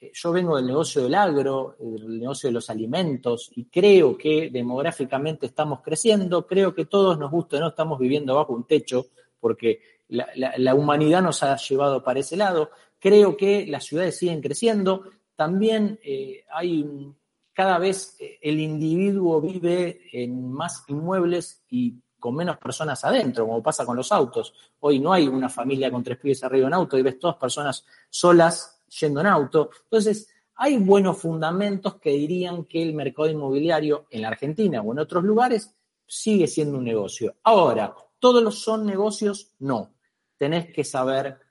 Eh, 0.00 0.10
yo 0.14 0.32
vengo 0.32 0.56
del 0.56 0.66
negocio 0.66 1.02
del 1.02 1.14
agro, 1.14 1.76
del 1.78 2.18
negocio 2.18 2.48
de 2.48 2.54
los 2.54 2.70
alimentos, 2.70 3.50
y 3.56 3.66
creo 3.66 4.16
que 4.16 4.48
demográficamente 4.50 5.46
estamos 5.46 5.82
creciendo, 5.82 6.46
creo 6.46 6.74
que 6.74 6.86
todos 6.86 7.18
nos 7.18 7.30
gusta, 7.30 7.60
no 7.60 7.68
estamos 7.68 7.98
viviendo 7.98 8.34
bajo 8.34 8.54
un 8.54 8.66
techo, 8.66 9.08
porque 9.38 9.80
la, 10.08 10.74
humanidad 10.74 11.22
nos 11.22 11.42
ha 11.42 11.56
llevado 11.56 12.02
para 12.02 12.20
ese 12.20 12.36
lado. 12.36 12.70
Creo 13.04 13.36
que 13.36 13.66
las 13.66 13.84
ciudades 13.84 14.16
siguen 14.16 14.40
creciendo. 14.40 15.04
También 15.36 16.00
eh, 16.02 16.46
hay 16.50 17.12
cada 17.52 17.76
vez 17.76 18.16
eh, 18.18 18.38
el 18.40 18.58
individuo 18.58 19.42
vive 19.42 20.00
en 20.10 20.50
más 20.50 20.84
inmuebles 20.88 21.62
y 21.68 21.96
con 22.18 22.34
menos 22.34 22.56
personas 22.56 23.04
adentro, 23.04 23.46
como 23.46 23.62
pasa 23.62 23.84
con 23.84 23.94
los 23.94 24.10
autos. 24.10 24.54
Hoy 24.80 25.00
no 25.00 25.12
hay 25.12 25.28
una 25.28 25.50
familia 25.50 25.90
con 25.90 26.02
tres 26.02 26.16
pibes 26.16 26.44
arriba 26.44 26.66
en 26.66 26.72
auto 26.72 26.96
y 26.96 27.02
ves 27.02 27.18
todas 27.18 27.36
personas 27.36 27.84
solas 28.08 28.80
yendo 28.98 29.20
en 29.20 29.26
auto. 29.26 29.68
Entonces, 29.82 30.26
hay 30.54 30.78
buenos 30.78 31.18
fundamentos 31.18 31.96
que 31.96 32.08
dirían 32.08 32.64
que 32.64 32.82
el 32.82 32.94
mercado 32.94 33.28
inmobiliario 33.28 34.06
en 34.08 34.22
la 34.22 34.28
Argentina 34.28 34.80
o 34.80 34.92
en 34.92 35.00
otros 35.00 35.24
lugares 35.24 35.74
sigue 36.06 36.46
siendo 36.46 36.78
un 36.78 36.84
negocio. 36.84 37.34
Ahora, 37.42 37.94
todos 38.18 38.58
son 38.60 38.86
negocios, 38.86 39.52
no. 39.58 39.92
Tenés 40.38 40.72
que 40.72 40.84
saber 40.84 41.43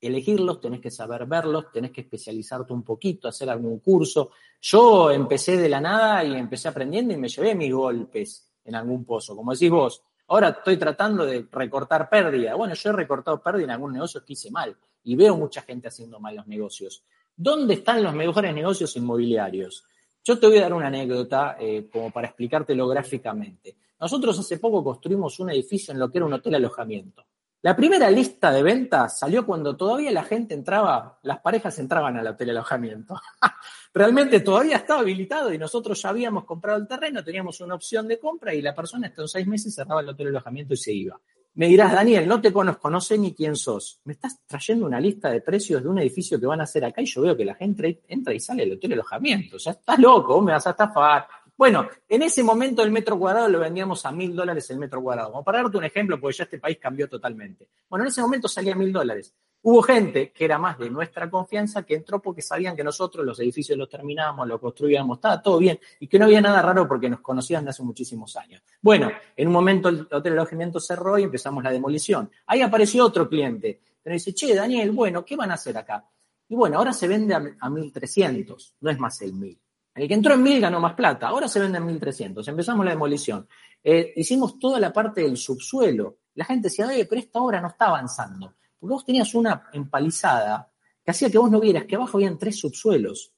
elegirlos, 0.00 0.60
tenés 0.60 0.80
que 0.80 0.90
saber 0.90 1.26
verlos, 1.26 1.72
tenés 1.72 1.90
que 1.90 2.02
especializarte 2.02 2.72
un 2.72 2.82
poquito, 2.82 3.28
hacer 3.28 3.50
algún 3.50 3.80
curso. 3.80 4.30
Yo 4.60 5.10
empecé 5.10 5.56
de 5.56 5.68
la 5.68 5.80
nada 5.80 6.24
y 6.24 6.34
empecé 6.34 6.68
aprendiendo 6.68 7.14
y 7.14 7.16
me 7.16 7.28
llevé 7.28 7.54
mis 7.54 7.72
golpes 7.72 8.50
en 8.64 8.74
algún 8.74 9.04
pozo, 9.04 9.34
como 9.34 9.52
decís 9.52 9.70
vos. 9.70 10.02
Ahora 10.28 10.50
estoy 10.50 10.76
tratando 10.76 11.24
de 11.24 11.46
recortar 11.50 12.08
pérdida. 12.08 12.54
Bueno, 12.54 12.74
yo 12.74 12.90
he 12.90 12.92
recortado 12.92 13.42
pérdida 13.42 13.64
en 13.64 13.70
algún 13.70 13.94
negocio 13.94 14.24
que 14.24 14.34
hice 14.34 14.50
mal 14.50 14.76
y 15.04 15.16
veo 15.16 15.36
mucha 15.36 15.62
gente 15.62 15.88
haciendo 15.88 16.20
mal 16.20 16.36
los 16.36 16.46
negocios. 16.46 17.02
¿Dónde 17.34 17.74
están 17.74 18.02
los 18.02 18.14
mejores 18.14 18.54
negocios 18.54 18.94
inmobiliarios? 18.96 19.84
Yo 20.22 20.38
te 20.38 20.46
voy 20.46 20.58
a 20.58 20.62
dar 20.62 20.74
una 20.74 20.88
anécdota 20.88 21.56
eh, 21.58 21.88
como 21.90 22.10
para 22.10 22.26
explicártelo 22.26 22.86
gráficamente. 22.88 23.76
Nosotros 24.00 24.38
hace 24.38 24.58
poco 24.58 24.84
construimos 24.84 25.40
un 25.40 25.50
edificio 25.50 25.92
en 25.92 26.00
lo 26.00 26.10
que 26.10 26.18
era 26.18 26.26
un 26.26 26.32
hotel 26.34 26.56
alojamiento. 26.56 27.24
La 27.60 27.74
primera 27.74 28.08
lista 28.08 28.52
de 28.52 28.62
ventas 28.62 29.18
salió 29.18 29.44
cuando 29.44 29.76
todavía 29.76 30.12
la 30.12 30.22
gente 30.22 30.54
entraba, 30.54 31.18
las 31.22 31.40
parejas 31.40 31.76
entraban 31.80 32.16
al 32.16 32.28
hotel 32.28 32.50
alojamiento. 32.50 33.20
Realmente 33.92 34.38
todavía 34.40 34.76
estaba 34.76 35.00
habilitado 35.00 35.52
y 35.52 35.58
nosotros 35.58 36.00
ya 36.00 36.10
habíamos 36.10 36.44
comprado 36.44 36.78
el 36.78 36.86
terreno, 36.86 37.24
teníamos 37.24 37.60
una 37.60 37.74
opción 37.74 38.06
de 38.06 38.20
compra 38.20 38.54
y 38.54 38.62
la 38.62 38.76
persona 38.76 39.08
hasta 39.08 39.22
en 39.22 39.28
seis 39.28 39.46
meses 39.48 39.74
cerraba 39.74 40.02
el 40.02 40.08
hotel 40.08 40.28
alojamiento 40.28 40.74
y 40.74 40.76
se 40.76 40.92
iba. 40.92 41.20
Me 41.54 41.66
dirás, 41.66 41.92
Daniel, 41.92 42.28
no 42.28 42.40
te 42.40 42.52
conozco, 42.52 42.88
no 42.88 43.00
sé 43.00 43.18
ni 43.18 43.34
quién 43.34 43.56
sos. 43.56 44.00
Me 44.04 44.12
estás 44.12 44.40
trayendo 44.46 44.86
una 44.86 45.00
lista 45.00 45.28
de 45.28 45.40
precios 45.40 45.82
de 45.82 45.88
un 45.88 45.98
edificio 45.98 46.38
que 46.38 46.46
van 46.46 46.60
a 46.60 46.62
hacer 46.62 46.84
acá 46.84 47.02
y 47.02 47.06
yo 47.06 47.22
veo 47.22 47.36
que 47.36 47.44
la 47.44 47.56
gente 47.56 48.02
entra 48.06 48.32
y 48.32 48.38
sale 48.38 48.62
del 48.62 48.74
hotel 48.74 48.92
alojamiento. 48.92 49.56
O 49.56 49.58
sea, 49.58 49.72
estás 49.72 49.98
loco, 49.98 50.40
me 50.40 50.52
vas 50.52 50.68
a 50.68 50.70
estafar. 50.70 51.26
Bueno, 51.58 51.88
en 52.08 52.22
ese 52.22 52.44
momento 52.44 52.84
el 52.84 52.92
metro 52.92 53.18
cuadrado 53.18 53.48
lo 53.48 53.58
vendíamos 53.58 54.06
a 54.06 54.12
mil 54.12 54.36
dólares 54.36 54.70
el 54.70 54.78
metro 54.78 55.02
cuadrado. 55.02 55.32
Como 55.32 55.42
para 55.42 55.60
darte 55.60 55.76
un 55.76 55.82
ejemplo, 55.82 56.20
porque 56.20 56.36
ya 56.36 56.44
este 56.44 56.60
país 56.60 56.78
cambió 56.78 57.08
totalmente. 57.08 57.68
Bueno, 57.90 58.04
en 58.04 58.10
ese 58.10 58.20
momento 58.22 58.46
salía 58.46 58.76
mil 58.76 58.92
dólares. 58.92 59.34
Hubo 59.62 59.82
gente 59.82 60.30
que 60.30 60.44
era 60.44 60.56
más 60.56 60.78
de 60.78 60.88
nuestra 60.88 61.28
confianza 61.28 61.82
que 61.82 61.96
entró 61.96 62.22
porque 62.22 62.42
sabían 62.42 62.76
que 62.76 62.84
nosotros 62.84 63.26
los 63.26 63.40
edificios 63.40 63.76
los 63.76 63.88
terminábamos, 63.88 64.46
los 64.46 64.60
construíamos, 64.60 65.18
estaba 65.18 65.42
todo 65.42 65.58
bien 65.58 65.80
y 65.98 66.06
que 66.06 66.16
no 66.16 66.26
había 66.26 66.40
nada 66.40 66.62
raro 66.62 66.86
porque 66.86 67.10
nos 67.10 67.22
conocían 67.22 67.64
de 67.64 67.70
hace 67.70 67.82
muchísimos 67.82 68.36
años. 68.36 68.62
Bueno, 68.80 69.10
en 69.36 69.48
un 69.48 69.52
momento 69.52 69.88
el 69.88 70.06
hotel 70.12 70.34
alojamiento 70.34 70.78
cerró 70.78 71.18
y 71.18 71.24
empezamos 71.24 71.64
la 71.64 71.72
demolición. 71.72 72.30
Ahí 72.46 72.62
apareció 72.62 73.04
otro 73.04 73.28
cliente. 73.28 73.80
Pero 74.00 74.14
dice, 74.14 74.32
che, 74.32 74.54
Daniel, 74.54 74.92
bueno, 74.92 75.24
¿qué 75.24 75.34
van 75.34 75.50
a 75.50 75.54
hacer 75.54 75.76
acá? 75.76 76.08
Y 76.48 76.54
bueno, 76.54 76.78
ahora 76.78 76.92
se 76.92 77.08
vende 77.08 77.34
a, 77.34 77.42
a 77.58 77.68
1300, 77.68 78.76
no 78.80 78.90
es 78.90 78.98
más 79.00 79.20
el 79.22 79.32
1000. 79.32 79.58
El 79.98 80.06
que 80.06 80.14
entró 80.14 80.34
en 80.34 80.42
1000 80.44 80.60
ganó 80.60 80.78
más 80.78 80.94
plata, 80.94 81.26
ahora 81.26 81.48
se 81.48 81.58
vende 81.58 81.78
en 81.78 81.86
1300. 81.86 82.46
Empezamos 82.46 82.84
la 82.84 82.92
demolición. 82.92 83.48
Eh, 83.82 84.12
hicimos 84.14 84.56
toda 84.56 84.78
la 84.78 84.92
parte 84.92 85.22
del 85.22 85.36
subsuelo. 85.36 86.18
La 86.36 86.44
gente 86.44 86.68
decía, 86.68 86.86
oye, 86.86 87.04
pero 87.04 87.20
esta 87.20 87.40
obra 87.40 87.60
no 87.60 87.66
está 87.66 87.86
avanzando. 87.86 88.54
Porque 88.78 88.92
vos 88.92 89.04
tenías 89.04 89.34
una 89.34 89.68
empalizada 89.72 90.70
que 91.04 91.10
hacía 91.10 91.28
que 91.28 91.38
vos 91.38 91.50
no 91.50 91.58
vieras 91.58 91.84
que 91.84 91.96
abajo 91.96 92.16
habían 92.16 92.38
tres 92.38 92.60
subsuelos. 92.60 93.32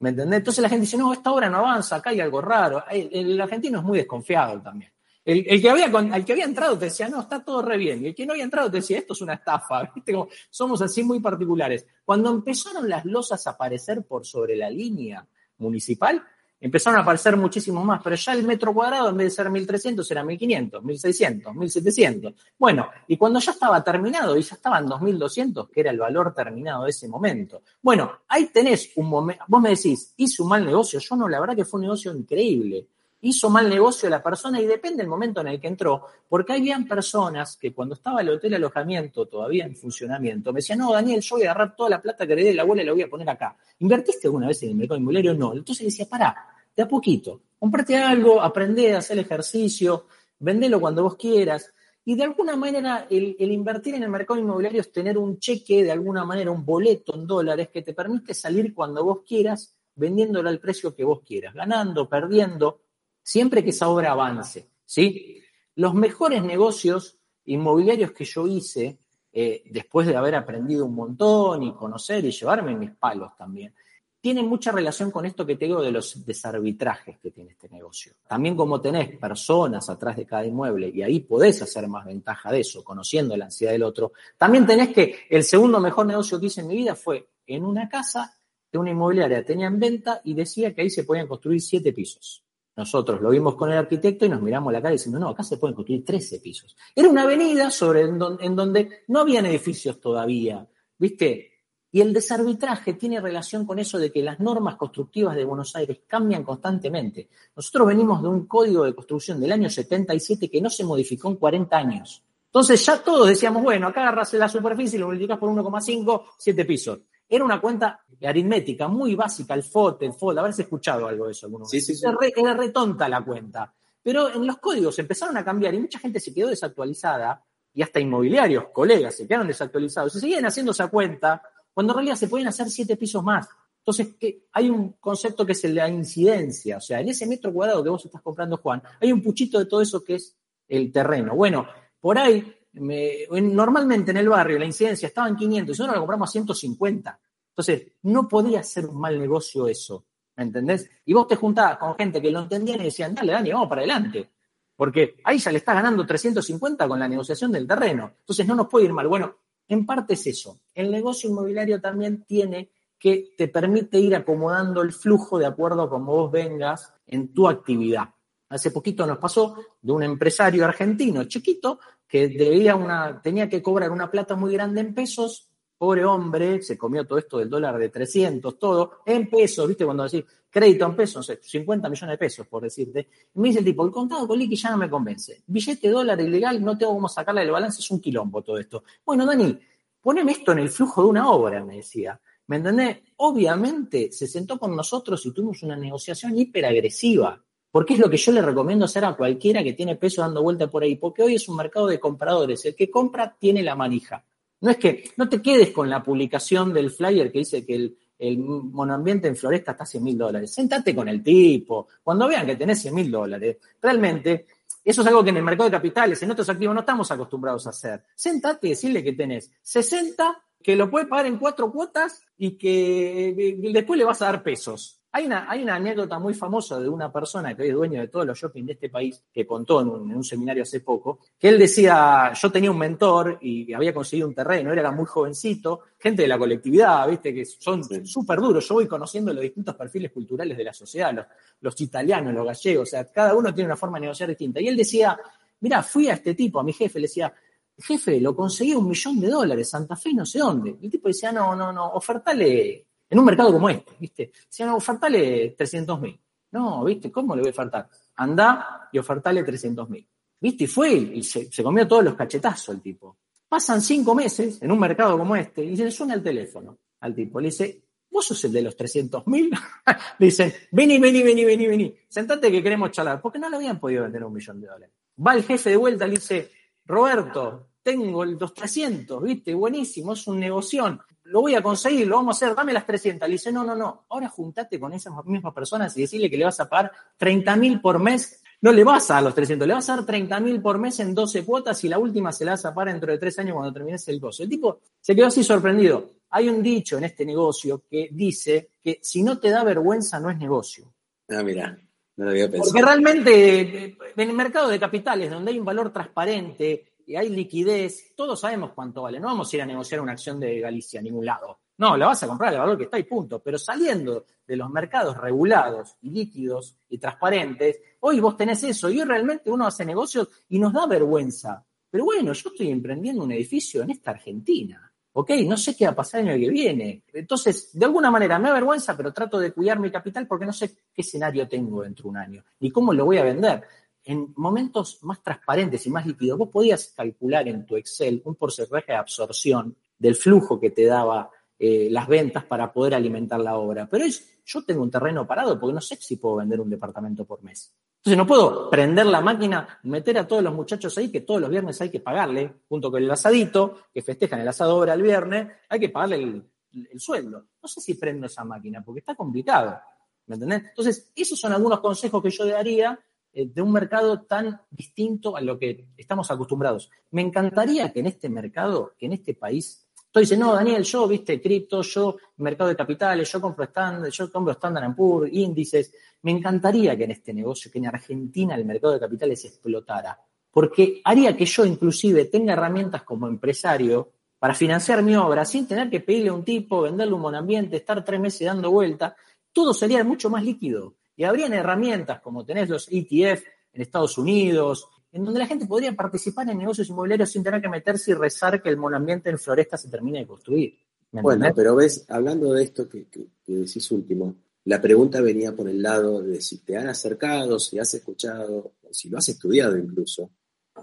¿Me 0.00 0.10
entendés? 0.10 0.38
Entonces 0.38 0.60
la 0.60 0.68
gente 0.68 0.80
dice, 0.80 0.96
no, 0.96 1.12
esta 1.12 1.30
obra 1.30 1.48
no 1.48 1.58
avanza, 1.58 1.94
acá 1.94 2.10
hay 2.10 2.18
algo 2.18 2.40
raro. 2.40 2.82
El, 2.90 3.40
argentino 3.40 3.78
es 3.78 3.84
muy 3.84 3.98
desconfiado 3.98 4.60
también. 4.60 4.90
El, 5.24 5.62
que 5.62 5.70
había, 5.70 5.86
el 5.86 6.24
que 6.24 6.32
había 6.32 6.44
entrado 6.44 6.76
te 6.76 6.86
decía, 6.86 7.08
no, 7.08 7.20
está 7.20 7.44
todo 7.44 7.62
re 7.62 7.76
bien. 7.76 8.02
Y 8.02 8.08
el 8.08 8.14
que 8.16 8.26
no 8.26 8.32
había 8.32 8.42
entrado 8.42 8.68
te 8.68 8.78
decía, 8.78 8.98
esto 8.98 9.12
es 9.12 9.20
una 9.20 9.34
estafa. 9.34 9.92
somos 10.50 10.82
así 10.82 11.04
muy 11.04 11.20
particulares. 11.20 11.86
Cuando 12.04 12.30
empezaron 12.30 12.88
las 12.88 13.04
losas 13.04 13.46
a 13.46 13.50
aparecer 13.50 14.02
por 14.02 14.26
sobre 14.26 14.56
la 14.56 14.70
línea, 14.70 15.24
municipal, 15.60 16.22
empezaron 16.60 16.98
a 16.98 17.02
aparecer 17.02 17.36
muchísimos 17.36 17.84
más, 17.84 18.00
pero 18.02 18.16
ya 18.16 18.32
el 18.32 18.44
metro 18.44 18.74
cuadrado 18.74 19.08
en 19.08 19.16
vez 19.16 19.26
de 19.28 19.30
ser 19.30 19.46
1.300 19.46 20.10
era 20.10 20.22
1.500, 20.22 20.82
1.600, 20.82 21.42
1.700. 21.54 22.34
Bueno, 22.58 22.88
y 23.06 23.16
cuando 23.16 23.40
ya 23.40 23.52
estaba 23.52 23.82
terminado 23.82 24.36
y 24.36 24.42
ya 24.42 24.56
estaban 24.56 24.86
2.200, 24.86 25.70
que 25.70 25.80
era 25.80 25.90
el 25.90 25.98
valor 25.98 26.34
terminado 26.34 26.84
de 26.84 26.90
ese 26.90 27.08
momento. 27.08 27.62
Bueno, 27.80 28.20
ahí 28.28 28.46
tenés 28.46 28.92
un 28.96 29.08
momento, 29.08 29.44
vos 29.48 29.62
me 29.62 29.70
decís, 29.70 30.12
hice 30.16 30.42
un 30.42 30.48
mal 30.48 30.64
negocio, 30.64 31.00
yo 31.00 31.16
no, 31.16 31.28
la 31.28 31.40
verdad 31.40 31.56
que 31.56 31.64
fue 31.64 31.78
un 31.78 31.82
negocio 31.82 32.12
increíble 32.12 32.86
hizo 33.22 33.50
mal 33.50 33.68
negocio 33.68 34.08
la 34.08 34.22
persona 34.22 34.60
y 34.60 34.66
depende 34.66 34.98
del 34.98 35.08
momento 35.08 35.40
en 35.40 35.48
el 35.48 35.60
que 35.60 35.68
entró, 35.68 36.06
porque 36.28 36.54
habían 36.54 36.86
personas 36.86 37.56
que 37.56 37.72
cuando 37.72 37.94
estaba 37.94 38.20
el 38.20 38.30
hotel 38.30 38.54
alojamiento 38.54 39.26
todavía 39.26 39.66
en 39.66 39.76
funcionamiento, 39.76 40.52
me 40.52 40.58
decían, 40.58 40.78
no, 40.78 40.92
Daniel, 40.92 41.20
yo 41.20 41.36
voy 41.36 41.44
a 41.44 41.50
agarrar 41.50 41.76
toda 41.76 41.90
la 41.90 42.02
plata 42.02 42.26
que 42.26 42.34
le 42.34 42.44
dé 42.44 42.54
la 42.54 42.62
abuela 42.62 42.82
y 42.82 42.86
la 42.86 42.92
voy 42.92 43.02
a 43.02 43.10
poner 43.10 43.28
acá. 43.28 43.56
¿Invertiste 43.80 44.26
alguna 44.26 44.48
vez 44.48 44.62
en 44.62 44.70
el 44.70 44.74
mercado 44.76 44.98
inmobiliario? 44.98 45.34
No. 45.34 45.52
Entonces 45.52 45.86
decía, 45.86 46.06
pará, 46.08 46.34
de 46.74 46.82
a 46.82 46.88
poquito, 46.88 47.42
comprate 47.58 47.96
algo, 47.96 48.40
aprende 48.40 48.94
a 48.94 48.98
hacer 48.98 49.18
el 49.18 49.24
ejercicio, 49.24 50.06
vendelo 50.38 50.80
cuando 50.80 51.02
vos 51.02 51.16
quieras. 51.16 51.72
Y 52.04 52.14
de 52.14 52.24
alguna 52.24 52.56
manera 52.56 53.06
el, 53.10 53.36
el, 53.38 53.52
invertir 53.52 53.94
en 53.94 54.02
el 54.02 54.08
mercado 54.08 54.40
inmobiliario 54.40 54.80
es 54.80 54.90
tener 54.90 55.18
un 55.18 55.38
cheque, 55.38 55.84
de 55.84 55.92
alguna 55.92 56.24
manera 56.24 56.50
un 56.50 56.64
boleto 56.64 57.14
en 57.14 57.26
dólares 57.26 57.68
que 57.68 57.82
te 57.82 57.92
permite 57.92 58.32
salir 58.32 58.74
cuando 58.74 59.04
vos 59.04 59.20
quieras, 59.26 59.76
vendiéndolo 59.94 60.48
al 60.48 60.58
precio 60.58 60.94
que 60.94 61.04
vos 61.04 61.20
quieras, 61.20 61.54
ganando, 61.54 62.08
perdiendo, 62.08 62.80
siempre 63.22 63.62
que 63.62 63.70
esa 63.70 63.88
obra 63.88 64.12
avance, 64.12 64.68
¿sí? 64.84 65.42
Los 65.74 65.94
mejores 65.94 66.42
negocios 66.42 67.18
inmobiliarios 67.44 68.12
que 68.12 68.24
yo 68.24 68.46
hice, 68.46 68.98
eh, 69.32 69.62
después 69.66 70.06
de 70.06 70.16
haber 70.16 70.34
aprendido 70.34 70.86
un 70.86 70.94
montón 70.94 71.62
y 71.62 71.74
conocer 71.74 72.24
y 72.24 72.30
llevarme 72.30 72.74
mis 72.74 72.90
palos 72.92 73.36
también, 73.36 73.74
tiene 74.20 74.42
mucha 74.42 74.70
relación 74.70 75.10
con 75.10 75.24
esto 75.24 75.46
que 75.46 75.56
te 75.56 75.64
digo 75.64 75.80
de 75.80 75.92
los 75.92 76.26
desarbitrajes 76.26 77.18
que 77.20 77.30
tiene 77.30 77.52
este 77.52 77.68
negocio. 77.70 78.12
También 78.28 78.54
como 78.54 78.80
tenés 78.80 79.16
personas 79.16 79.88
atrás 79.88 80.16
de 80.16 80.26
cada 80.26 80.44
inmueble 80.44 80.90
y 80.94 81.02
ahí 81.02 81.20
podés 81.20 81.62
hacer 81.62 81.88
más 81.88 82.04
ventaja 82.04 82.52
de 82.52 82.60
eso, 82.60 82.84
conociendo 82.84 83.36
la 83.36 83.46
ansiedad 83.46 83.72
del 83.72 83.82
otro, 83.82 84.12
también 84.36 84.66
tenés 84.66 84.90
que 84.90 85.20
el 85.30 85.42
segundo 85.42 85.80
mejor 85.80 86.06
negocio 86.06 86.38
que 86.38 86.46
hice 86.46 86.60
en 86.60 86.66
mi 86.66 86.76
vida 86.76 86.94
fue 86.94 87.28
en 87.46 87.64
una 87.64 87.88
casa 87.88 88.36
de 88.70 88.78
una 88.78 88.90
inmobiliaria, 88.90 89.44
tenía 89.44 89.66
en 89.66 89.80
venta 89.80 90.20
y 90.22 90.34
decía 90.34 90.74
que 90.74 90.82
ahí 90.82 90.90
se 90.90 91.04
podían 91.04 91.26
construir 91.26 91.60
siete 91.60 91.92
pisos. 91.92 92.44
Nosotros 92.80 93.20
lo 93.20 93.28
vimos 93.28 93.56
con 93.56 93.70
el 93.70 93.76
arquitecto 93.76 94.24
y 94.24 94.30
nos 94.30 94.40
miramos 94.40 94.72
la 94.72 94.80
cara 94.80 94.92
diciendo, 94.92 95.18
no, 95.18 95.28
acá 95.28 95.42
se 95.42 95.58
pueden 95.58 95.74
construir 95.74 96.02
13 96.02 96.40
pisos. 96.40 96.74
Era 96.96 97.10
una 97.10 97.24
avenida 97.24 97.70
sobre, 97.70 98.04
en, 98.04 98.18
donde 98.18 99.02
no 99.08 99.20
habían 99.20 99.44
edificios 99.44 100.00
todavía, 100.00 100.66
¿viste? 100.96 101.60
Y 101.92 102.00
el 102.00 102.14
desarbitraje 102.14 102.94
tiene 102.94 103.20
relación 103.20 103.66
con 103.66 103.78
eso 103.78 103.98
de 103.98 104.10
que 104.10 104.22
las 104.22 104.40
normas 104.40 104.76
constructivas 104.76 105.36
de 105.36 105.44
Buenos 105.44 105.76
Aires 105.76 105.98
cambian 106.06 106.42
constantemente. 106.42 107.28
Nosotros 107.54 107.88
venimos 107.88 108.22
de 108.22 108.28
un 108.28 108.46
código 108.46 108.86
de 108.86 108.94
construcción 108.94 109.38
del 109.38 109.52
año 109.52 109.68
77 109.68 110.48
que 110.48 110.62
no 110.62 110.70
se 110.70 110.82
modificó 110.82 111.28
en 111.28 111.36
40 111.36 111.76
años. 111.76 112.24
Entonces 112.46 112.82
ya 112.86 113.02
todos 113.02 113.28
decíamos, 113.28 113.62
bueno, 113.62 113.88
acá 113.88 114.00
agarras 114.00 114.32
la 114.32 114.48
superficie 114.48 114.96
y 114.96 115.00
lo 115.00 115.08
multiplicas 115.08 115.38
por 115.38 115.50
1,5, 115.50 116.22
7 116.38 116.64
pisos. 116.64 117.00
Era 117.32 117.44
una 117.44 117.60
cuenta 117.60 118.00
aritmética 118.20 118.88
muy 118.88 119.14
básica, 119.14 119.54
el 119.54 119.62
FOT, 119.62 120.02
el 120.02 120.12
FOD, 120.12 120.38
haberse 120.38 120.62
escuchado 120.62 121.06
algo 121.06 121.26
de 121.26 121.32
eso 121.32 121.46
alguna 121.46 121.64
Sí, 121.64 121.80
sí, 121.80 121.94
sí. 121.94 122.04
Era, 122.04 122.16
re, 122.20 122.32
era 122.36 122.54
re 122.54 122.70
tonta 122.70 123.08
la 123.08 123.24
cuenta. 123.24 123.72
Pero 124.02 124.34
en 124.34 124.46
los 124.46 124.58
códigos 124.58 124.98
empezaron 124.98 125.36
a 125.36 125.44
cambiar 125.44 125.72
y 125.74 125.78
mucha 125.78 126.00
gente 126.00 126.18
se 126.18 126.34
quedó 126.34 126.48
desactualizada 126.48 127.44
y 127.72 127.82
hasta 127.82 128.00
inmobiliarios, 128.00 128.64
colegas, 128.72 129.16
se 129.16 129.28
quedaron 129.28 129.46
desactualizados. 129.46 130.12
Se 130.12 130.20
seguían 130.20 130.44
haciendo 130.44 130.72
esa 130.72 130.88
cuenta 130.88 131.40
cuando 131.72 131.92
en 131.92 131.98
realidad 131.98 132.16
se 132.16 132.28
pueden 132.28 132.48
hacer 132.48 132.68
siete 132.68 132.96
pisos 132.96 133.22
más. 133.22 133.48
Entonces, 133.78 134.16
que 134.18 134.46
hay 134.52 134.68
un 134.68 134.94
concepto 134.94 135.46
que 135.46 135.52
es 135.52 135.64
la 135.64 135.88
incidencia. 135.88 136.78
O 136.78 136.80
sea, 136.80 137.00
en 137.00 137.08
ese 137.08 137.26
metro 137.26 137.52
cuadrado 137.52 137.82
que 137.82 137.90
vos 137.90 138.04
estás 138.04 138.20
comprando, 138.20 138.56
Juan, 138.56 138.82
hay 139.00 139.12
un 139.12 139.22
puchito 139.22 139.58
de 139.58 139.66
todo 139.66 139.80
eso 139.80 140.04
que 140.04 140.16
es 140.16 140.36
el 140.68 140.92
terreno. 140.92 141.34
Bueno, 141.34 141.66
por 142.00 142.18
ahí, 142.18 142.54
me, 142.72 143.26
normalmente 143.30 144.10
en 144.10 144.18
el 144.18 144.28
barrio 144.28 144.58
la 144.58 144.64
incidencia 144.64 145.08
estaba 145.08 145.28
en 145.28 145.36
500 145.36 145.68
y 145.68 145.70
nosotros 145.70 145.94
la 145.94 146.00
compramos 146.00 146.28
a 146.28 146.32
150. 146.32 147.20
Entonces, 147.50 147.92
no 148.02 148.28
podía 148.28 148.62
ser 148.62 148.86
un 148.86 149.00
mal 149.00 149.18
negocio 149.18 149.66
eso. 149.66 150.04
¿Me 150.36 150.44
entendés? 150.44 150.88
Y 151.04 151.12
vos 151.12 151.26
te 151.26 151.36
juntabas 151.36 151.78
con 151.78 151.96
gente 151.96 152.22
que 152.22 152.30
lo 152.30 152.40
entendían 152.40 152.80
y 152.80 152.84
decían, 152.84 153.14
dale, 153.14 153.32
Dani, 153.32 153.52
vamos 153.52 153.68
para 153.68 153.82
adelante. 153.82 154.30
Porque 154.76 155.16
ahí 155.24 155.38
ya 155.38 155.52
le 155.52 155.58
estás 155.58 155.74
ganando 155.74 156.06
350 156.06 156.88
con 156.88 156.98
la 156.98 157.08
negociación 157.08 157.52
del 157.52 157.66
terreno. 157.66 158.12
Entonces, 158.20 158.46
no 158.46 158.54
nos 158.54 158.68
puede 158.68 158.86
ir 158.86 158.92
mal. 158.92 159.08
Bueno, 159.08 159.36
en 159.68 159.84
parte 159.84 160.14
es 160.14 160.26
eso. 160.26 160.60
El 160.74 160.90
negocio 160.90 161.28
inmobiliario 161.28 161.80
también 161.80 162.24
tiene 162.24 162.70
que 162.98 163.34
te 163.36 163.48
permite 163.48 163.98
ir 163.98 164.14
acomodando 164.14 164.82
el 164.82 164.92
flujo 164.92 165.38
de 165.38 165.46
acuerdo 165.46 165.82
a 165.82 165.90
cómo 165.90 166.12
vos 166.12 166.30
vengas 166.30 166.92
en 167.06 167.32
tu 167.32 167.48
actividad. 167.48 168.14
Hace 168.50 168.70
poquito 168.70 169.06
nos 169.06 169.18
pasó 169.18 169.56
de 169.80 169.92
un 169.92 170.02
empresario 170.02 170.64
argentino 170.64 171.24
chiquito 171.24 171.78
que 172.10 172.26
debía 172.26 172.74
una, 172.74 173.22
tenía 173.22 173.48
que 173.48 173.62
cobrar 173.62 173.92
una 173.92 174.10
plata 174.10 174.34
muy 174.34 174.52
grande 174.52 174.80
en 174.80 174.92
pesos. 174.92 175.46
Pobre 175.78 176.04
hombre, 176.04 176.60
se 176.60 176.76
comió 176.76 177.06
todo 177.06 177.18
esto 177.18 177.38
del 177.38 177.48
dólar 177.48 177.78
de 177.78 177.88
300, 177.88 178.58
todo, 178.58 178.98
en 179.06 179.30
pesos, 179.30 179.66
¿viste? 179.66 179.86
Cuando 179.86 180.02
decís 180.02 180.24
crédito 180.50 180.84
en 180.84 180.96
pesos, 180.96 181.16
no 181.16 181.22
sé, 181.22 181.38
50 181.40 181.88
millones 181.88 182.14
de 182.14 182.18
pesos, 182.18 182.46
por 182.48 182.64
decirte. 182.64 183.08
Y 183.34 183.38
me 183.38 183.48
dice 183.48 183.60
el 183.60 183.64
tipo, 183.64 183.86
el 183.86 183.92
contado 183.92 184.26
con 184.26 184.38
liqui 184.38 184.56
ya 184.56 184.70
no 184.70 184.76
me 184.76 184.90
convence. 184.90 185.42
Billete 185.46 185.88
dólar 185.88 186.20
ilegal, 186.20 186.62
no 186.62 186.76
tengo 186.76 186.92
cómo 186.92 187.08
sacarle 187.08 187.42
del 187.42 187.52
balance, 187.52 187.80
es 187.80 187.90
un 187.92 188.00
quilombo 188.00 188.42
todo 188.42 188.58
esto. 188.58 188.82
Bueno, 189.06 189.24
Dani, 189.24 189.58
poneme 190.02 190.32
esto 190.32 190.52
en 190.52 190.58
el 190.58 190.68
flujo 190.68 191.02
de 191.04 191.08
una 191.08 191.30
obra, 191.30 191.64
me 191.64 191.76
decía. 191.76 192.20
¿Me 192.48 192.56
entendés? 192.56 192.98
Obviamente 193.18 194.10
se 194.10 194.26
sentó 194.26 194.58
con 194.58 194.74
nosotros 194.74 195.24
y 195.24 195.32
tuvimos 195.32 195.62
una 195.62 195.76
negociación 195.76 196.36
hiperagresiva. 196.36 197.40
Porque 197.70 197.94
es 197.94 198.00
lo 198.00 198.10
que 198.10 198.16
yo 198.16 198.32
le 198.32 198.42
recomiendo 198.42 198.84
hacer 198.84 199.04
a 199.04 199.14
cualquiera 199.14 199.62
que 199.62 199.74
tiene 199.74 199.96
peso 199.96 200.22
dando 200.22 200.42
vuelta 200.42 200.68
por 200.68 200.82
ahí. 200.82 200.96
Porque 200.96 201.22
hoy 201.22 201.36
es 201.36 201.48
un 201.48 201.56
mercado 201.56 201.86
de 201.86 202.00
compradores. 202.00 202.64
El 202.64 202.74
que 202.74 202.90
compra 202.90 203.36
tiene 203.38 203.62
la 203.62 203.76
manija. 203.76 204.24
No 204.60 204.70
es 204.70 204.76
que 204.76 205.10
no 205.16 205.28
te 205.28 205.40
quedes 205.40 205.70
con 205.70 205.88
la 205.88 206.02
publicación 206.02 206.72
del 206.74 206.90
flyer 206.90 207.30
que 207.30 207.38
dice 207.38 207.64
que 207.64 207.74
el, 207.74 207.96
el 208.18 208.38
monoambiente 208.38 209.28
en 209.28 209.36
Floresta 209.36 209.72
está 209.72 209.84
a 209.84 209.86
100 209.86 210.04
mil 210.04 210.18
dólares. 210.18 210.52
Sentate 210.52 210.94
con 210.94 211.08
el 211.08 211.22
tipo. 211.22 211.88
Cuando 212.02 212.28
vean 212.28 212.46
que 212.46 212.56
tenés 212.56 212.82
100 212.82 212.94
mil 212.94 213.10
dólares, 213.10 213.56
realmente 213.80 214.46
eso 214.84 215.02
es 215.02 215.06
algo 215.06 215.22
que 215.22 215.30
en 215.30 215.36
el 215.36 215.42
mercado 215.42 215.68
de 215.68 215.76
capitales, 215.76 216.22
en 216.22 216.30
otros 216.30 216.48
activos, 216.48 216.74
no 216.74 216.80
estamos 216.80 217.10
acostumbrados 217.10 217.66
a 217.66 217.70
hacer. 217.70 218.02
Sentate 218.14 218.66
y 218.66 218.70
decirle 218.70 219.04
que 219.04 219.12
tenés 219.12 219.50
60, 219.62 220.42
que 220.62 220.76
lo 220.76 220.90
puedes 220.90 221.08
pagar 221.08 221.26
en 221.26 221.38
cuatro 221.38 221.70
cuotas 221.70 222.22
y 222.36 222.52
que 222.52 223.62
después 223.72 223.98
le 223.98 224.04
vas 224.04 224.22
a 224.22 224.26
dar 224.26 224.42
pesos. 224.42 224.99
Hay 225.12 225.26
una, 225.26 225.50
hay 225.50 225.62
una 225.62 225.74
anécdota 225.74 226.20
muy 226.20 226.34
famosa 226.34 226.78
de 226.78 226.88
una 226.88 227.12
persona 227.12 227.56
que 227.56 227.62
hoy 227.62 227.68
es 227.68 227.74
dueño 227.74 228.00
de 228.00 228.06
todos 228.06 228.24
los 228.24 228.38
shopping 228.38 228.64
de 228.64 228.72
este 228.74 228.88
país, 228.88 229.24
que 229.32 229.44
contó 229.44 229.80
en 229.80 229.88
un, 229.88 230.10
en 230.10 230.16
un, 230.16 230.22
seminario 230.22 230.62
hace 230.62 230.80
poco, 230.80 231.18
que 231.36 231.48
él 231.48 231.58
decía, 231.58 232.32
yo 232.32 232.52
tenía 232.52 232.70
un 232.70 232.78
mentor 232.78 233.38
y 233.40 233.72
había 233.72 233.92
conseguido 233.92 234.28
un 234.28 234.34
terreno, 234.34 234.72
él 234.72 234.78
era 234.78 234.92
muy 234.92 235.06
jovencito, 235.06 235.80
gente 235.98 236.22
de 236.22 236.28
la 236.28 236.38
colectividad, 236.38 237.08
viste, 237.08 237.34
que 237.34 237.44
son 237.44 237.82
súper 238.06 238.38
duros. 238.38 238.68
Yo 238.68 238.74
voy 238.76 238.86
conociendo 238.86 239.32
los 239.32 239.42
distintos 239.42 239.74
perfiles 239.74 240.12
culturales 240.12 240.56
de 240.56 240.62
la 240.62 240.72
sociedad, 240.72 241.12
los, 241.12 241.26
los 241.60 241.80
italianos, 241.80 242.32
los 242.32 242.46
gallegos, 242.46 242.88
o 242.88 242.90
sea, 242.90 243.04
cada 243.06 243.34
uno 243.34 243.52
tiene 243.52 243.66
una 243.66 243.76
forma 243.76 243.98
de 243.98 244.02
negociar 244.02 244.28
distinta. 244.28 244.60
Y 244.60 244.68
él 244.68 244.76
decía, 244.76 245.18
mira, 245.58 245.82
fui 245.82 246.08
a 246.08 246.14
este 246.14 246.34
tipo, 246.34 246.60
a 246.60 246.62
mi 246.62 246.72
jefe, 246.72 247.00
le 247.00 247.08
decía, 247.08 247.34
jefe, 247.76 248.20
lo 248.20 248.36
conseguí 248.36 248.74
un 248.74 248.88
millón 248.88 249.18
de 249.18 249.28
dólares, 249.28 249.70
Santa 249.70 249.96
Fe 249.96 250.14
no 250.14 250.24
sé 250.24 250.38
dónde. 250.38 250.76
Y 250.80 250.84
el 250.84 250.90
tipo 250.90 251.08
decía, 251.08 251.32
no, 251.32 251.56
no, 251.56 251.72
no, 251.72 251.94
ofertale 251.94 252.86
en 253.10 253.18
un 253.18 253.24
mercado 253.24 253.52
como 253.52 253.68
este, 253.68 253.92
¿viste? 253.98 254.32
Decían, 254.46 254.68
no, 254.68 254.76
ofertale 254.76 255.54
300 255.58 256.00
mil. 256.00 256.18
No, 256.52 256.84
¿viste? 256.84 257.10
¿Cómo 257.10 257.34
le 257.34 257.42
voy 257.42 257.48
a 257.48 257.52
ofertar? 257.52 257.88
Andá 258.16 258.88
y 258.92 258.98
ofertale 258.98 259.42
300 259.42 259.90
mil. 259.90 260.08
¿Viste? 260.40 260.64
Y 260.64 260.66
fue 260.68 260.92
y 260.92 261.22
se, 261.22 261.50
se, 261.50 261.62
comió 261.62 261.86
todos 261.86 262.04
los 262.04 262.14
cachetazos 262.14 262.76
el 262.76 262.80
tipo. 262.80 263.18
Pasan 263.48 263.82
cinco 263.82 264.14
meses 264.14 264.62
en 264.62 264.70
un 264.70 264.78
mercado 264.78 265.18
como 265.18 265.34
este 265.34 265.64
y 265.64 265.76
le 265.76 265.90
suena 265.90 266.14
el 266.14 266.22
teléfono 266.22 266.78
al 267.00 267.14
tipo. 267.14 267.40
Le 267.40 267.48
dice, 267.48 267.82
¿vos 268.10 268.26
sos 268.26 268.44
el 268.44 268.52
de 268.52 268.62
los 268.62 268.76
300 268.76 269.26
mil? 269.26 269.50
le 270.18 270.26
dicen, 270.26 270.52
vení, 270.70 270.98
vení, 270.98 271.22
vení, 271.22 271.44
vení, 271.44 271.66
vení. 271.66 271.94
Sentate 272.08 272.50
que 272.50 272.62
queremos 272.62 272.92
charlar. 272.92 273.20
Porque 273.20 273.40
no 273.40 273.50
le 273.50 273.56
habían 273.56 273.80
podido 273.80 274.04
vender 274.04 274.24
un 274.24 274.32
millón 274.32 274.60
de 274.60 274.68
dólares. 274.68 274.94
Va 275.26 275.34
el 275.34 275.42
jefe 275.42 275.70
de 275.70 275.76
vuelta 275.76 276.06
y 276.06 276.10
le 276.10 276.14
dice, 276.14 276.50
Roberto, 276.86 277.70
tengo 277.82 278.24
los 278.24 278.54
300, 278.54 279.22
¿viste? 279.22 279.54
Buenísimo, 279.54 280.12
es 280.12 280.26
un 280.26 280.38
negocio 280.38 280.86
lo 281.30 281.40
voy 281.40 281.54
a 281.54 281.62
conseguir, 281.62 282.06
lo 282.06 282.16
vamos 282.16 282.36
a 282.36 282.44
hacer, 282.44 282.56
dame 282.56 282.72
las 282.72 282.84
300. 282.84 283.28
Le 283.28 283.32
dice, 283.32 283.52
no, 283.52 283.64
no, 283.64 283.74
no, 283.74 284.04
ahora 284.08 284.28
juntate 284.28 284.78
con 284.78 284.92
esas 284.92 285.12
mismas 285.24 285.54
personas 285.54 285.96
y 285.96 286.02
decirle 286.02 286.28
que 286.28 286.36
le 286.36 286.44
vas 286.44 286.60
a 286.60 286.68
pagar 286.68 286.92
30 287.16 287.56
mil 287.56 287.80
por 287.80 287.98
mes. 287.98 288.42
No 288.62 288.72
le 288.72 288.84
vas 288.84 289.10
a 289.10 289.14
dar 289.14 289.22
los 289.22 289.34
300, 289.34 289.66
le 289.66 289.74
vas 289.74 289.88
a 289.88 289.96
dar 289.96 290.04
30 290.06 290.38
mil 290.40 290.60
por 290.60 290.78
mes 290.78 291.00
en 291.00 291.14
12 291.14 291.44
cuotas 291.44 291.82
y 291.84 291.88
la 291.88 291.98
última 291.98 292.30
se 292.30 292.44
la 292.44 292.52
vas 292.52 292.64
a 292.66 292.74
pagar 292.74 292.92
dentro 292.92 293.10
de 293.10 293.18
tres 293.18 293.38
años 293.38 293.54
cuando 293.54 293.72
termines 293.72 294.06
el 294.08 294.20
gozo. 294.20 294.42
El 294.42 294.50
tipo 294.50 294.80
se 295.00 295.14
quedó 295.14 295.28
así 295.28 295.42
sorprendido. 295.42 296.10
Hay 296.30 296.48
un 296.48 296.62
dicho 296.62 296.98
en 296.98 297.04
este 297.04 297.24
negocio 297.24 297.84
que 297.88 298.08
dice 298.12 298.72
que 298.82 298.98
si 299.02 299.22
no 299.22 299.38
te 299.38 299.50
da 299.50 299.64
vergüenza 299.64 300.20
no 300.20 300.30
es 300.30 300.36
negocio. 300.36 300.92
Ah, 301.30 301.42
mira, 301.42 301.78
no 302.16 302.24
lo 302.24 302.30
había 302.30 302.50
pensado. 302.50 302.70
Porque 302.70 302.84
realmente 302.84 303.96
en 304.16 304.28
el 304.28 304.36
mercado 304.36 304.68
de 304.68 304.78
capitales, 304.78 305.30
donde 305.30 305.52
hay 305.52 305.58
un 305.58 305.64
valor 305.64 305.90
transparente, 305.92 306.89
hay 307.16 307.28
liquidez, 307.28 308.14
todos 308.14 308.40
sabemos 308.40 308.72
cuánto 308.72 309.02
vale. 309.02 309.18
No 309.18 309.28
vamos 309.28 309.52
a 309.52 309.56
ir 309.56 309.62
a 309.62 309.66
negociar 309.66 310.00
una 310.00 310.12
acción 310.12 310.38
de 310.38 310.60
Galicia 310.60 311.00
a 311.00 311.02
ningún 311.02 311.26
lado. 311.26 311.60
No, 311.78 311.96
la 311.96 312.08
vas 312.08 312.22
a 312.22 312.28
comprar 312.28 312.52
al 312.52 312.60
valor 312.60 312.76
que 312.76 312.84
está 312.84 312.98
y 312.98 313.04
punto. 313.04 313.42
Pero 313.42 313.58
saliendo 313.58 314.26
de 314.46 314.56
los 314.56 314.68
mercados 314.68 315.16
regulados 315.16 315.96
y 316.02 316.10
líquidos 316.10 316.76
y 316.90 316.98
transparentes, 316.98 317.80
hoy 318.00 318.20
vos 318.20 318.36
tenés 318.36 318.62
eso 318.64 318.90
y 318.90 319.00
hoy 319.00 319.06
realmente 319.06 319.50
uno 319.50 319.66
hace 319.66 319.84
negocios 319.84 320.28
y 320.50 320.58
nos 320.58 320.74
da 320.74 320.86
vergüenza. 320.86 321.64
Pero 321.90 322.04
bueno, 322.04 322.32
yo 322.32 322.50
estoy 322.50 322.70
emprendiendo 322.70 323.24
un 323.24 323.32
edificio 323.32 323.82
en 323.82 323.90
esta 323.90 324.10
Argentina. 324.10 324.92
¿Ok? 325.12 325.30
No 325.46 325.56
sé 325.56 325.74
qué 325.74 325.86
va 325.86 325.92
a 325.92 325.96
pasar 325.96 326.20
el 326.20 326.28
año 326.28 326.38
que 326.38 326.50
viene. 326.50 327.02
Entonces, 327.14 327.70
de 327.72 327.86
alguna 327.86 328.10
manera 328.10 328.38
me 328.38 328.48
da 328.48 328.54
vergüenza, 328.54 328.96
pero 328.96 329.12
trato 329.12 329.40
de 329.40 329.52
cuidar 329.52 329.80
mi 329.80 329.90
capital 329.90 330.26
porque 330.26 330.46
no 330.46 330.52
sé 330.52 330.72
qué 330.92 331.00
escenario 331.00 331.48
tengo 331.48 331.82
dentro 331.82 332.04
de 332.04 332.08
un 332.10 332.16
año, 332.18 332.44
ni 332.60 332.70
cómo 332.70 332.92
lo 332.92 333.06
voy 333.06 333.18
a 333.18 333.24
vender 333.24 333.64
en 334.04 334.32
momentos 334.36 334.98
más 335.02 335.22
transparentes 335.22 335.86
y 335.86 335.90
más 335.90 336.06
líquidos, 336.06 336.38
vos 336.38 336.48
podías 336.48 336.92
calcular 336.96 337.46
en 337.48 337.66
tu 337.66 337.76
Excel 337.76 338.22
un 338.24 338.34
porcentaje 338.34 338.92
de 338.92 338.98
absorción 338.98 339.76
del 339.98 340.14
flujo 340.14 340.58
que 340.58 340.70
te 340.70 340.86
daba 340.86 341.30
eh, 341.58 341.88
las 341.90 342.08
ventas 342.08 342.44
para 342.44 342.72
poder 342.72 342.94
alimentar 342.94 343.38
la 343.40 343.56
obra. 343.56 343.86
Pero 343.88 344.04
es, 344.04 344.42
yo 344.44 344.64
tengo 344.64 344.82
un 344.82 344.90
terreno 344.90 345.26
parado 345.26 345.60
porque 345.60 345.74
no 345.74 345.80
sé 345.80 345.96
si 345.96 346.16
puedo 346.16 346.36
vender 346.36 346.60
un 346.60 346.70
departamento 346.70 347.24
por 347.26 347.42
mes. 347.42 347.74
Entonces 347.98 348.16
no 348.16 348.26
puedo 348.26 348.70
prender 348.70 349.04
la 349.04 349.20
máquina, 349.20 349.78
meter 349.82 350.16
a 350.16 350.26
todos 350.26 350.42
los 350.42 350.54
muchachos 350.54 350.96
ahí, 350.96 351.12
que 351.12 351.20
todos 351.20 351.38
los 351.38 351.50
viernes 351.50 351.78
hay 351.82 351.90
que 351.90 352.00
pagarle, 352.00 352.62
junto 352.66 352.90
con 352.90 353.02
el 353.02 353.10
asadito, 353.10 353.76
que 353.92 354.00
festejan 354.00 354.40
el 354.40 354.48
asado 354.48 354.78
obra 354.78 354.94
el 354.94 355.02
viernes, 355.02 355.48
hay 355.68 355.78
que 355.78 355.90
pagarle 355.90 356.16
el, 356.16 356.50
el 356.90 356.98
sueldo. 356.98 357.44
No 357.62 357.68
sé 357.68 357.82
si 357.82 357.94
prendo 357.94 358.26
esa 358.26 358.42
máquina 358.42 358.82
porque 358.82 359.00
está 359.00 359.14
complicado. 359.14 359.78
¿Me 360.26 360.36
entendés? 360.36 360.62
Entonces, 360.70 361.12
esos 361.14 361.38
son 361.38 361.52
algunos 361.52 361.80
consejos 361.80 362.22
que 362.22 362.30
yo 362.30 362.46
daría 362.46 362.98
de 363.32 363.62
un 363.62 363.72
mercado 363.72 364.22
tan 364.22 364.60
distinto 364.70 365.36
a 365.36 365.40
lo 365.40 365.58
que 365.58 365.86
estamos 365.96 366.30
acostumbrados. 366.30 366.90
Me 367.10 367.22
encantaría 367.22 367.92
que 367.92 368.00
en 368.00 368.06
este 368.06 368.28
mercado, 368.28 368.92
que 368.98 369.06
en 369.06 369.12
este 369.12 369.34
país, 369.34 369.86
Entonces 370.06 370.30
dice, 370.30 370.40
no, 370.40 370.54
Daniel, 370.54 370.82
yo, 370.82 371.06
viste, 371.06 371.40
cripto, 371.40 371.82
yo, 371.82 372.16
mercado 372.38 372.68
de 372.68 372.76
capitales, 372.76 373.30
yo 373.30 373.40
compro 373.40 373.64
Standard, 373.64 374.10
yo 374.10 374.32
compro 374.32 374.52
Standard 374.52 374.96
Poor's, 374.96 375.32
índices. 375.32 375.92
Me 376.22 376.32
encantaría 376.32 376.96
que 376.96 377.04
en 377.04 377.12
este 377.12 377.32
negocio, 377.32 377.70
que 377.70 377.78
en 377.78 377.86
Argentina 377.86 378.56
el 378.56 378.64
mercado 378.64 378.94
de 378.94 379.00
capitales 379.00 379.44
explotara, 379.44 380.18
porque 380.50 381.00
haría 381.04 381.36
que 381.36 381.46
yo 381.46 381.64
inclusive 381.64 382.24
tenga 382.24 382.54
herramientas 382.54 383.04
como 383.04 383.28
empresario 383.28 384.10
para 384.40 384.54
financiar 384.54 385.02
mi 385.02 385.14
obra 385.14 385.44
sin 385.44 385.68
tener 385.68 385.88
que 385.88 386.00
pedirle 386.00 386.30
a 386.30 386.32
un 386.32 386.44
tipo, 386.44 386.82
venderle 386.82 387.14
un 387.14 387.20
monambiente, 387.20 387.76
estar 387.76 388.04
tres 388.04 388.18
meses 388.18 388.46
dando 388.46 388.70
vuelta. 388.70 389.14
Todo 389.52 389.72
sería 389.72 390.02
mucho 390.02 390.28
más 390.30 390.42
líquido. 390.42 390.94
Y 391.20 391.24
habrían 391.24 391.52
herramientas 391.52 392.22
como 392.22 392.46
tenés 392.46 392.70
los 392.70 392.88
ETF 392.90 393.44
en 393.74 393.82
Estados 393.82 394.16
Unidos, 394.16 394.88
en 395.12 395.22
donde 395.22 395.40
la 395.40 395.46
gente 395.46 395.66
podría 395.66 395.92
participar 395.92 396.48
en 396.48 396.56
negocios 396.56 396.88
inmobiliarios 396.88 397.30
sin 397.30 397.44
tener 397.44 397.60
que 397.60 397.68
meterse 397.68 398.12
y 398.12 398.14
rezar 398.14 398.62
que 398.62 398.70
el 398.70 398.78
monambiente 398.78 399.28
en 399.28 399.38
Floresta 399.38 399.76
se 399.76 399.90
termine 399.90 400.20
de 400.20 400.26
construir. 400.26 400.78
Bueno, 401.12 401.52
pero 401.54 401.76
ves, 401.76 402.06
hablando 402.08 402.54
de 402.54 402.64
esto 402.64 402.88
que, 402.88 403.06
decís 403.44 403.90
último, 403.90 404.34
la 404.64 404.80
pregunta 404.80 405.20
venía 405.20 405.54
por 405.54 405.68
el 405.68 405.82
lado 405.82 406.22
de 406.22 406.40
si 406.40 406.64
te 406.64 406.78
han 406.78 406.88
acercado, 406.88 407.58
si 407.58 407.78
has 407.78 407.92
escuchado, 407.92 408.72
si 408.90 409.10
lo 409.10 409.18
has 409.18 409.28
estudiado 409.28 409.76
incluso, 409.76 410.30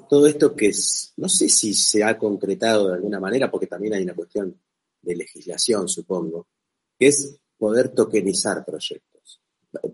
todo 0.08 0.28
esto 0.28 0.56
que 0.56 0.68
es, 0.68 1.14
no 1.18 1.30
sé 1.30 1.50
si 1.50 1.74
se 1.74 2.04
ha 2.04 2.16
concretado 2.16 2.90
de 2.90 2.94
alguna 2.94 3.20
manera, 3.20 3.50
porque 3.50 3.66
también 3.66 3.96
hay 3.96 4.04
una 4.04 4.14
cuestión 4.14 4.56
de 5.02 5.16
legislación, 5.16 5.90
supongo, 5.90 6.46
que 7.00 7.08
es 7.08 7.40
poder 7.58 7.90
tokenizar 7.90 8.64
proyectos. 8.64 9.17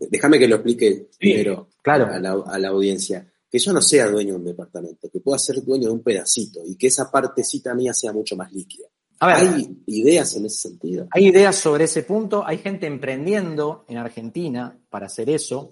Déjame 0.10 0.40
que 0.40 0.48
lo 0.48 0.56
explique 0.56 1.10
primero 1.18 1.70
claro. 1.82 2.06
a, 2.08 2.20
la, 2.20 2.32
a 2.46 2.60
la 2.60 2.68
audiencia 2.70 3.28
que 3.54 3.60
yo 3.60 3.72
no 3.72 3.82
sea 3.82 4.10
dueño 4.10 4.34
de 4.34 4.40
un 4.40 4.46
departamento, 4.46 5.12
que 5.12 5.20
pueda 5.20 5.38
ser 5.38 5.64
dueño 5.64 5.88
de 5.88 5.94
un 5.94 6.02
pedacito 6.02 6.62
y 6.66 6.76
que 6.76 6.88
esa 6.88 7.12
partecita 7.12 7.76
mía 7.76 7.94
sea 7.94 8.12
mucho 8.12 8.36
más 8.36 8.52
líquida. 8.52 8.88
¿Hay 9.20 9.78
ideas 9.86 10.36
en 10.36 10.48
ese 10.48 10.70
sentido? 10.70 11.08
Hay 11.12 11.28
ideas 11.28 11.56
sobre 11.56 11.84
ese 11.84 12.02
punto, 12.02 12.44
hay 12.46 12.58
gente 12.58 12.88
emprendiendo 12.88 13.86
en 13.88 13.98
Argentina 13.98 14.76
para 14.90 15.06
hacer 15.06 15.30
eso. 15.30 15.72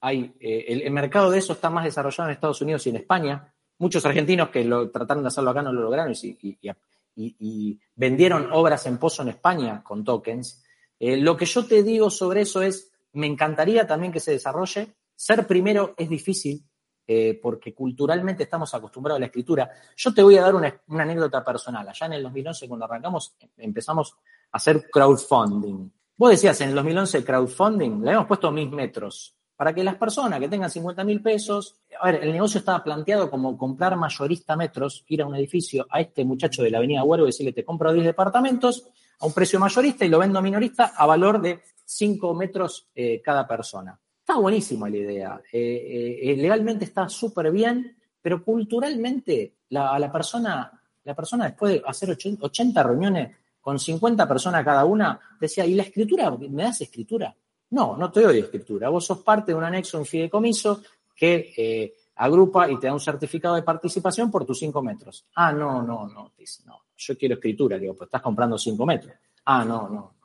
Hay, 0.00 0.36
eh, 0.40 0.82
el, 0.84 0.90
mercado 0.92 1.30
de 1.30 1.38
eso 1.38 1.54
está 1.54 1.68
más 1.68 1.84
desarrollado 1.84 2.28
en 2.28 2.34
Estados 2.34 2.60
Unidos 2.62 2.86
y 2.86 2.90
en 2.90 2.96
España. 2.96 3.52
Muchos 3.78 4.06
argentinos 4.06 4.50
que 4.50 4.64
lo, 4.64 4.90
trataron 4.90 5.24
de 5.24 5.28
hacerlo 5.28 5.50
acá 5.50 5.62
no 5.62 5.72
lo 5.72 5.82
lograron 5.82 6.14
y, 6.14 7.80
vendieron 7.96 8.50
obras 8.52 8.86
en 8.86 8.98
pozo 8.98 9.22
en 9.22 9.30
España 9.30 9.82
con 9.82 10.04
tokens. 10.04 10.62
Eh, 11.00 11.16
lo 11.16 11.36
que 11.36 11.46
yo 11.46 11.66
te 11.66 11.82
digo 11.82 12.08
sobre 12.08 12.42
eso 12.42 12.62
es, 12.62 12.92
me 13.16 13.26
encantaría 13.26 13.86
también 13.86 14.12
que 14.12 14.20
se 14.20 14.32
desarrolle. 14.32 14.94
Ser 15.14 15.46
primero 15.46 15.94
es 15.96 16.08
difícil, 16.08 16.62
eh, 17.06 17.38
porque 17.42 17.74
culturalmente 17.74 18.42
estamos 18.42 18.74
acostumbrados 18.74 19.16
a 19.16 19.20
la 19.20 19.26
escritura. 19.26 19.70
Yo 19.96 20.12
te 20.12 20.22
voy 20.22 20.36
a 20.36 20.42
dar 20.42 20.54
una, 20.54 20.82
anécdota 20.88 21.44
personal. 21.44 21.88
Allá 21.88 22.06
en 22.06 22.12
el 22.14 22.22
2011, 22.22 22.68
cuando 22.68 22.84
arrancamos, 22.84 23.36
empezamos 23.56 24.16
a 24.52 24.56
hacer 24.58 24.88
crowdfunding. 24.90 25.90
Vos 26.16 26.30
decías, 26.30 26.60
en 26.60 26.70
el 26.70 26.74
2011 26.74 27.24
crowdfunding, 27.24 28.02
le 28.02 28.12
hemos 28.12 28.26
puesto 28.26 28.50
mil 28.50 28.70
metros, 28.70 29.34
para 29.56 29.74
que 29.74 29.82
las 29.82 29.96
personas 29.96 30.38
que 30.38 30.48
tengan 30.48 30.70
50 30.70 31.04
mil 31.04 31.22
pesos, 31.22 31.76
a 32.00 32.10
ver, 32.10 32.22
el 32.22 32.32
negocio 32.32 32.58
estaba 32.58 32.84
planteado 32.84 33.30
como 33.30 33.56
comprar 33.56 33.96
mayorista 33.96 34.56
metros, 34.56 35.04
ir 35.08 35.22
a 35.22 35.26
un 35.26 35.36
edificio 35.36 35.86
a 35.90 36.00
este 36.00 36.24
muchacho 36.24 36.62
de 36.62 36.70
la 36.70 36.78
avenida 36.78 37.04
Huervo 37.04 37.24
y 37.24 37.28
decirle, 37.28 37.52
te 37.52 37.64
compro 37.64 37.92
10 37.92 38.04
departamentos 38.04 38.88
a 39.20 39.26
un 39.26 39.32
precio 39.32 39.58
mayorista 39.58 40.04
y 40.04 40.08
lo 40.08 40.18
vendo 40.18 40.42
minorista 40.42 40.92
a 40.96 41.06
valor 41.06 41.40
de 41.40 41.62
5 41.86 42.34
metros 42.34 42.88
eh, 42.94 43.22
cada 43.22 43.46
persona. 43.46 43.98
Está 44.18 44.38
buenísima 44.38 44.90
la 44.90 44.96
idea. 44.96 45.40
Eh, 45.52 46.18
eh, 46.22 46.36
legalmente 46.36 46.84
está 46.84 47.08
súper 47.08 47.50
bien, 47.52 47.96
pero 48.20 48.44
culturalmente 48.44 49.54
la, 49.70 49.98
la, 49.98 50.10
persona, 50.10 50.70
la 51.04 51.14
persona 51.14 51.46
después 51.46 51.74
de 51.74 51.82
hacer 51.86 52.10
80 52.40 52.82
reuniones 52.82 53.36
con 53.60 53.78
50 53.78 54.28
personas 54.28 54.64
cada 54.64 54.84
una, 54.84 55.18
decía, 55.40 55.64
¿y 55.64 55.74
la 55.74 55.84
escritura? 55.84 56.30
¿Me 56.30 56.64
das 56.64 56.80
escritura? 56.80 57.34
No, 57.70 57.96
no 57.96 58.10
te 58.10 58.20
doy 58.20 58.40
escritura. 58.40 58.88
Vos 58.88 59.06
sos 59.06 59.18
parte 59.20 59.52
de 59.52 59.58
un 59.58 59.64
anexo, 59.64 59.98
un 59.98 60.06
fideicomiso 60.06 60.82
que 61.14 61.94
agrupa 62.16 62.70
y 62.70 62.78
te 62.78 62.86
da 62.86 62.92
un 62.92 63.00
certificado 63.00 63.54
de 63.54 63.62
participación 63.62 64.30
por 64.30 64.44
tus 64.44 64.58
5 64.58 64.82
metros. 64.82 65.26
Ah, 65.34 65.52
no, 65.52 65.82
no, 65.82 66.08
no, 66.08 66.32
dice, 66.36 66.62
no, 66.66 66.82
yo 66.96 67.16
quiero 67.16 67.36
escritura. 67.36 67.78
Digo, 67.78 67.94
pues 67.94 68.08
estás 68.08 68.22
comprando 68.22 68.58
5 68.58 68.86
metros. 68.86 69.14
Ah, 69.44 69.64
no, 69.64 69.88
no. 69.88 70.15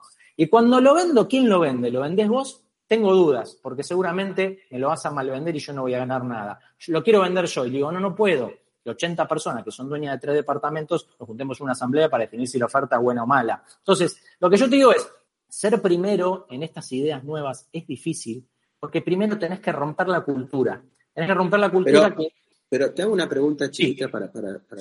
Y 0.42 0.48
cuando 0.48 0.82
lo 0.82 0.96
vendo, 0.96 1.28
¿quién 1.28 1.48
lo 1.48 1.60
vende? 1.60 1.92
¿Lo 1.92 2.02
vendés 2.02 2.28
vos? 2.28 2.64
Tengo 2.88 3.14
dudas, 3.14 3.60
porque 3.62 3.84
seguramente 3.84 4.64
me 4.72 4.80
lo 4.80 4.88
vas 4.88 5.06
a 5.06 5.12
malvender 5.12 5.56
y 5.56 5.60
yo 5.60 5.72
no 5.72 5.84
voy 5.84 5.94
a 5.94 6.00
ganar 6.00 6.26
nada. 6.26 6.60
lo 6.88 7.04
quiero 7.04 7.22
vender 7.22 7.46
yo 7.46 7.64
y 7.68 7.70
digo, 7.70 7.92
no, 7.92 8.00
no 8.00 8.16
puedo. 8.16 8.52
De 8.84 8.90
80 8.90 9.28
personas 9.28 9.64
que 9.64 9.70
son 9.70 9.88
dueñas 9.88 10.16
de 10.16 10.20
tres 10.20 10.36
departamentos, 10.38 11.08
nos 11.20 11.28
juntemos 11.28 11.60
en 11.60 11.66
una 11.66 11.74
asamblea 11.74 12.10
para 12.10 12.24
definir 12.24 12.48
si 12.48 12.58
la 12.58 12.66
oferta 12.66 12.96
es 12.96 13.04
buena 13.04 13.22
o 13.22 13.28
mala. 13.28 13.64
Entonces, 13.78 14.20
lo 14.40 14.50
que 14.50 14.58
yo 14.58 14.68
te 14.68 14.78
digo 14.78 14.92
es, 14.92 15.08
ser 15.48 15.80
primero 15.80 16.48
en 16.50 16.64
estas 16.64 16.92
ideas 16.92 17.24
nuevas 17.24 17.70
es 17.72 17.86
difícil, 17.86 18.44
porque 18.80 19.04
primero 19.04 19.38
tenés 19.38 19.60
que 19.60 19.72
romper 19.72 20.08
la 20.08 20.22
cultura. 20.22 20.82
Tenés 21.14 21.30
que 21.30 21.36
romper 21.36 21.60
la 21.60 21.70
cultura 21.70 22.06
pero, 22.06 22.16
que... 22.16 22.34
Pero 22.68 22.94
te 22.96 23.04
hago 23.04 23.14
una 23.14 23.30
pregunta 23.30 23.70
chiquita 23.70 24.10
para, 24.10 24.32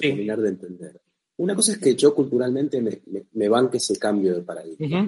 terminar 0.00 0.40
de 0.40 0.48
entender. 0.48 1.02
Una 1.36 1.54
cosa 1.54 1.72
es 1.72 1.78
que 1.78 1.94
yo 1.94 2.14
culturalmente 2.14 2.80
me, 2.80 3.48
banque 3.50 3.76
ese 3.76 3.98
cambio 3.98 4.34
de 4.34 4.40
paradigma. 4.40 5.06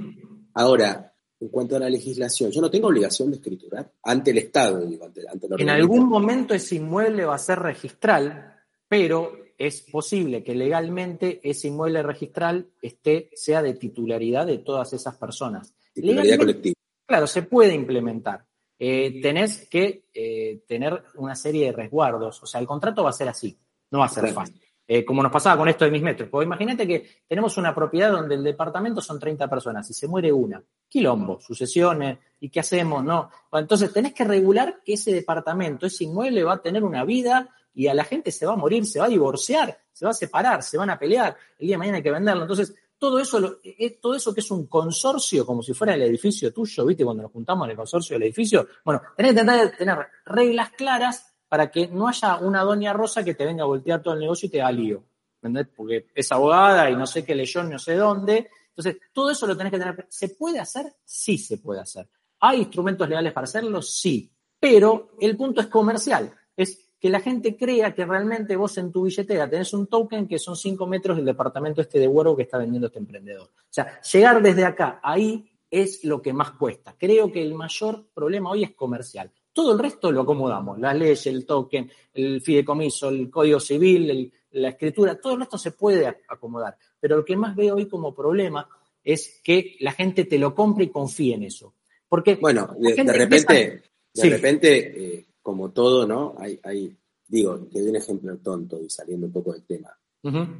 Ahora, 0.55 1.12
en 1.40 1.48
cuanto 1.48 1.76
a 1.76 1.80
la 1.80 1.90
legislación, 1.90 2.50
yo 2.50 2.61
no 2.61 2.70
tengo 2.70 2.88
obligación 2.88 3.30
de 3.30 3.36
escriturar 3.36 3.92
ante 4.05 4.30
el 4.30 4.38
Estado. 4.38 4.78
ante, 4.78 5.22
en 5.59 5.70
algún 5.70 6.09
momento 6.09 6.55
ese 6.55 6.76
inmueble 6.76 7.24
va 7.24 7.34
a 7.34 7.38
ser 7.38 7.59
registral, 7.59 8.55
pero 8.88 9.32
es 9.59 9.82
posible 9.82 10.44
que 10.44 10.55
legalmente 10.55 11.40
ese 11.42 11.68
inmueble 11.68 12.03
registral 12.03 12.68
esté, 12.80 13.30
sea 13.34 13.62
de 13.62 13.74
titularidad 13.74 14.46
de 14.46 14.59
todas 14.59 14.92
esas 14.92 15.16
personas. 15.16 15.74
Titularidad 15.92 16.38
colectiva. 16.38 16.74
Claro, 17.07 17.26
se 17.26 17.42
puede 17.42 17.74
implementar. 17.74 18.46
Eh, 18.78 19.20
tenés 19.20 19.68
que 19.68 20.07
eh, 20.14 20.62
tener 20.66 21.03
una 21.16 21.34
serie 21.34 21.66
de 21.66 21.72
resguardos. 21.72 22.42
O 22.42 22.46
sea, 22.46 22.61
el 22.61 22.66
contrato 22.66 23.03
va 23.03 23.11
a 23.11 23.14
ser 23.14 23.28
así, 23.28 23.59
no 23.90 23.98
va 23.98 24.07
a 24.07 24.09
ser 24.09 24.32
fácil. 24.32 24.61
Eh, 24.95 25.07
como 25.07 25.22
nos 25.22 25.32
pasaba 25.32 25.57
con 25.57 25.70
esto 25.70 25.86
de 25.86 25.90
mis 25.90 26.03
metros. 26.03 26.28
Porque 26.28 26.45
imagínate 26.45 26.86
que 26.86 27.22
tenemos 27.26 27.57
una 27.57 27.74
propiedad 27.74 28.12
donde 28.12 28.34
el 28.34 28.45
departamento 28.45 29.01
son 29.01 29.18
30 29.18 29.49
personas 29.49 29.88
y 29.88 29.95
se 29.95 30.07
muere 30.07 30.30
una. 30.30 30.62
Quilombo, 30.86 31.40
sucesiones, 31.40 32.18
¿y 32.40 32.51
qué 32.51 32.61
hacemos? 32.61 33.03
No. 33.03 33.30
entonces 33.55 33.90
tenés 33.90 34.12
que 34.12 34.24
regular 34.24 34.82
que 34.84 34.93
ese 34.93 35.14
departamento, 35.14 35.86
ese 35.86 36.05
inmueble 36.05 36.45
va 36.45 36.53
a 36.53 36.61
tener 36.61 36.84
una 36.84 37.07
vida 37.07 37.49
y 37.72 37.86
a 37.86 37.95
la 37.95 38.05
gente 38.05 38.30
se 38.30 38.45
va 38.45 38.53
a 38.53 38.57
morir, 38.57 38.84
se 38.84 38.99
va 38.99 39.07
a 39.07 39.09
divorciar, 39.09 39.78
se 39.90 40.05
va 40.05 40.11
a 40.11 40.14
separar, 40.14 40.62
se 40.62 40.76
van 40.76 40.90
a 40.90 40.99
pelear, 40.99 41.38
el 41.59 41.68
día 41.68 41.76
de 41.76 41.78
mañana 41.78 41.97
hay 41.97 42.03
que 42.03 42.11
venderlo. 42.11 42.43
Entonces, 42.43 42.74
todo 42.99 43.18
eso, 43.18 43.61
eh, 43.64 43.99
todo 43.99 44.14
eso 44.14 44.34
que 44.34 44.40
es 44.40 44.51
un 44.51 44.66
consorcio, 44.66 45.47
como 45.47 45.62
si 45.62 45.72
fuera 45.72 45.95
el 45.95 46.03
edificio 46.03 46.53
tuyo, 46.53 46.84
¿viste? 46.84 47.03
Cuando 47.03 47.22
nos 47.22 47.32
juntamos 47.32 47.64
en 47.64 47.70
el 47.70 47.76
consorcio 47.78 48.16
del 48.16 48.24
edificio, 48.24 48.66
bueno, 48.84 49.01
tenés 49.16 49.32
que 49.32 49.76
tener 49.78 50.07
reglas 50.26 50.68
claras 50.72 51.31
para 51.53 51.70
que 51.70 51.86
no 51.86 52.09
haya 52.09 52.38
una 52.38 52.62
doña 52.62 52.94
Rosa 52.94 53.22
que 53.22 53.34
te 53.34 53.44
venga 53.44 53.64
a 53.64 53.66
voltear 53.66 54.00
todo 54.00 54.14
el 54.14 54.20
negocio 54.20 54.46
y 54.46 54.50
te 54.50 54.57
da 54.57 54.72
lío. 54.72 55.05
¿Entendés? 55.34 55.66
Porque 55.76 56.07
es 56.14 56.32
abogada 56.32 56.88
y 56.88 56.96
no 56.96 57.07
sé 57.07 57.26
qué 57.26 57.34
leyó, 57.34 57.62
no 57.62 57.78
sé 57.78 57.94
dónde. 57.94 58.48
Entonces, 58.68 58.96
todo 59.12 59.30
eso 59.30 59.46
lo 59.46 59.55
tenés 59.55 59.70
que 59.70 59.78
tener. 59.78 60.07
¿Se 60.09 60.30
puede 60.30 60.59
hacer? 60.59 60.94
Sí 61.05 61.36
se 61.36 61.59
puede 61.59 61.80
hacer. 61.80 62.09
¿Hay 62.40 62.61
instrumentos 62.61 63.07
legales 63.07 63.34
para 63.34 63.44
hacerlo? 63.44 63.82
Sí. 63.82 64.32
Pero 64.59 65.11
el 65.20 65.36
punto 65.36 65.61
es 65.61 65.66
comercial. 65.66 66.32
Es 66.57 66.88
que 66.98 67.11
la 67.11 67.20
gente 67.20 67.55
crea 67.55 67.94
que 67.94 68.07
realmente 68.07 68.57
vos 68.57 68.78
en 68.78 68.90
tu 68.90 69.03
billetera 69.03 69.46
tenés 69.50 69.74
un 69.74 69.88
token 69.88 70.26
que 70.26 70.38
son 70.38 70.57
5 70.57 70.86
metros 70.86 71.18
del 71.18 71.26
departamento 71.26 71.82
este 71.82 71.98
de 71.98 72.09
Huervo 72.09 72.34
que 72.34 72.44
está 72.44 72.57
vendiendo 72.57 72.86
este 72.86 72.98
emprendedor. 72.98 73.50
O 73.50 73.68
sea, 73.68 74.00
llegar 74.00 74.40
desde 74.40 74.64
acá, 74.64 75.00
ahí 75.03 75.53
es 75.70 76.03
lo 76.03 76.22
que 76.22 76.32
más 76.32 76.53
cuesta. 76.53 76.94
Creo 76.98 77.30
que 77.30 77.42
el 77.42 77.53
mayor 77.53 78.07
problema 78.14 78.48
hoy 78.48 78.64
es 78.64 78.70
comercial. 78.70 79.30
Todo 79.53 79.72
el 79.72 79.78
resto 79.78 80.11
lo 80.11 80.22
acomodamos, 80.22 80.78
las 80.78 80.96
leyes, 80.96 81.26
el 81.26 81.44
token, 81.44 81.90
el 82.14 82.40
fideicomiso, 82.40 83.09
el 83.09 83.30
código 83.30 83.61
civil, 83.61 84.32
la 84.53 84.68
escritura, 84.70 85.20
todo 85.20 85.34
el 85.34 85.40
resto 85.40 85.59
se 85.59 85.72
puede 85.72 86.07
acomodar. 86.28 86.76
Pero 86.98 87.16
lo 87.16 87.24
que 87.24 87.36
más 87.36 87.55
veo 87.55 87.76
hoy 87.76 87.86
como 87.86 88.14
problema 88.14 88.66
es 89.05 89.40
que 89.42 89.76
la 89.80 89.92
gente 89.92 90.24
te 90.24 90.38
lo 90.38 90.55
compre 90.55 90.84
y 90.84 90.90
confíe 90.90 91.34
en 91.34 91.44
eso. 91.44 91.74
Porque 92.09 92.36
bueno, 92.36 92.74
de, 92.78 92.94
repente, 93.05 93.82
de 94.12 94.30
repente, 94.30 95.16
eh, 95.16 95.26
como 95.40 95.70
todo, 95.70 96.07
¿no? 96.07 96.34
Hay, 96.38 96.61
hay, 96.62 96.96
digo, 97.26 97.59
te 97.72 97.80
doy 97.80 97.88
un 97.88 97.96
ejemplo 97.96 98.36
tonto 98.38 98.80
y 98.80 98.90
saliendo 98.90 99.26
un 99.26 99.32
poco 99.32 99.53
del 99.53 99.64
tema. 99.64 99.96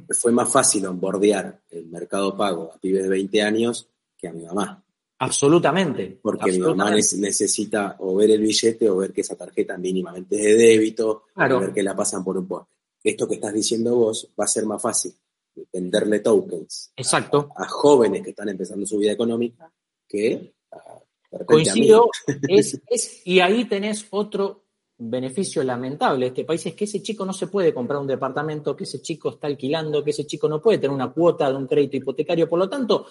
Fue 0.09 0.33
más 0.33 0.51
fácil 0.51 0.85
onboardear 0.87 1.61
el 1.69 1.87
mercado 1.87 2.35
pago 2.35 2.71
a 2.73 2.77
pibes 2.77 3.03
de 3.03 3.09
20 3.09 3.41
años 3.41 3.87
que 4.17 4.27
a 4.27 4.33
mi 4.33 4.43
mamá. 4.43 4.82
Absolutamente. 5.23 6.19
Porque 6.21 6.51
mi 6.51 6.59
mamá 6.59 6.91
necesita 6.91 7.95
o 7.99 8.15
ver 8.15 8.31
el 8.31 8.41
billete 8.41 8.89
o 8.89 8.97
ver 8.97 9.13
que 9.13 9.21
esa 9.21 9.35
tarjeta 9.35 9.77
mínimamente 9.77 10.35
es 10.35 10.43
de 10.43 10.55
débito, 10.55 11.25
o 11.35 11.59
ver 11.59 11.73
que 11.73 11.83
la 11.83 11.95
pasan 11.95 12.23
por 12.23 12.37
un 12.37 12.47
poste. 12.47 12.73
Esto 13.03 13.27
que 13.27 13.35
estás 13.35 13.53
diciendo 13.53 13.95
vos 13.95 14.29
va 14.39 14.45
a 14.45 14.47
ser 14.47 14.65
más 14.65 14.81
fácil 14.81 15.13
venderle 15.71 16.19
tokens 16.19 16.91
Exacto. 16.95 17.49
A, 17.55 17.67
jóvenes 17.67 18.23
que 18.23 18.31
están 18.31 18.49
empezando 18.49 18.87
su 18.87 18.97
vida 18.97 19.11
económica 19.11 19.71
que 20.07 20.53
a, 20.71 21.45
Coincido, 21.45 22.09
es, 22.47 22.79
y 23.25 23.39
ahí 23.39 23.65
tenés 23.65 24.05
otro, 24.11 24.63
beneficio 24.97 25.63
lamentable 25.63 26.25
de 26.25 26.27
este 26.27 26.45
país 26.45 26.65
es 26.65 26.75
que 26.75 26.85
ese 26.85 27.01
chico 27.01 27.25
no 27.25 27.33
se 27.33 27.47
puede 27.47 27.73
comprar 27.73 27.99
un 27.99 28.07
departamento, 28.07 28.75
que 28.75 28.83
ese 28.83 29.01
chico 29.01 29.31
está 29.31 29.47
alquilando, 29.47 30.03
que 30.03 30.11
ese 30.11 30.25
chico 30.25 30.47
no 30.47 30.61
puede 30.61 30.77
tener 30.77 30.91
una 30.91 31.11
cuota 31.11 31.49
de 31.49 31.57
un 31.57 31.67
crédito 31.67 31.97
hipotecario. 31.97 32.47
Por 32.47 32.59
lo 32.59 32.69
tanto, 32.69 33.05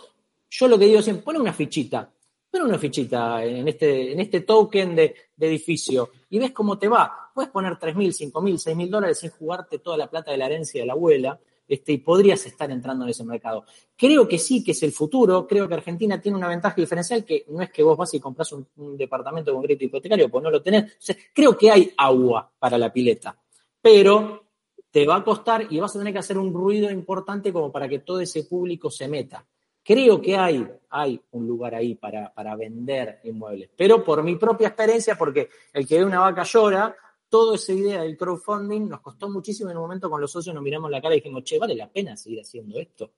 yo 0.53 0.68
lo 0.68 0.78
que 0.78 0.84
digo 0.84 1.00
siempre, 1.00 1.24
pone 1.24 1.38
una 1.38 1.53
fichita, 1.55 2.12
pone 2.50 2.64
una 2.64 2.78
fichita 2.78 3.42
en 3.42 3.66
este, 3.66 4.12
en 4.12 4.20
este 4.20 4.40
token 4.42 4.94
de, 4.94 5.14
de 5.34 5.46
edificio 5.46 6.11
y 6.28 6.38
ves 6.38 6.53
cómo 6.53 6.78
te 6.78 6.88
va. 6.88 7.30
Puedes 7.34 7.50
poner 7.50 7.72
3.000, 7.78 8.30
5.000, 8.30 8.74
6.000 8.74 8.90
dólares 8.90 9.18
sin 9.18 9.30
jugarte 9.30 9.78
toda 9.78 9.96
la 9.96 10.11
plata 10.11 10.30
de 10.30 10.36
la 10.36 10.46
herencia 10.46 10.82
de 10.82 10.86
la 10.86 10.92
abuela 10.92 11.40
este, 11.66 11.92
y 11.92 11.98
podrías 11.98 12.44
estar 12.44 12.70
entrando 12.70 13.05
en 13.05 13.11
ese 13.11 13.24
mercado. 13.24 13.64
Creo 13.96 14.28
que 14.28 14.38
sí, 14.38 14.62
que 14.62 14.72
es 14.72 14.82
el 14.82 14.92
futuro. 14.92 15.46
Creo 15.46 15.66
que 15.66 15.72
Argentina 15.72 16.20
tiene 16.20 16.36
una 16.36 16.48
ventaja 16.48 16.76
diferencial 16.76 17.24
que 17.24 17.46
no 17.48 17.62
es 17.62 17.70
que 17.70 17.82
vos 17.82 17.96
vas 17.96 18.12
y 18.12 18.20
compras 18.20 18.53
un, 18.53 18.66
departamento 18.94 19.55
con 19.55 19.62
crédito 19.62 19.86
hipotecario, 19.86 20.28
pues 20.28 20.44
no 20.44 20.50
lo 20.50 20.61
tenés. 20.61 20.98
creo 21.32 21.57
que 21.57 21.70
hay 21.70 21.94
agua 21.96 22.53
para 22.59 22.76
la 22.76 22.92
pileta, 22.92 23.34
pero 23.80 24.44
te 24.90 25.07
va 25.07 25.16
a 25.16 25.24
costar 25.24 25.66
y 25.70 25.80
vas 25.80 25.96
a 25.96 25.98
tener 25.98 26.12
que 26.12 26.18
hacer 26.18 26.36
un 26.36 26.53
ruido 26.53 26.90
importante 26.90 27.50
como 27.55 27.72
para 27.72 27.88
que 27.88 28.00
todo 28.00 28.20
ese 28.20 28.44
público 28.44 28.90
se 28.90 29.09
meta. 29.09 29.46
Creo 29.85 30.20
que 30.20 30.37
hay, 30.37 30.66
hay 30.91 31.20
un 31.33 31.47
lugar 31.47 31.74
ahí 31.74 31.95
para, 31.95 32.33
para 32.33 32.55
vender 32.55 33.20
inmuebles, 33.24 33.70
pero 33.76 34.05
por 34.05 34.22
mi 34.22 34.37
propia 34.37 34.68
experiencia, 34.68 35.16
porque 35.16 35.49
el 35.72 35.87
que 35.87 35.99
ve 35.99 36.05
una 36.05 36.20
vaca 36.20 36.45
llora, 36.45 36.97
toda 37.28 37.57
esa 37.57 37.72
idea 37.72 38.03
del 38.03 38.16
crowdfunding 38.16 38.89
nos 38.89 39.01
costó 39.01 39.28
muchísimo 39.28 39.70
en 39.70 39.76
un 39.78 39.85
momento 39.85 40.11
con 40.11 40.20
los 40.20 40.30
socios, 40.30 40.55
nos 40.55 40.62
miramos 40.62 40.91
la 40.91 41.01
cara 41.01 41.14
y 41.14 41.18
dijimos, 41.18 41.43
che, 41.45 41.59
¿vale 41.59 41.74
la 41.74 41.91
pena 41.91 42.14
seguir 42.14 42.41
haciendo 42.41 42.78
esto? 42.78 43.11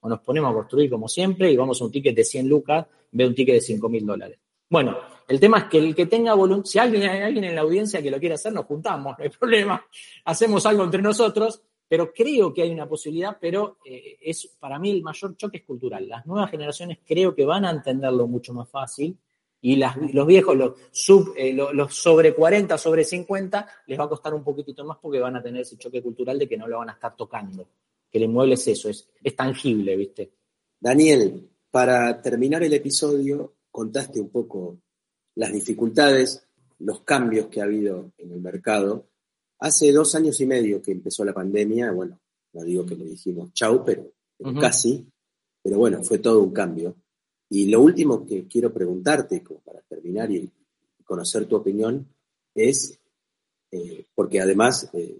O 0.00 0.08
nos 0.08 0.20
ponemos 0.20 0.50
a 0.50 0.54
construir 0.54 0.90
como 0.90 1.06
siempre 1.08 1.52
y 1.52 1.56
vamos 1.56 1.80
a 1.80 1.84
un 1.84 1.92
ticket 1.92 2.16
de 2.16 2.24
100 2.24 2.48
lucas, 2.48 2.86
ve 3.12 3.26
un 3.26 3.34
ticket 3.34 3.54
de 3.54 3.60
5 3.60 3.88
mil 3.88 4.04
dólares. 4.04 4.38
Bueno, 4.68 4.98
el 5.26 5.38
tema 5.38 5.58
es 5.58 5.64
que 5.64 5.78
el 5.78 5.94
que 5.94 6.06
tenga 6.06 6.34
voluntad, 6.34 6.68
si 6.68 6.78
alguien, 6.80 7.08
hay 7.08 7.22
alguien 7.22 7.44
en 7.44 7.54
la 7.54 7.60
audiencia 7.60 8.02
que 8.02 8.10
lo 8.10 8.18
quiere 8.18 8.34
hacer, 8.34 8.52
nos 8.52 8.66
juntamos, 8.66 9.16
no 9.16 9.24
hay 9.24 9.30
problema, 9.30 9.84
hacemos 10.24 10.66
algo 10.66 10.82
entre 10.82 11.00
nosotros, 11.00 11.62
pero 11.90 12.12
creo 12.12 12.54
que 12.54 12.62
hay 12.62 12.70
una 12.70 12.88
posibilidad, 12.88 13.36
pero 13.40 13.78
eh, 13.84 14.16
es 14.20 14.46
para 14.60 14.78
mí 14.78 14.92
el 14.92 15.02
mayor 15.02 15.36
choque 15.36 15.56
es 15.56 15.64
cultural. 15.64 16.08
Las 16.08 16.24
nuevas 16.24 16.48
generaciones 16.48 16.98
creo 17.04 17.34
que 17.34 17.44
van 17.44 17.64
a 17.64 17.70
entenderlo 17.72 18.28
mucho 18.28 18.54
más 18.54 18.70
fácil 18.70 19.18
y 19.60 19.74
los 19.74 20.24
viejos, 20.24 20.56
los, 20.56 20.74
eh, 21.36 21.58
sobre 21.88 22.32
40, 22.32 22.78
sobre 22.78 23.02
50, 23.02 23.66
les 23.88 23.98
va 23.98 24.04
a 24.04 24.08
costar 24.08 24.32
un 24.34 24.44
poquitito 24.44 24.84
más 24.84 24.98
porque 25.02 25.18
van 25.18 25.34
a 25.34 25.42
tener 25.42 25.62
ese 25.62 25.78
choque 25.78 26.00
cultural 26.00 26.38
de 26.38 26.48
que 26.48 26.56
no 26.56 26.68
lo 26.68 26.78
van 26.78 26.90
a 26.90 26.92
estar 26.92 27.16
tocando. 27.16 27.66
Que 28.08 28.18
el 28.18 28.24
inmueble 28.24 28.54
es 28.54 28.68
eso, 28.68 28.88
es, 28.88 29.08
es 29.20 29.34
tangible, 29.34 29.96
¿viste? 29.96 30.30
Daniel, 30.78 31.50
para 31.72 32.22
terminar 32.22 32.62
el 32.62 32.72
episodio, 32.72 33.54
contaste 33.68 34.20
un 34.20 34.30
poco 34.30 34.78
las 35.34 35.52
dificultades, 35.52 36.46
los 36.78 37.00
cambios 37.00 37.46
que 37.46 37.60
ha 37.60 37.64
habido 37.64 38.12
en 38.16 38.30
el 38.30 38.40
mercado. 38.40 39.09
Hace 39.60 39.92
dos 39.92 40.14
años 40.14 40.40
y 40.40 40.46
medio 40.46 40.80
que 40.80 40.92
empezó 40.92 41.24
la 41.24 41.34
pandemia, 41.34 41.92
bueno, 41.92 42.18
no 42.52 42.64
digo 42.64 42.86
que 42.86 42.96
le 42.96 43.04
dijimos 43.04 43.52
chau, 43.52 43.84
pero, 43.84 44.12
casi, 44.58 45.06
pero 45.62 45.78
bueno, 45.78 46.02
fue 46.02 46.18
todo 46.18 46.42
un 46.42 46.52
cambio. 46.52 46.96
Y 47.50 47.66
lo 47.66 47.80
último 47.82 48.26
que 48.26 48.46
quiero 48.46 48.72
preguntarte, 48.72 49.42
como 49.42 49.60
para 49.60 49.80
terminar 49.82 50.30
y 50.30 50.50
conocer 51.04 51.46
tu 51.46 51.56
opinión, 51.56 52.08
es, 52.54 52.98
eh, 53.70 54.06
porque 54.14 54.40
además, 54.40 54.88
eh, 54.94 55.18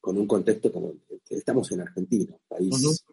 con 0.00 0.16
un 0.16 0.26
contexto 0.26 0.72
como 0.72 0.94
estamos 1.28 1.70
en 1.72 1.80
Argentina, 1.80 2.36
país 2.48 3.04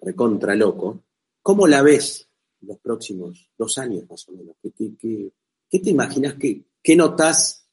recontra 0.00 0.54
loco, 0.54 1.04
¿cómo 1.42 1.66
la 1.66 1.82
ves 1.82 2.28
los 2.60 2.78
próximos 2.78 3.50
dos 3.56 3.78
años 3.78 4.08
más 4.08 4.28
o 4.28 4.32
menos? 4.32 4.56
¿Qué, 4.62 5.78
te 5.78 5.90
imaginas? 5.90 6.34
¿Qué, 6.34 6.64
qué 6.82 6.96
notas 6.96 7.68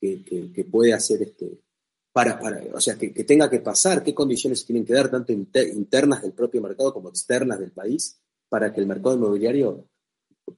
que, 0.00 0.66
puede 0.70 0.92
hacer 0.92 1.22
este, 1.22 1.60
para, 2.14 2.38
para, 2.38 2.62
o 2.72 2.80
sea, 2.80 2.96
que, 2.96 3.08
tenga 3.24 3.50
que 3.50 3.58
pasar, 3.58 4.04
qué 4.04 4.14
condiciones 4.14 4.64
tienen 4.64 4.84
que 4.84 4.94
dar, 4.94 5.10
tanto 5.10 5.32
internas 5.32 6.22
del 6.22 6.30
propio 6.30 6.62
mercado 6.62 6.94
como 6.94 7.08
externas 7.08 7.58
del 7.58 7.72
país, 7.72 8.20
para 8.48 8.72
que 8.72 8.80
el 8.80 8.86
mercado 8.86 9.16
inmobiliario 9.16 9.88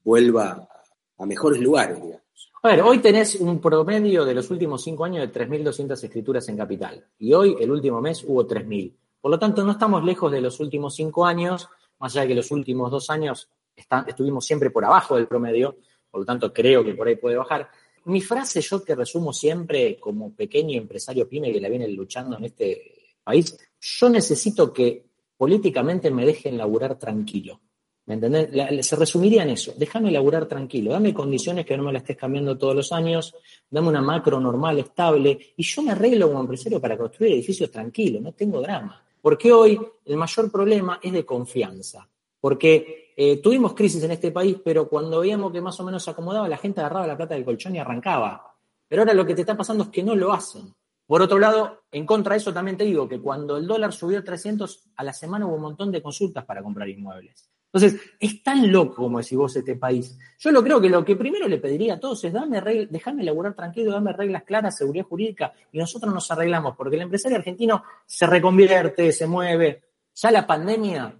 vuelva 0.04 0.68
a 1.16 1.24
mejores 1.24 1.59
lugares, 1.59 1.96
digamos. 1.96 2.52
A 2.62 2.68
ver, 2.68 2.82
hoy 2.82 2.98
tenés 2.98 3.36
un 3.36 3.59
promedio 3.59 4.26
de 4.26 4.34
los 4.34 4.50
últimos 4.50 4.82
cinco 4.82 5.07
años 5.07 5.26
de 5.26 5.32
3.200 5.32 6.04
escrituras 6.04 6.46
en 6.50 6.59
capital. 6.59 7.02
Y 7.18 7.32
hoy, 7.32 7.57
el 7.59 7.70
último 7.70 8.02
mes, 8.02 8.22
hubo 8.22 8.46
3.000. 8.46 8.94
Por 9.22 9.30
lo 9.30 9.38
tanto, 9.38 9.64
no 9.64 9.72
estamos 9.72 10.04
lejos 10.04 10.30
de 10.30 10.42
los 10.42 10.61
últimos 10.61 10.94
cinco 10.94 11.24
años, 11.24 11.70
más 11.98 12.12
allá 12.12 12.22
de 12.22 12.28
que 12.28 12.34
los 12.34 12.50
últimos 12.50 12.90
dos 12.90 13.09
años 13.09 13.48
estuvimos 14.07 14.44
siempre 14.44 14.68
por 14.68 14.84
abajo 14.84 15.16
del 15.16 15.26
promedio. 15.26 15.78
Por 16.11 16.20
lo 16.20 16.26
tanto, 16.26 16.52
creo 16.52 16.84
que 16.84 16.92
por 16.92 17.09
ahí 17.09 17.16
puede 17.16 17.36
bajar. 17.36 17.70
Mi 18.07 18.20
frase, 18.20 18.61
yo 18.61 18.84
que 18.84 18.94
resumo 18.94 19.32
siempre 19.32 19.98
como 19.98 20.32
pequeño 20.32 20.78
empresario 20.78 21.28
pyme 21.28 21.52
que 21.52 21.61
la 21.61 21.68
viene 21.68 21.88
luchando 21.88 22.38
en 22.38 22.44
este 22.44 23.14
país, 23.24 23.59
yo 23.80 24.09
necesito 24.09 24.72
que 24.72 25.04
políticamente 25.36 26.11
me 26.11 26.24
dejen 26.24 26.57
laburar 26.57 26.98
tranquilo. 26.98 27.61
¿Me 28.07 28.14
entendés? 28.14 28.86
se 28.86 28.94
resumiría 28.94 29.42
en 29.42 29.50
eso. 29.50 29.74
Déjame 29.76 30.12
laburar 30.12 30.46
tranquilo, 30.46 30.92
dame 30.92 31.12
condiciones 31.12 31.66
que 31.66 31.76
no 31.76 31.82
me 31.82 31.92
la 31.92 31.98
estés 31.98 32.16
cambiando 32.16 32.57
todos 32.57 32.76
los 32.76 32.92
años, 32.92 33.34
dame 33.68 33.88
una 33.88 34.00
macro 34.00 34.38
normal, 34.38 34.78
estable, 34.78 35.36
y 35.57 35.64
yo 35.64 35.82
me 35.82 35.90
arreglo 35.90 36.28
como 36.28 36.40
empresario 36.40 36.80
para 36.80 36.96
construir 36.96 37.32
edificios 37.32 37.72
tranquilos, 37.72 38.22
no 38.22 38.32
tengo 38.32 38.61
drama. 38.61 39.04
Porque 39.20 39.52
hoy 39.52 39.80
el 40.04 40.16
mayor 40.16 40.52
problema 40.52 41.00
es 41.02 41.12
de 41.12 41.26
confianza. 41.26 42.09
Porque 42.38 43.05
eh, 43.18 43.40
tuvimos 43.40 43.72
crisis 43.72 44.02
en 44.04 44.10
este 44.10 44.30
país, 44.30 44.58
pero 44.62 44.88
cuando 44.88 45.20
veíamos 45.20 45.50
que 45.50 45.62
más 45.62 45.80
o 45.80 45.84
menos 45.84 46.04
se 46.04 46.10
acomodaba, 46.10 46.48
la 46.48 46.58
gente 46.58 46.80
agarraba 46.80 47.06
la 47.06 47.16
plata 47.16 47.34
del 47.34 47.46
colchón 47.46 47.74
y 47.74 47.78
arrancaba. 47.78 48.54
Pero 48.86 49.02
ahora 49.02 49.14
lo 49.14 49.24
que 49.24 49.34
te 49.34 49.40
está 49.40 49.56
pasando 49.56 49.84
es 49.84 49.90
que 49.90 50.02
no 50.02 50.14
lo 50.14 50.34
hacen. 50.34 50.74
Por 51.06 51.22
otro 51.22 51.38
lado, 51.38 51.84
en 51.90 52.04
contra 52.04 52.34
de 52.34 52.38
eso 52.38 52.52
también 52.52 52.76
te 52.76 52.84
digo 52.84 53.08
que 53.08 53.20
cuando 53.20 53.56
el 53.56 53.66
dólar 53.66 53.92
subió 53.92 54.22
300, 54.22 54.90
a 54.96 55.04
la 55.04 55.14
semana 55.14 55.46
hubo 55.46 55.54
un 55.54 55.62
montón 55.62 55.90
de 55.90 56.02
consultas 56.02 56.44
para 56.44 56.62
comprar 56.62 56.88
inmuebles. 56.88 57.48
Entonces, 57.72 58.00
es 58.18 58.42
tan 58.42 58.70
loco, 58.70 58.96
como 58.96 59.18
decís 59.18 59.36
vos, 59.38 59.56
este 59.56 59.76
país. 59.76 60.18
Yo 60.38 60.50
lo 60.50 60.62
creo 60.62 60.80
que 60.80 60.88
lo 60.88 61.04
que 61.04 61.16
primero 61.16 61.48
le 61.48 61.58
pediría 61.58 61.94
a 61.94 62.00
todos 62.00 62.22
es 62.24 62.32
dame 62.32 62.60
déjame 62.90 63.22
laburar 63.22 63.54
tranquilo, 63.54 63.92
dame 63.92 64.12
reglas 64.12 64.44
claras, 64.44 64.76
seguridad 64.76 65.04
jurídica, 65.04 65.52
y 65.72 65.78
nosotros 65.78 66.12
nos 66.12 66.30
arreglamos, 66.30 66.74
porque 66.76 66.96
el 66.96 67.02
empresario 67.02 67.38
argentino 67.38 67.82
se 68.04 68.26
reconvierte, 68.26 69.12
se 69.12 69.26
mueve. 69.26 69.84
Ya 70.14 70.30
la 70.30 70.46
pandemia 70.46 71.14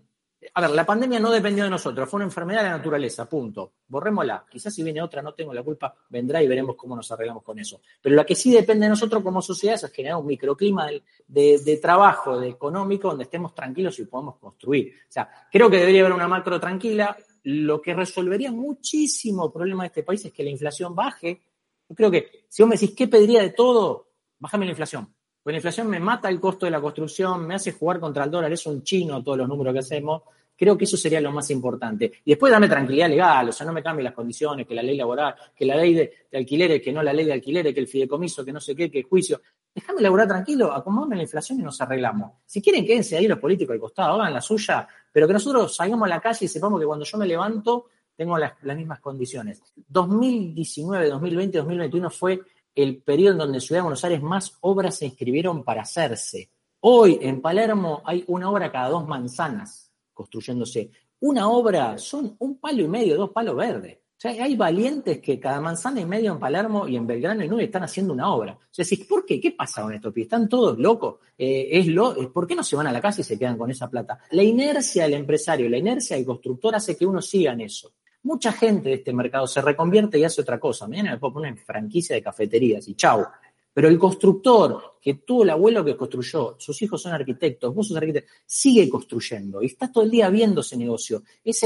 a 0.55 0.61
ver, 0.61 0.71
la 0.71 0.87
pandemia 0.87 1.21
no 1.21 1.31
dependió 1.31 1.65
de 1.65 1.71
nosotros, 1.71 2.09
fue 2.09 2.19
una 2.19 2.25
enfermedad 2.27 2.63
de 2.63 2.71
la 2.71 2.77
naturaleza, 2.77 3.29
punto. 3.29 3.73
Borrémosla. 3.89 4.47
Quizás 4.51 4.75
si 4.75 4.83
viene 4.83 5.01
otra, 5.01 5.23
no 5.23 5.35
tengo 5.35 5.55
la 5.55 5.63
culpa, 5.63 5.95
vendrá 6.11 6.43
y 6.43 6.49
veremos 6.49 6.77
cómo 6.77 6.97
nos 6.97 7.11
arreglamos 7.13 7.43
con 7.43 7.59
eso. 7.59 7.81
Pero 8.01 8.15
la 8.15 8.25
que 8.25 8.35
sí 8.35 8.53
depende 8.53 8.87
de 8.87 8.91
nosotros 8.91 9.23
como 9.23 9.41
sociedad 9.41 9.77
es 9.77 9.91
generar 9.93 10.19
un 10.19 10.27
microclima 10.27 10.89
de, 11.27 11.79
trabajo, 11.81 12.39
de 12.39 12.49
económico, 12.49 13.09
donde 13.09 13.25
estemos 13.25 13.55
tranquilos 13.55 13.99
y 13.99 14.05
podamos 14.05 14.37
construir. 14.37 14.95
O 15.09 15.13
sea, 15.13 15.29
creo 15.51 15.71
que 15.71 15.79
debería 15.79 16.01
haber 16.01 16.13
una 16.13 16.29
macro 16.29 16.61
tranquila. 16.61 17.17
Lo 17.45 17.81
que 17.81 17.95
resolvería 17.95 18.51
muchísimo 18.53 19.53
problema 19.53 19.85
de 19.85 19.89
este 19.89 20.03
país 20.03 20.25
es 20.25 20.33
que 20.33 20.43
la 20.43 20.51
inflación 20.51 20.95
baje. 20.95 21.43
Yo 21.89 21.95
creo 21.95 22.11
que 22.11 22.47
si 22.49 22.63
vos 22.63 22.69
me 22.69 22.77
decís, 22.77 22.95
¿qué 22.97 23.07
pediría 23.09 23.43
de 23.43 23.51
todo? 23.51 24.11
Bájame 24.39 24.67
la 24.67 24.73
inflación. 24.73 25.16
Porque 25.47 25.53
la 25.53 25.59
inflación 25.59 25.87
me 25.87 26.01
mata 26.01 26.29
el 26.29 26.41
costo 26.41 26.67
de 26.67 26.73
la 26.73 26.81
construcción, 26.81 27.47
me 27.47 27.55
hace 27.55 27.71
jugar 27.71 28.01
contra 28.01 28.25
el 28.25 28.33
dólar, 28.33 28.53
es 28.53 28.67
un 28.67 28.83
chino 28.83 29.23
todos 29.23 29.39
los 29.39 29.47
números 29.47 29.73
que 29.75 29.79
hacemos. 29.79 30.23
Creo 30.57 30.77
que 30.77 30.87
eso 30.87 30.97
sería 30.97 31.21
lo 31.21 31.31
más 31.31 31.49
importante. 31.53 32.15
Y 32.25 32.33
después 32.33 32.51
dame 32.51 32.69
tranquilidad 32.69 33.09
legal, 33.09 33.51
o 33.51 33.53
sea, 33.53 33.65
no 33.65 33.73
me 33.73 33.81
cambie 33.81 34.03
las 34.03 34.13
condiciones, 34.13 34.67
que 34.67 34.75
la 34.75 34.83
ley 34.83 34.97
laboral, 34.97 35.37
que 35.55 35.65
la 35.65 35.77
ley 35.77 35.95
de, 35.95 36.13
alquileres, 36.33 36.83
que 36.83 36.93
no 36.93 37.01
la 37.01 37.13
ley 37.13 37.27
de 37.27 37.33
alquileres, 37.33 37.73
que 37.73 37.79
el 37.79 37.87
fideicomiso, 37.87 38.45
que 38.45 38.53
no 38.53 38.59
sé 38.59 38.75
qué, 38.75 38.91
que 38.91 38.99
el 38.99 39.05
juicio. 39.05 39.41
Déjame 39.73 40.03
laborar 40.03 40.27
tranquilo, 40.27 40.73
acomodame 40.73 41.15
la 41.15 41.23
inflación 41.23 41.61
y 41.61 41.63
nos 41.63 41.81
arreglamos. 41.81 42.33
Si 42.45 42.61
quieren, 42.61 42.85
quédense 42.85 43.17
ahí 43.17 43.29
los 43.29 43.39
políticos 43.39 43.75
al 43.75 43.79
costado, 43.79 44.21
hagan 44.21 44.35
la 44.35 44.41
suya, 44.41 44.89
pero 45.13 45.29
que 45.29 45.33
nosotros 45.33 45.77
salgamos 45.77 46.07
a 46.07 46.09
la 46.09 46.21
calle 46.21 46.47
y 46.47 46.49
sepamos 46.49 46.81
que 46.81 46.87
cuando 46.87 47.05
yo 47.05 47.19
me 47.19 47.27
levanto 47.29 47.87
tengo 48.17 48.37
las 48.37 48.77
mismas 48.77 48.99
condiciones. 48.99 49.63
2019, 49.77 51.09
2020, 51.09 51.59
2021 51.59 52.11
fue 52.11 52.41
el 52.77 53.03
periodo 53.03 53.33
en 53.33 53.39
donde 53.39 53.57
en 53.57 53.61
Ciudad 53.63 53.79
de 53.81 53.85
Buenos 53.85 54.05
Aires 54.05 54.23
más 54.23 54.57
obras 54.61 54.97
se 54.97 55.07
inscribieron 55.07 55.65
para 55.65 55.83
hacerse. 55.83 56.51
Hoy 56.81 57.19
en 57.23 57.41
Palermo 57.41 58.03
hay 58.05 58.23
una 58.29 58.51
obra 58.51 58.71
cada 58.71 58.91
dos 58.91 59.09
manzanas 59.09 59.91
construyéndose. 60.13 60.91
Una 61.21 61.49
obra 61.49 61.99
son 61.99 62.37
un 62.39 62.59
palo 62.59 62.83
y 62.83 62.89
medio, 62.89 63.17
dos 63.17 63.31
palos 63.31 63.57
verdes. 63.57 63.97
O 63.97 64.19
sea, 64.19 64.31
hay 64.31 64.57
valientes 64.57 65.21
que 65.21 65.39
cada 65.39 65.61
manzana 65.61 66.01
y 66.01 66.07
medio 66.07 66.33
en 66.33 66.39
Palermo 66.39 66.89
y 66.89 66.97
en 66.97 67.07
Belgrano 67.07 67.45
y 67.45 67.49
Nube 67.49 67.65
están 67.65 67.83
haciendo 67.83 68.15
una 68.15 68.33
obra. 68.33 68.55
O 68.55 68.69
sea, 68.71 68.85
¿por 69.07 69.27
qué? 69.27 69.41
¿Qué 69.41 69.53
pasa 69.53 69.83
con 69.83 69.93
esto? 69.93 70.13
¿Están 70.15 70.49
todos 70.49 70.79
locos? 70.79 71.17
Eh, 71.37 71.69
es 71.73 71.87
lo, 71.87 72.33
¿Por 72.33 72.47
qué 72.47 72.55
no 72.55 72.63
se 72.63 72.77
van 72.77 72.87
a 72.87 72.93
la 72.93 73.01
casa 73.01 73.21
y 73.21 73.25
se 73.25 73.39
quedan 73.39 73.59
con 73.59 73.71
esa 73.71 73.91
plata? 73.91 74.19
La 74.31 74.43
inercia 74.43 75.03
del 75.05 75.15
empresario, 75.15 75.69
la 75.69 75.77
inercia 75.77 76.17
del 76.17 76.25
constructor 76.25 76.75
hace 76.75 76.97
que 76.97 77.05
uno 77.05 77.21
siga 77.21 77.53
en 77.53 77.63
eso. 77.63 77.93
Mucha 78.27 78.51
gente 78.51 78.89
de 78.89 78.97
este 78.97 79.13
mercado 79.13 79.47
se 79.47 79.63
reconvierte 79.63 80.19
y 80.19 80.25
hace 80.25 80.41
otra 80.41 80.59
cosa. 80.59 80.89
Mañana 80.89 81.13
me 81.13 81.19
puedo 81.19 81.35
poner 81.35 81.53
en 81.53 81.59
franquicia 81.59 82.17
de 82.17 82.23
cafeterías 82.23 82.89
y 82.89 82.97
chau. 82.97 83.25
Pero 83.73 83.87
el 83.87 83.97
constructor, 84.01 84.97
que 85.01 85.15
tuvo 85.15 85.45
el 85.45 85.51
abuelo 85.51 85.85
que 85.85 85.97
construyó, 85.97 86.57
sus 86.59 86.83
hijos 86.83 87.01
son 87.01 87.13
arquitectos, 87.13 87.73
vos 87.73 87.87
sos 87.87 87.97
arquitecto, 87.97 88.29
sigue 88.45 88.89
construyendo 88.89 89.63
y 89.63 89.67
está 89.67 89.93
todo 89.93 90.03
el 90.03 90.11
día 90.11 90.29
viendo 90.29 90.63
ese 90.63 90.77
negocio. 90.77 91.23
Es 91.45 91.63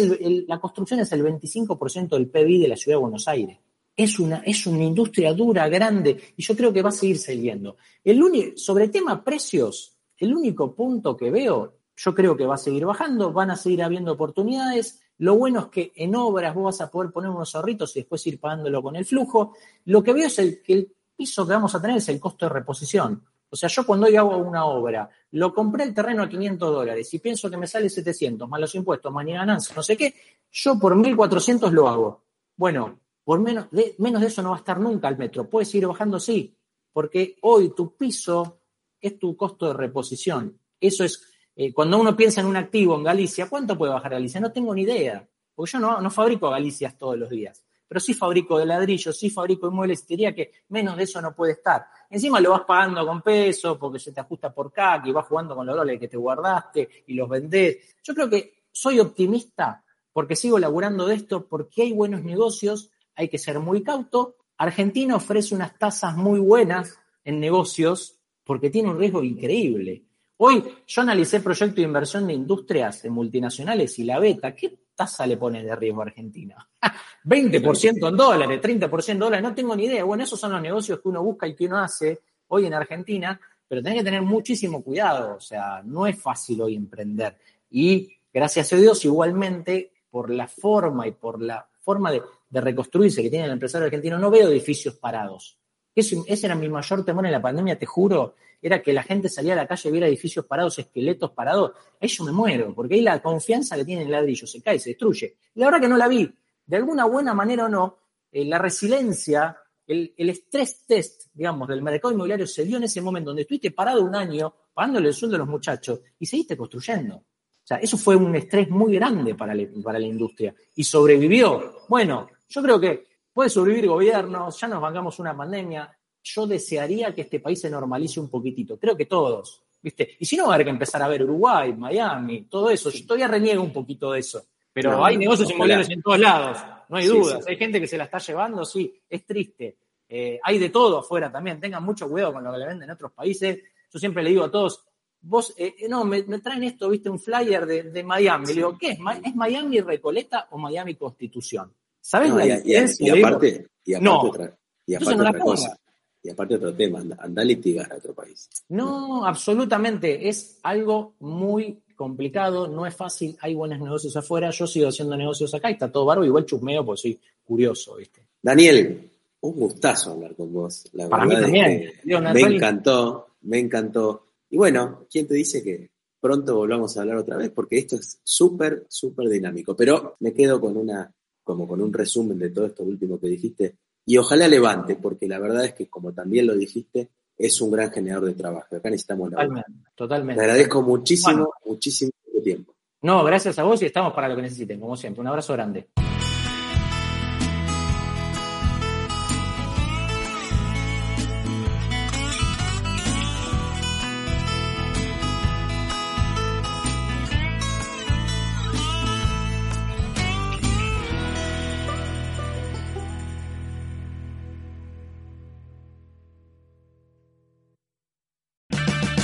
la 0.47 0.61
construcción 0.61 1.01
es 1.01 1.11
el 1.13 1.25
25% 1.25 2.11
del 2.11 2.29
PIB 2.29 2.61
de 2.61 2.69
la 2.69 2.77
ciudad 2.77 2.99
de 2.99 3.03
Buenos 3.05 3.27
Aires. 3.27 3.57
es 3.97 4.19
una, 4.19 4.43
es 4.45 4.67
una 4.67 4.85
industria 4.85 5.33
dura, 5.33 5.67
grande, 5.71 6.21
y 6.37 6.43
yo 6.43 6.55
creo 6.55 6.75
que 6.75 6.83
va 6.83 6.91
a 6.91 6.93
seguir 6.93 7.17
saliendo. 7.17 7.79
El 8.05 8.23
único, 8.23 8.59
sobre 8.59 8.85
el 8.85 8.91
tema 8.91 9.25
precios, 9.25 9.97
el 10.19 10.35
único 10.35 10.75
punto 10.75 11.17
que 11.17 11.31
veo, 11.31 11.79
yo 11.97 12.15
creo 12.15 12.37
que 12.37 12.45
va 12.45 12.57
a 12.57 12.59
seguir 12.59 12.85
bajando, 12.85 13.33
van 13.33 13.51
a 13.51 13.57
seguir 13.57 13.83
habiendo 13.83 14.13
oportunidades. 14.13 15.01
Lo 15.21 15.37
bueno 15.37 15.61
es 15.61 15.67
que 15.67 15.93
en 15.97 16.17
obras 16.17 16.55
vos 16.55 16.65
vas 16.65 16.81
a 16.81 16.91
poder 16.91 17.13
poner 17.13 17.31
unos 17.31 17.55
ahorritos 17.55 17.95
y 17.95 18.01
después 18.01 18.27
ir 18.27 18.41
pagándolo 18.41 18.83
con 18.83 18.97
el 18.97 19.05
flujo. 19.05 19.55
Lo 19.85 20.03
que 20.03 20.15
veo 20.15 20.27
es 20.27 20.39
el, 20.39 20.63
que 20.63 20.73
el 20.73 20.93
piso 21.15 21.47
que 21.47 21.53
vamos 21.53 21.75
a 21.75 21.81
tener 21.83 21.99
es 21.99 22.09
el 22.09 22.19
costo 22.19 22.47
de 22.47 22.51
reposición. 22.51 23.23
O 23.51 23.55
sea, 23.55 23.69
yo 23.69 23.85
cuando 23.85 24.09
yo 24.09 24.21
hago 24.21 24.39
una 24.39 24.65
obra, 24.65 25.11
lo 25.33 25.53
compré 25.53 25.85
el 25.85 25.93
terreno 25.93 26.23
a 26.23 26.29
500 26.29 26.73
dólares 26.73 27.13
y 27.13 27.19
pienso 27.19 27.51
que 27.51 27.59
me 27.59 27.67
sale 27.67 27.91
700, 27.91 28.49
más 28.49 28.61
los 28.61 28.75
impuestos, 28.75 29.13
más 29.13 29.27
ni 29.27 29.33
ganancia, 29.33 29.75
no 29.77 29.83
sé 29.83 29.95
qué, 29.95 30.15
yo 30.51 30.79
por 30.79 30.97
1400 30.97 31.71
lo 31.71 31.87
hago. 31.87 32.25
Bueno, 32.57 33.01
por 33.23 33.41
menos 33.41 33.67
de, 33.71 33.97
menos 33.99 34.23
de 34.23 34.29
eso 34.29 34.41
no 34.41 34.51
va 34.51 34.57
a 34.57 34.61
estar 34.61 34.81
nunca 34.81 35.09
el 35.09 35.19
metro. 35.19 35.51
Puedes 35.51 35.75
ir 35.75 35.87
bajando, 35.87 36.19
sí, 36.19 36.57
porque 36.95 37.37
hoy 37.43 37.75
tu 37.75 37.95
piso 37.95 38.61
es 38.99 39.19
tu 39.19 39.37
costo 39.37 39.67
de 39.67 39.75
reposición. 39.75 40.59
Eso 40.81 41.05
es, 41.05 41.30
eh, 41.63 41.75
cuando 41.75 41.99
uno 41.99 42.17
piensa 42.17 42.41
en 42.41 42.47
un 42.47 42.57
activo 42.57 42.97
en 42.97 43.03
Galicia, 43.03 43.47
¿cuánto 43.47 43.77
puede 43.77 43.93
bajar 43.93 44.13
Galicia? 44.13 44.41
No 44.41 44.51
tengo 44.51 44.75
ni 44.75 44.81
idea, 44.81 45.29
porque 45.55 45.73
yo 45.73 45.79
no, 45.79 46.11
fabrico 46.11 46.49
Galicias 46.49 46.97
todos 46.97 47.19
los 47.19 47.29
días 47.29 47.63
pero 47.87 47.99
sí 47.99 48.15
fabrico 48.15 48.57
de 48.57 48.67
ladrillo, 48.67 49.13
sí 49.13 49.31
fabrico 49.31 49.67
de 49.67 49.75
muebles, 49.75 50.05
y 50.05 50.07
diría 50.07 50.33
que 50.33 50.53
menos 50.69 50.97
de 50.97 51.03
eso 51.03 51.21
no 51.21 51.35
puede 51.35 51.55
estar. 51.55 51.87
Encima 52.09 52.41
lo 52.41 52.53
vas 52.53 52.61
pagando 52.61 53.05
con 53.05 53.21
peso, 53.21 53.77
porque 53.77 53.99
se 53.99 54.13
te 54.13 54.21
ajusta 54.21 54.55
por 54.55 54.73
CAC 54.73 55.07
y 55.07 55.13
vas 55.13 55.27
jugando 55.27 55.57
con 55.57 55.67
los 55.67 55.75
dólares 55.75 55.99
que 55.99 56.07
te 56.07 56.17
guardaste 56.17 56.89
y 57.09 57.15
los 57.15 57.29
vendés. 57.29 57.97
Yo 58.05 58.15
creo 58.15 58.31
que 58.31 58.63
soy 58.71 59.01
optimista 59.01 59.85
porque 60.13 60.37
sigo 60.37 60.57
laburando 60.61 61.05
de 61.05 61.17
esto, 61.17 61.49
porque 61.49 61.83
hay 61.83 61.93
buenos 61.93 62.23
negocios, 62.23 62.93
hay 63.17 63.29
que 63.29 63.39
ser 63.39 63.59
muy 63.59 63.83
cauto. 63.83 64.37
Argentina 64.57 65.17
ofrece 65.17 65.57
unas 65.57 65.77
tasas 65.77 66.17
muy 66.17 66.39
buenas 66.39 66.97
en 67.25 67.41
negocios 67.41 68.21
porque 68.45 68.71
tiene 68.71 68.91
un 68.91 69.01
riesgo 69.01 69.25
increíble. 69.25 70.05
Hoy 70.43 70.65
yo 70.87 71.03
analicé 71.03 71.41
proyecto 71.41 71.77
de 71.77 71.83
inversión 71.83 72.27
de 72.27 72.33
industrias 72.33 73.03
de 73.03 73.11
multinacionales 73.11 73.99
y 73.99 74.05
la 74.05 74.19
beta. 74.19 74.55
¿Qué 74.55 74.75
tasa 74.95 75.27
le 75.27 75.37
pone 75.37 75.63
de 75.63 75.77
riesgo 75.77 76.01
a 76.01 76.07
Argentina? 76.07 76.67
20% 77.25 78.09
en 78.09 78.17
dólares, 78.17 78.59
30% 78.59 79.09
en 79.11 79.19
dólares, 79.19 79.43
no 79.43 79.55
tengo 79.55 79.77
ni 79.77 79.85
idea. 79.85 80.03
Bueno, 80.03 80.25
esos 80.25 80.41
son 80.41 80.53
los 80.53 80.63
negocios 80.63 80.99
que 81.01 81.09
uno 81.09 81.23
busca 81.23 81.47
y 81.47 81.55
que 81.55 81.67
uno 81.67 81.77
hace 81.77 82.21
hoy 82.49 82.65
en 82.65 82.73
Argentina, 82.73 83.39
pero 83.69 83.83
tenés 83.83 83.99
que 83.99 84.05
tener 84.05 84.23
muchísimo 84.23 84.83
cuidado, 84.83 85.37
o 85.37 85.41
sea, 85.41 85.83
no 85.85 86.07
es 86.07 86.19
fácil 86.19 86.63
hoy 86.63 86.75
emprender. 86.75 87.37
Y 87.71 88.11
gracias 88.33 88.73
a 88.73 88.77
Dios, 88.77 89.05
igualmente, 89.05 89.93
por 90.11 90.31
la 90.31 90.49
forma 90.49 91.07
y 91.07 91.11
por 91.11 91.43
la 91.43 91.69
forma 91.81 92.11
de, 92.13 92.23
reconstruirse 92.51 93.23
que 93.23 93.29
tiene 93.29 93.45
el 93.45 93.53
empresario 93.53 93.85
argentino, 93.85 94.19
no 94.19 94.31
veo 94.31 94.49
edificios 94.49 94.95
parados. 94.95 95.59
Ese 95.95 96.47
era 96.47 96.55
mi 96.55 96.71
mayor 96.71 97.05
temor 97.05 97.27
en 97.27 97.33
la 97.33 97.43
pandemia, 97.43 97.79
te 97.79 97.85
juro, 97.85 98.37
era 98.63 98.83
que 98.83 98.93
la 98.93 99.03
gente 99.03 99.29
salía 99.29 99.55
a 99.55 99.57
la 99.57 99.67
calle 99.67 99.89
y 99.89 99.93
viera 99.93 100.07
edificios 100.07 100.45
parados, 100.45 100.79
esqueletos 100.79 101.31
parados. 101.31 101.73
Ahí 102.01 102.11
me 102.25 102.33
muero, 102.33 102.75
porque 102.75 102.95
ahí 102.95 103.03
la 103.03 103.21
confianza 103.21 103.77
que 103.77 103.85
tiene 103.85 104.03
el 104.03 104.11
ladrillo 104.11 104.47
se 104.47 104.63
cae, 104.63 104.79
se 104.79 104.91
destruye. 104.91 105.37
Y 105.55 105.61
la 105.61 105.67
verdad 105.67 105.81
que 105.81 105.89
no 105.89 105.97
la 105.97 106.09
vi. 106.09 106.31
De 106.67 106.77
alguna 106.77 107.05
buena 107.07 107.35
manera 107.35 107.65
o 107.65 107.69
no, 107.69 107.99
eh, 108.31 108.45
la 108.45 108.59
resiliencia, 108.59 109.57
el, 109.87 110.15
el 110.17 110.31
estrés 110.31 110.87
test, 110.87 111.27
digamos, 111.33 111.69
del 111.69 111.83
mercado 111.83 112.13
inmobiliario 112.13 112.47
se 112.47 112.65
dio 112.65 112.77
en 112.77 112.85
ese 112.85 113.01
momento 113.01 113.31
donde 113.31 113.43
estuviste 113.43 113.71
parado 113.71 114.03
un 114.03 114.15
año 114.15 114.55
pagándole 114.73 115.09
el 115.09 115.15
sueldo 115.15 115.37
a 115.37 115.41
los 115.41 115.49
muchachos 115.49 116.01
y 116.19 116.27
seguiste 116.27 116.57
construyendo. 116.57 117.17
O 117.17 117.67
sea, 117.71 117.79
eso 117.79 117.97
fue 117.97 118.17
un 118.17 118.35
estrés 118.35 118.69
muy 118.69 118.95
grande 118.95 119.35
para 119.35 119.55
para 119.83 119.99
la 119.99 120.07
industria. 120.07 120.55
Y 120.75 120.85
sobrevivió. 120.85 121.83
Bueno, 121.89 122.29
yo 122.49 122.63
creo 122.63 122.81
que 122.81 123.07
puede 123.33 123.51
sobrevivir 123.51 123.89
gobiernos, 123.89 124.61
ya 124.61 124.69
nos 124.69 124.81
bancamos 124.81 125.19
una 125.19 125.37
pandemia, 125.37 125.91
yo 126.23 126.47
desearía 126.47 127.15
que 127.15 127.23
este 127.23 127.41
país 127.41 127.61
se 127.61 127.71
normalice 127.71 128.21
un 128.21 128.29
poquitito. 128.29 128.79
Creo 128.79 128.97
que 128.97 129.07
todos, 129.07 129.63
¿viste? 129.83 130.17
Y 130.19 130.25
si 130.25 130.37
no, 130.37 130.47
va 130.47 130.53
a 130.53 130.55
haber 130.55 130.67
que 130.67 130.71
empezar 130.71 131.03
a 131.03 131.09
ver 131.09 131.25
Uruguay, 131.25 131.73
Miami, 131.73 132.43
todo 132.43 132.71
eso. 132.71 132.91
Yo 132.91 133.07
todavía 133.07 133.29
reniego 133.29 133.63
un 133.63 133.73
poquito 133.73 134.13
de 134.13 134.21
eso. 134.21 134.45
Pero 134.73 135.05
hay 135.05 135.17
negocios 135.17 135.51
inmobiliarios 135.51 135.91
en 135.91 136.01
todos 136.01 136.19
lados, 136.19 136.59
no 136.89 136.97
hay 136.97 137.07
dudas. 137.07 137.45
Hay 137.47 137.57
gente 137.57 137.81
que 137.81 137.89
se 137.89 137.99
la 137.99 138.05
está 138.05 138.19
llevando, 138.19 138.65
sí, 138.65 138.95
es 139.09 139.27
triste. 139.27 139.77
Eh, 140.09 140.39
hay 140.43 140.59
de 140.59 140.71
todo 140.71 140.99
afuera 140.99 141.31
también. 141.31 141.61
Tengan 141.61 141.85
mucho 141.85 142.09
cuidado 142.09 142.33
con 142.33 142.45
lo 142.45 142.53
que 142.53 142.59
le 142.59 142.67
venden 142.67 142.89
en 142.89 142.95
otros 142.95 143.13
países. 143.13 143.59
Yo 143.93 143.99
siempre 143.99 144.23
le 144.23 144.31
digo 144.31 144.45
a 144.45 144.51
todos, 144.51 144.85
vos, 145.21 145.55
eh, 145.57 145.75
no, 145.89 146.05
me, 146.05 146.23
traen 146.23 146.65
esto, 146.65 146.89
viste, 146.89 147.11
un 147.11 147.19
flyer 147.19 147.67
de, 147.67 148.03
Miami. 148.03 148.47
Le 148.47 148.55
digo, 148.55 148.79
¿qué 148.79 148.93
es? 148.93 148.99
¿Es 149.25 149.35
Miami 149.35 149.81
Recoleta 149.81 150.49
o 150.51 150.59
Miami 150.59 150.95
Constitución? 150.95 151.73
¿Sabes 152.01 152.33
la 152.33 152.45
diferencia? 152.45 153.17
Y, 153.17 153.21
aparte, 153.21 153.69
y 153.85 153.95
aparte, 153.95 154.05
no. 154.05 154.21
otra, 154.21 154.59
y 154.87 154.95
aparte 154.95 155.15
otra 155.15 155.39
cosa. 155.39 155.80
Y 156.23 156.31
aparte 156.31 156.57
otro 156.57 156.75
tema, 156.75 157.03
anda 157.19 157.43
a 157.43 157.45
litigar 157.45 157.91
a 157.93 157.97
otro 157.97 158.15
país. 158.15 158.49
No, 158.69 159.25
absolutamente. 159.25 160.29
Es 160.29 160.59
algo 160.63 161.15
muy 161.21 161.79
complicado, 161.97 162.67
no 162.67 162.87
es 162.87 162.95
fácil, 162.95 163.37
hay 163.41 163.55
buenos 163.55 163.79
negocios 163.79 164.17
afuera, 164.17 164.49
yo 164.51 164.67
sigo 164.67 164.89
haciendo 164.89 165.17
negocios 165.19 165.53
acá 165.53 165.69
y 165.69 165.75
está 165.75 165.93
todo 165.93 166.07
barro, 166.07 166.25
igual 166.25 166.47
chusmeo 166.47 166.83
porque 166.83 167.03
soy 167.03 167.21
curioso, 167.45 167.97
¿viste? 167.97 168.23
Daniel, 168.41 169.11
un 169.41 169.55
gustazo 169.55 170.13
hablar 170.13 170.35
con 170.35 170.53
vos. 170.53 170.89
La 170.93 171.09
Para 171.09 171.27
mí 171.27 171.35
también. 171.35 171.93
me 172.05 172.41
encantó, 172.41 173.27
me 173.43 173.59
encantó. 173.59 174.27
Y 174.49 174.57
bueno, 174.57 175.07
¿quién 175.11 175.27
te 175.27 175.35
dice 175.35 175.63
que 175.63 175.91
pronto 176.21 176.57
volvamos 176.57 176.97
a 176.97 177.03
hablar 177.03 177.19
otra 177.19 177.37
vez? 177.37 177.51
Porque 177.51 177.79
esto 177.79 177.97
es 177.97 178.19
súper, 178.23 178.87
súper 178.89 179.29
dinámico. 179.29 179.77
Pero 179.77 180.17
me 180.21 180.33
quedo 180.33 180.61
con 180.61 180.77
una, 180.77 181.13
como 181.45 181.69
con 181.69 181.81
un 181.81 181.93
resumen 181.93 182.39
de 182.39 182.51
todo 182.51 182.67
esto 182.67 182.83
último 182.83 183.19
que 183.19 183.29
dijiste 183.29 183.77
y 184.07 184.17
ojalá 184.17 184.49
levante, 184.49 184.97
porque 184.97 185.29
la 185.29 185.39
verdad 185.39 185.65
es 185.65 185.75
que, 185.75 185.89
como 185.89 186.13
también 186.13 186.47
lo 186.47 186.55
dijiste, 186.55 187.11
es 187.37 187.61
un 187.61 187.71
gran 187.71 187.91
generador 187.91 188.29
de 188.29 188.35
trabajo. 188.35 188.77
Acá 188.77 188.91
necesitamos 188.91 189.31
la 189.31 189.37
Totalmente, 189.39 189.73
totalmente. 189.95 190.39
Te 190.39 190.45
agradezco 190.45 190.83
muchísimo, 190.83 191.53
muchísimo 191.65 192.11
tiempo. 192.43 192.75
No, 193.03 193.25
gracias 193.25 193.59
a 193.59 193.63
vos 193.63 193.81
y 193.83 193.87
estamos 193.87 194.13
para 194.13 194.29
lo 194.29 194.37
que 194.37 194.43
necesiten, 194.43 194.79
como 194.79 194.97
siempre. 194.97 195.21
Un 195.21 195.29
abrazo 195.29 195.53
grande. 195.55 195.89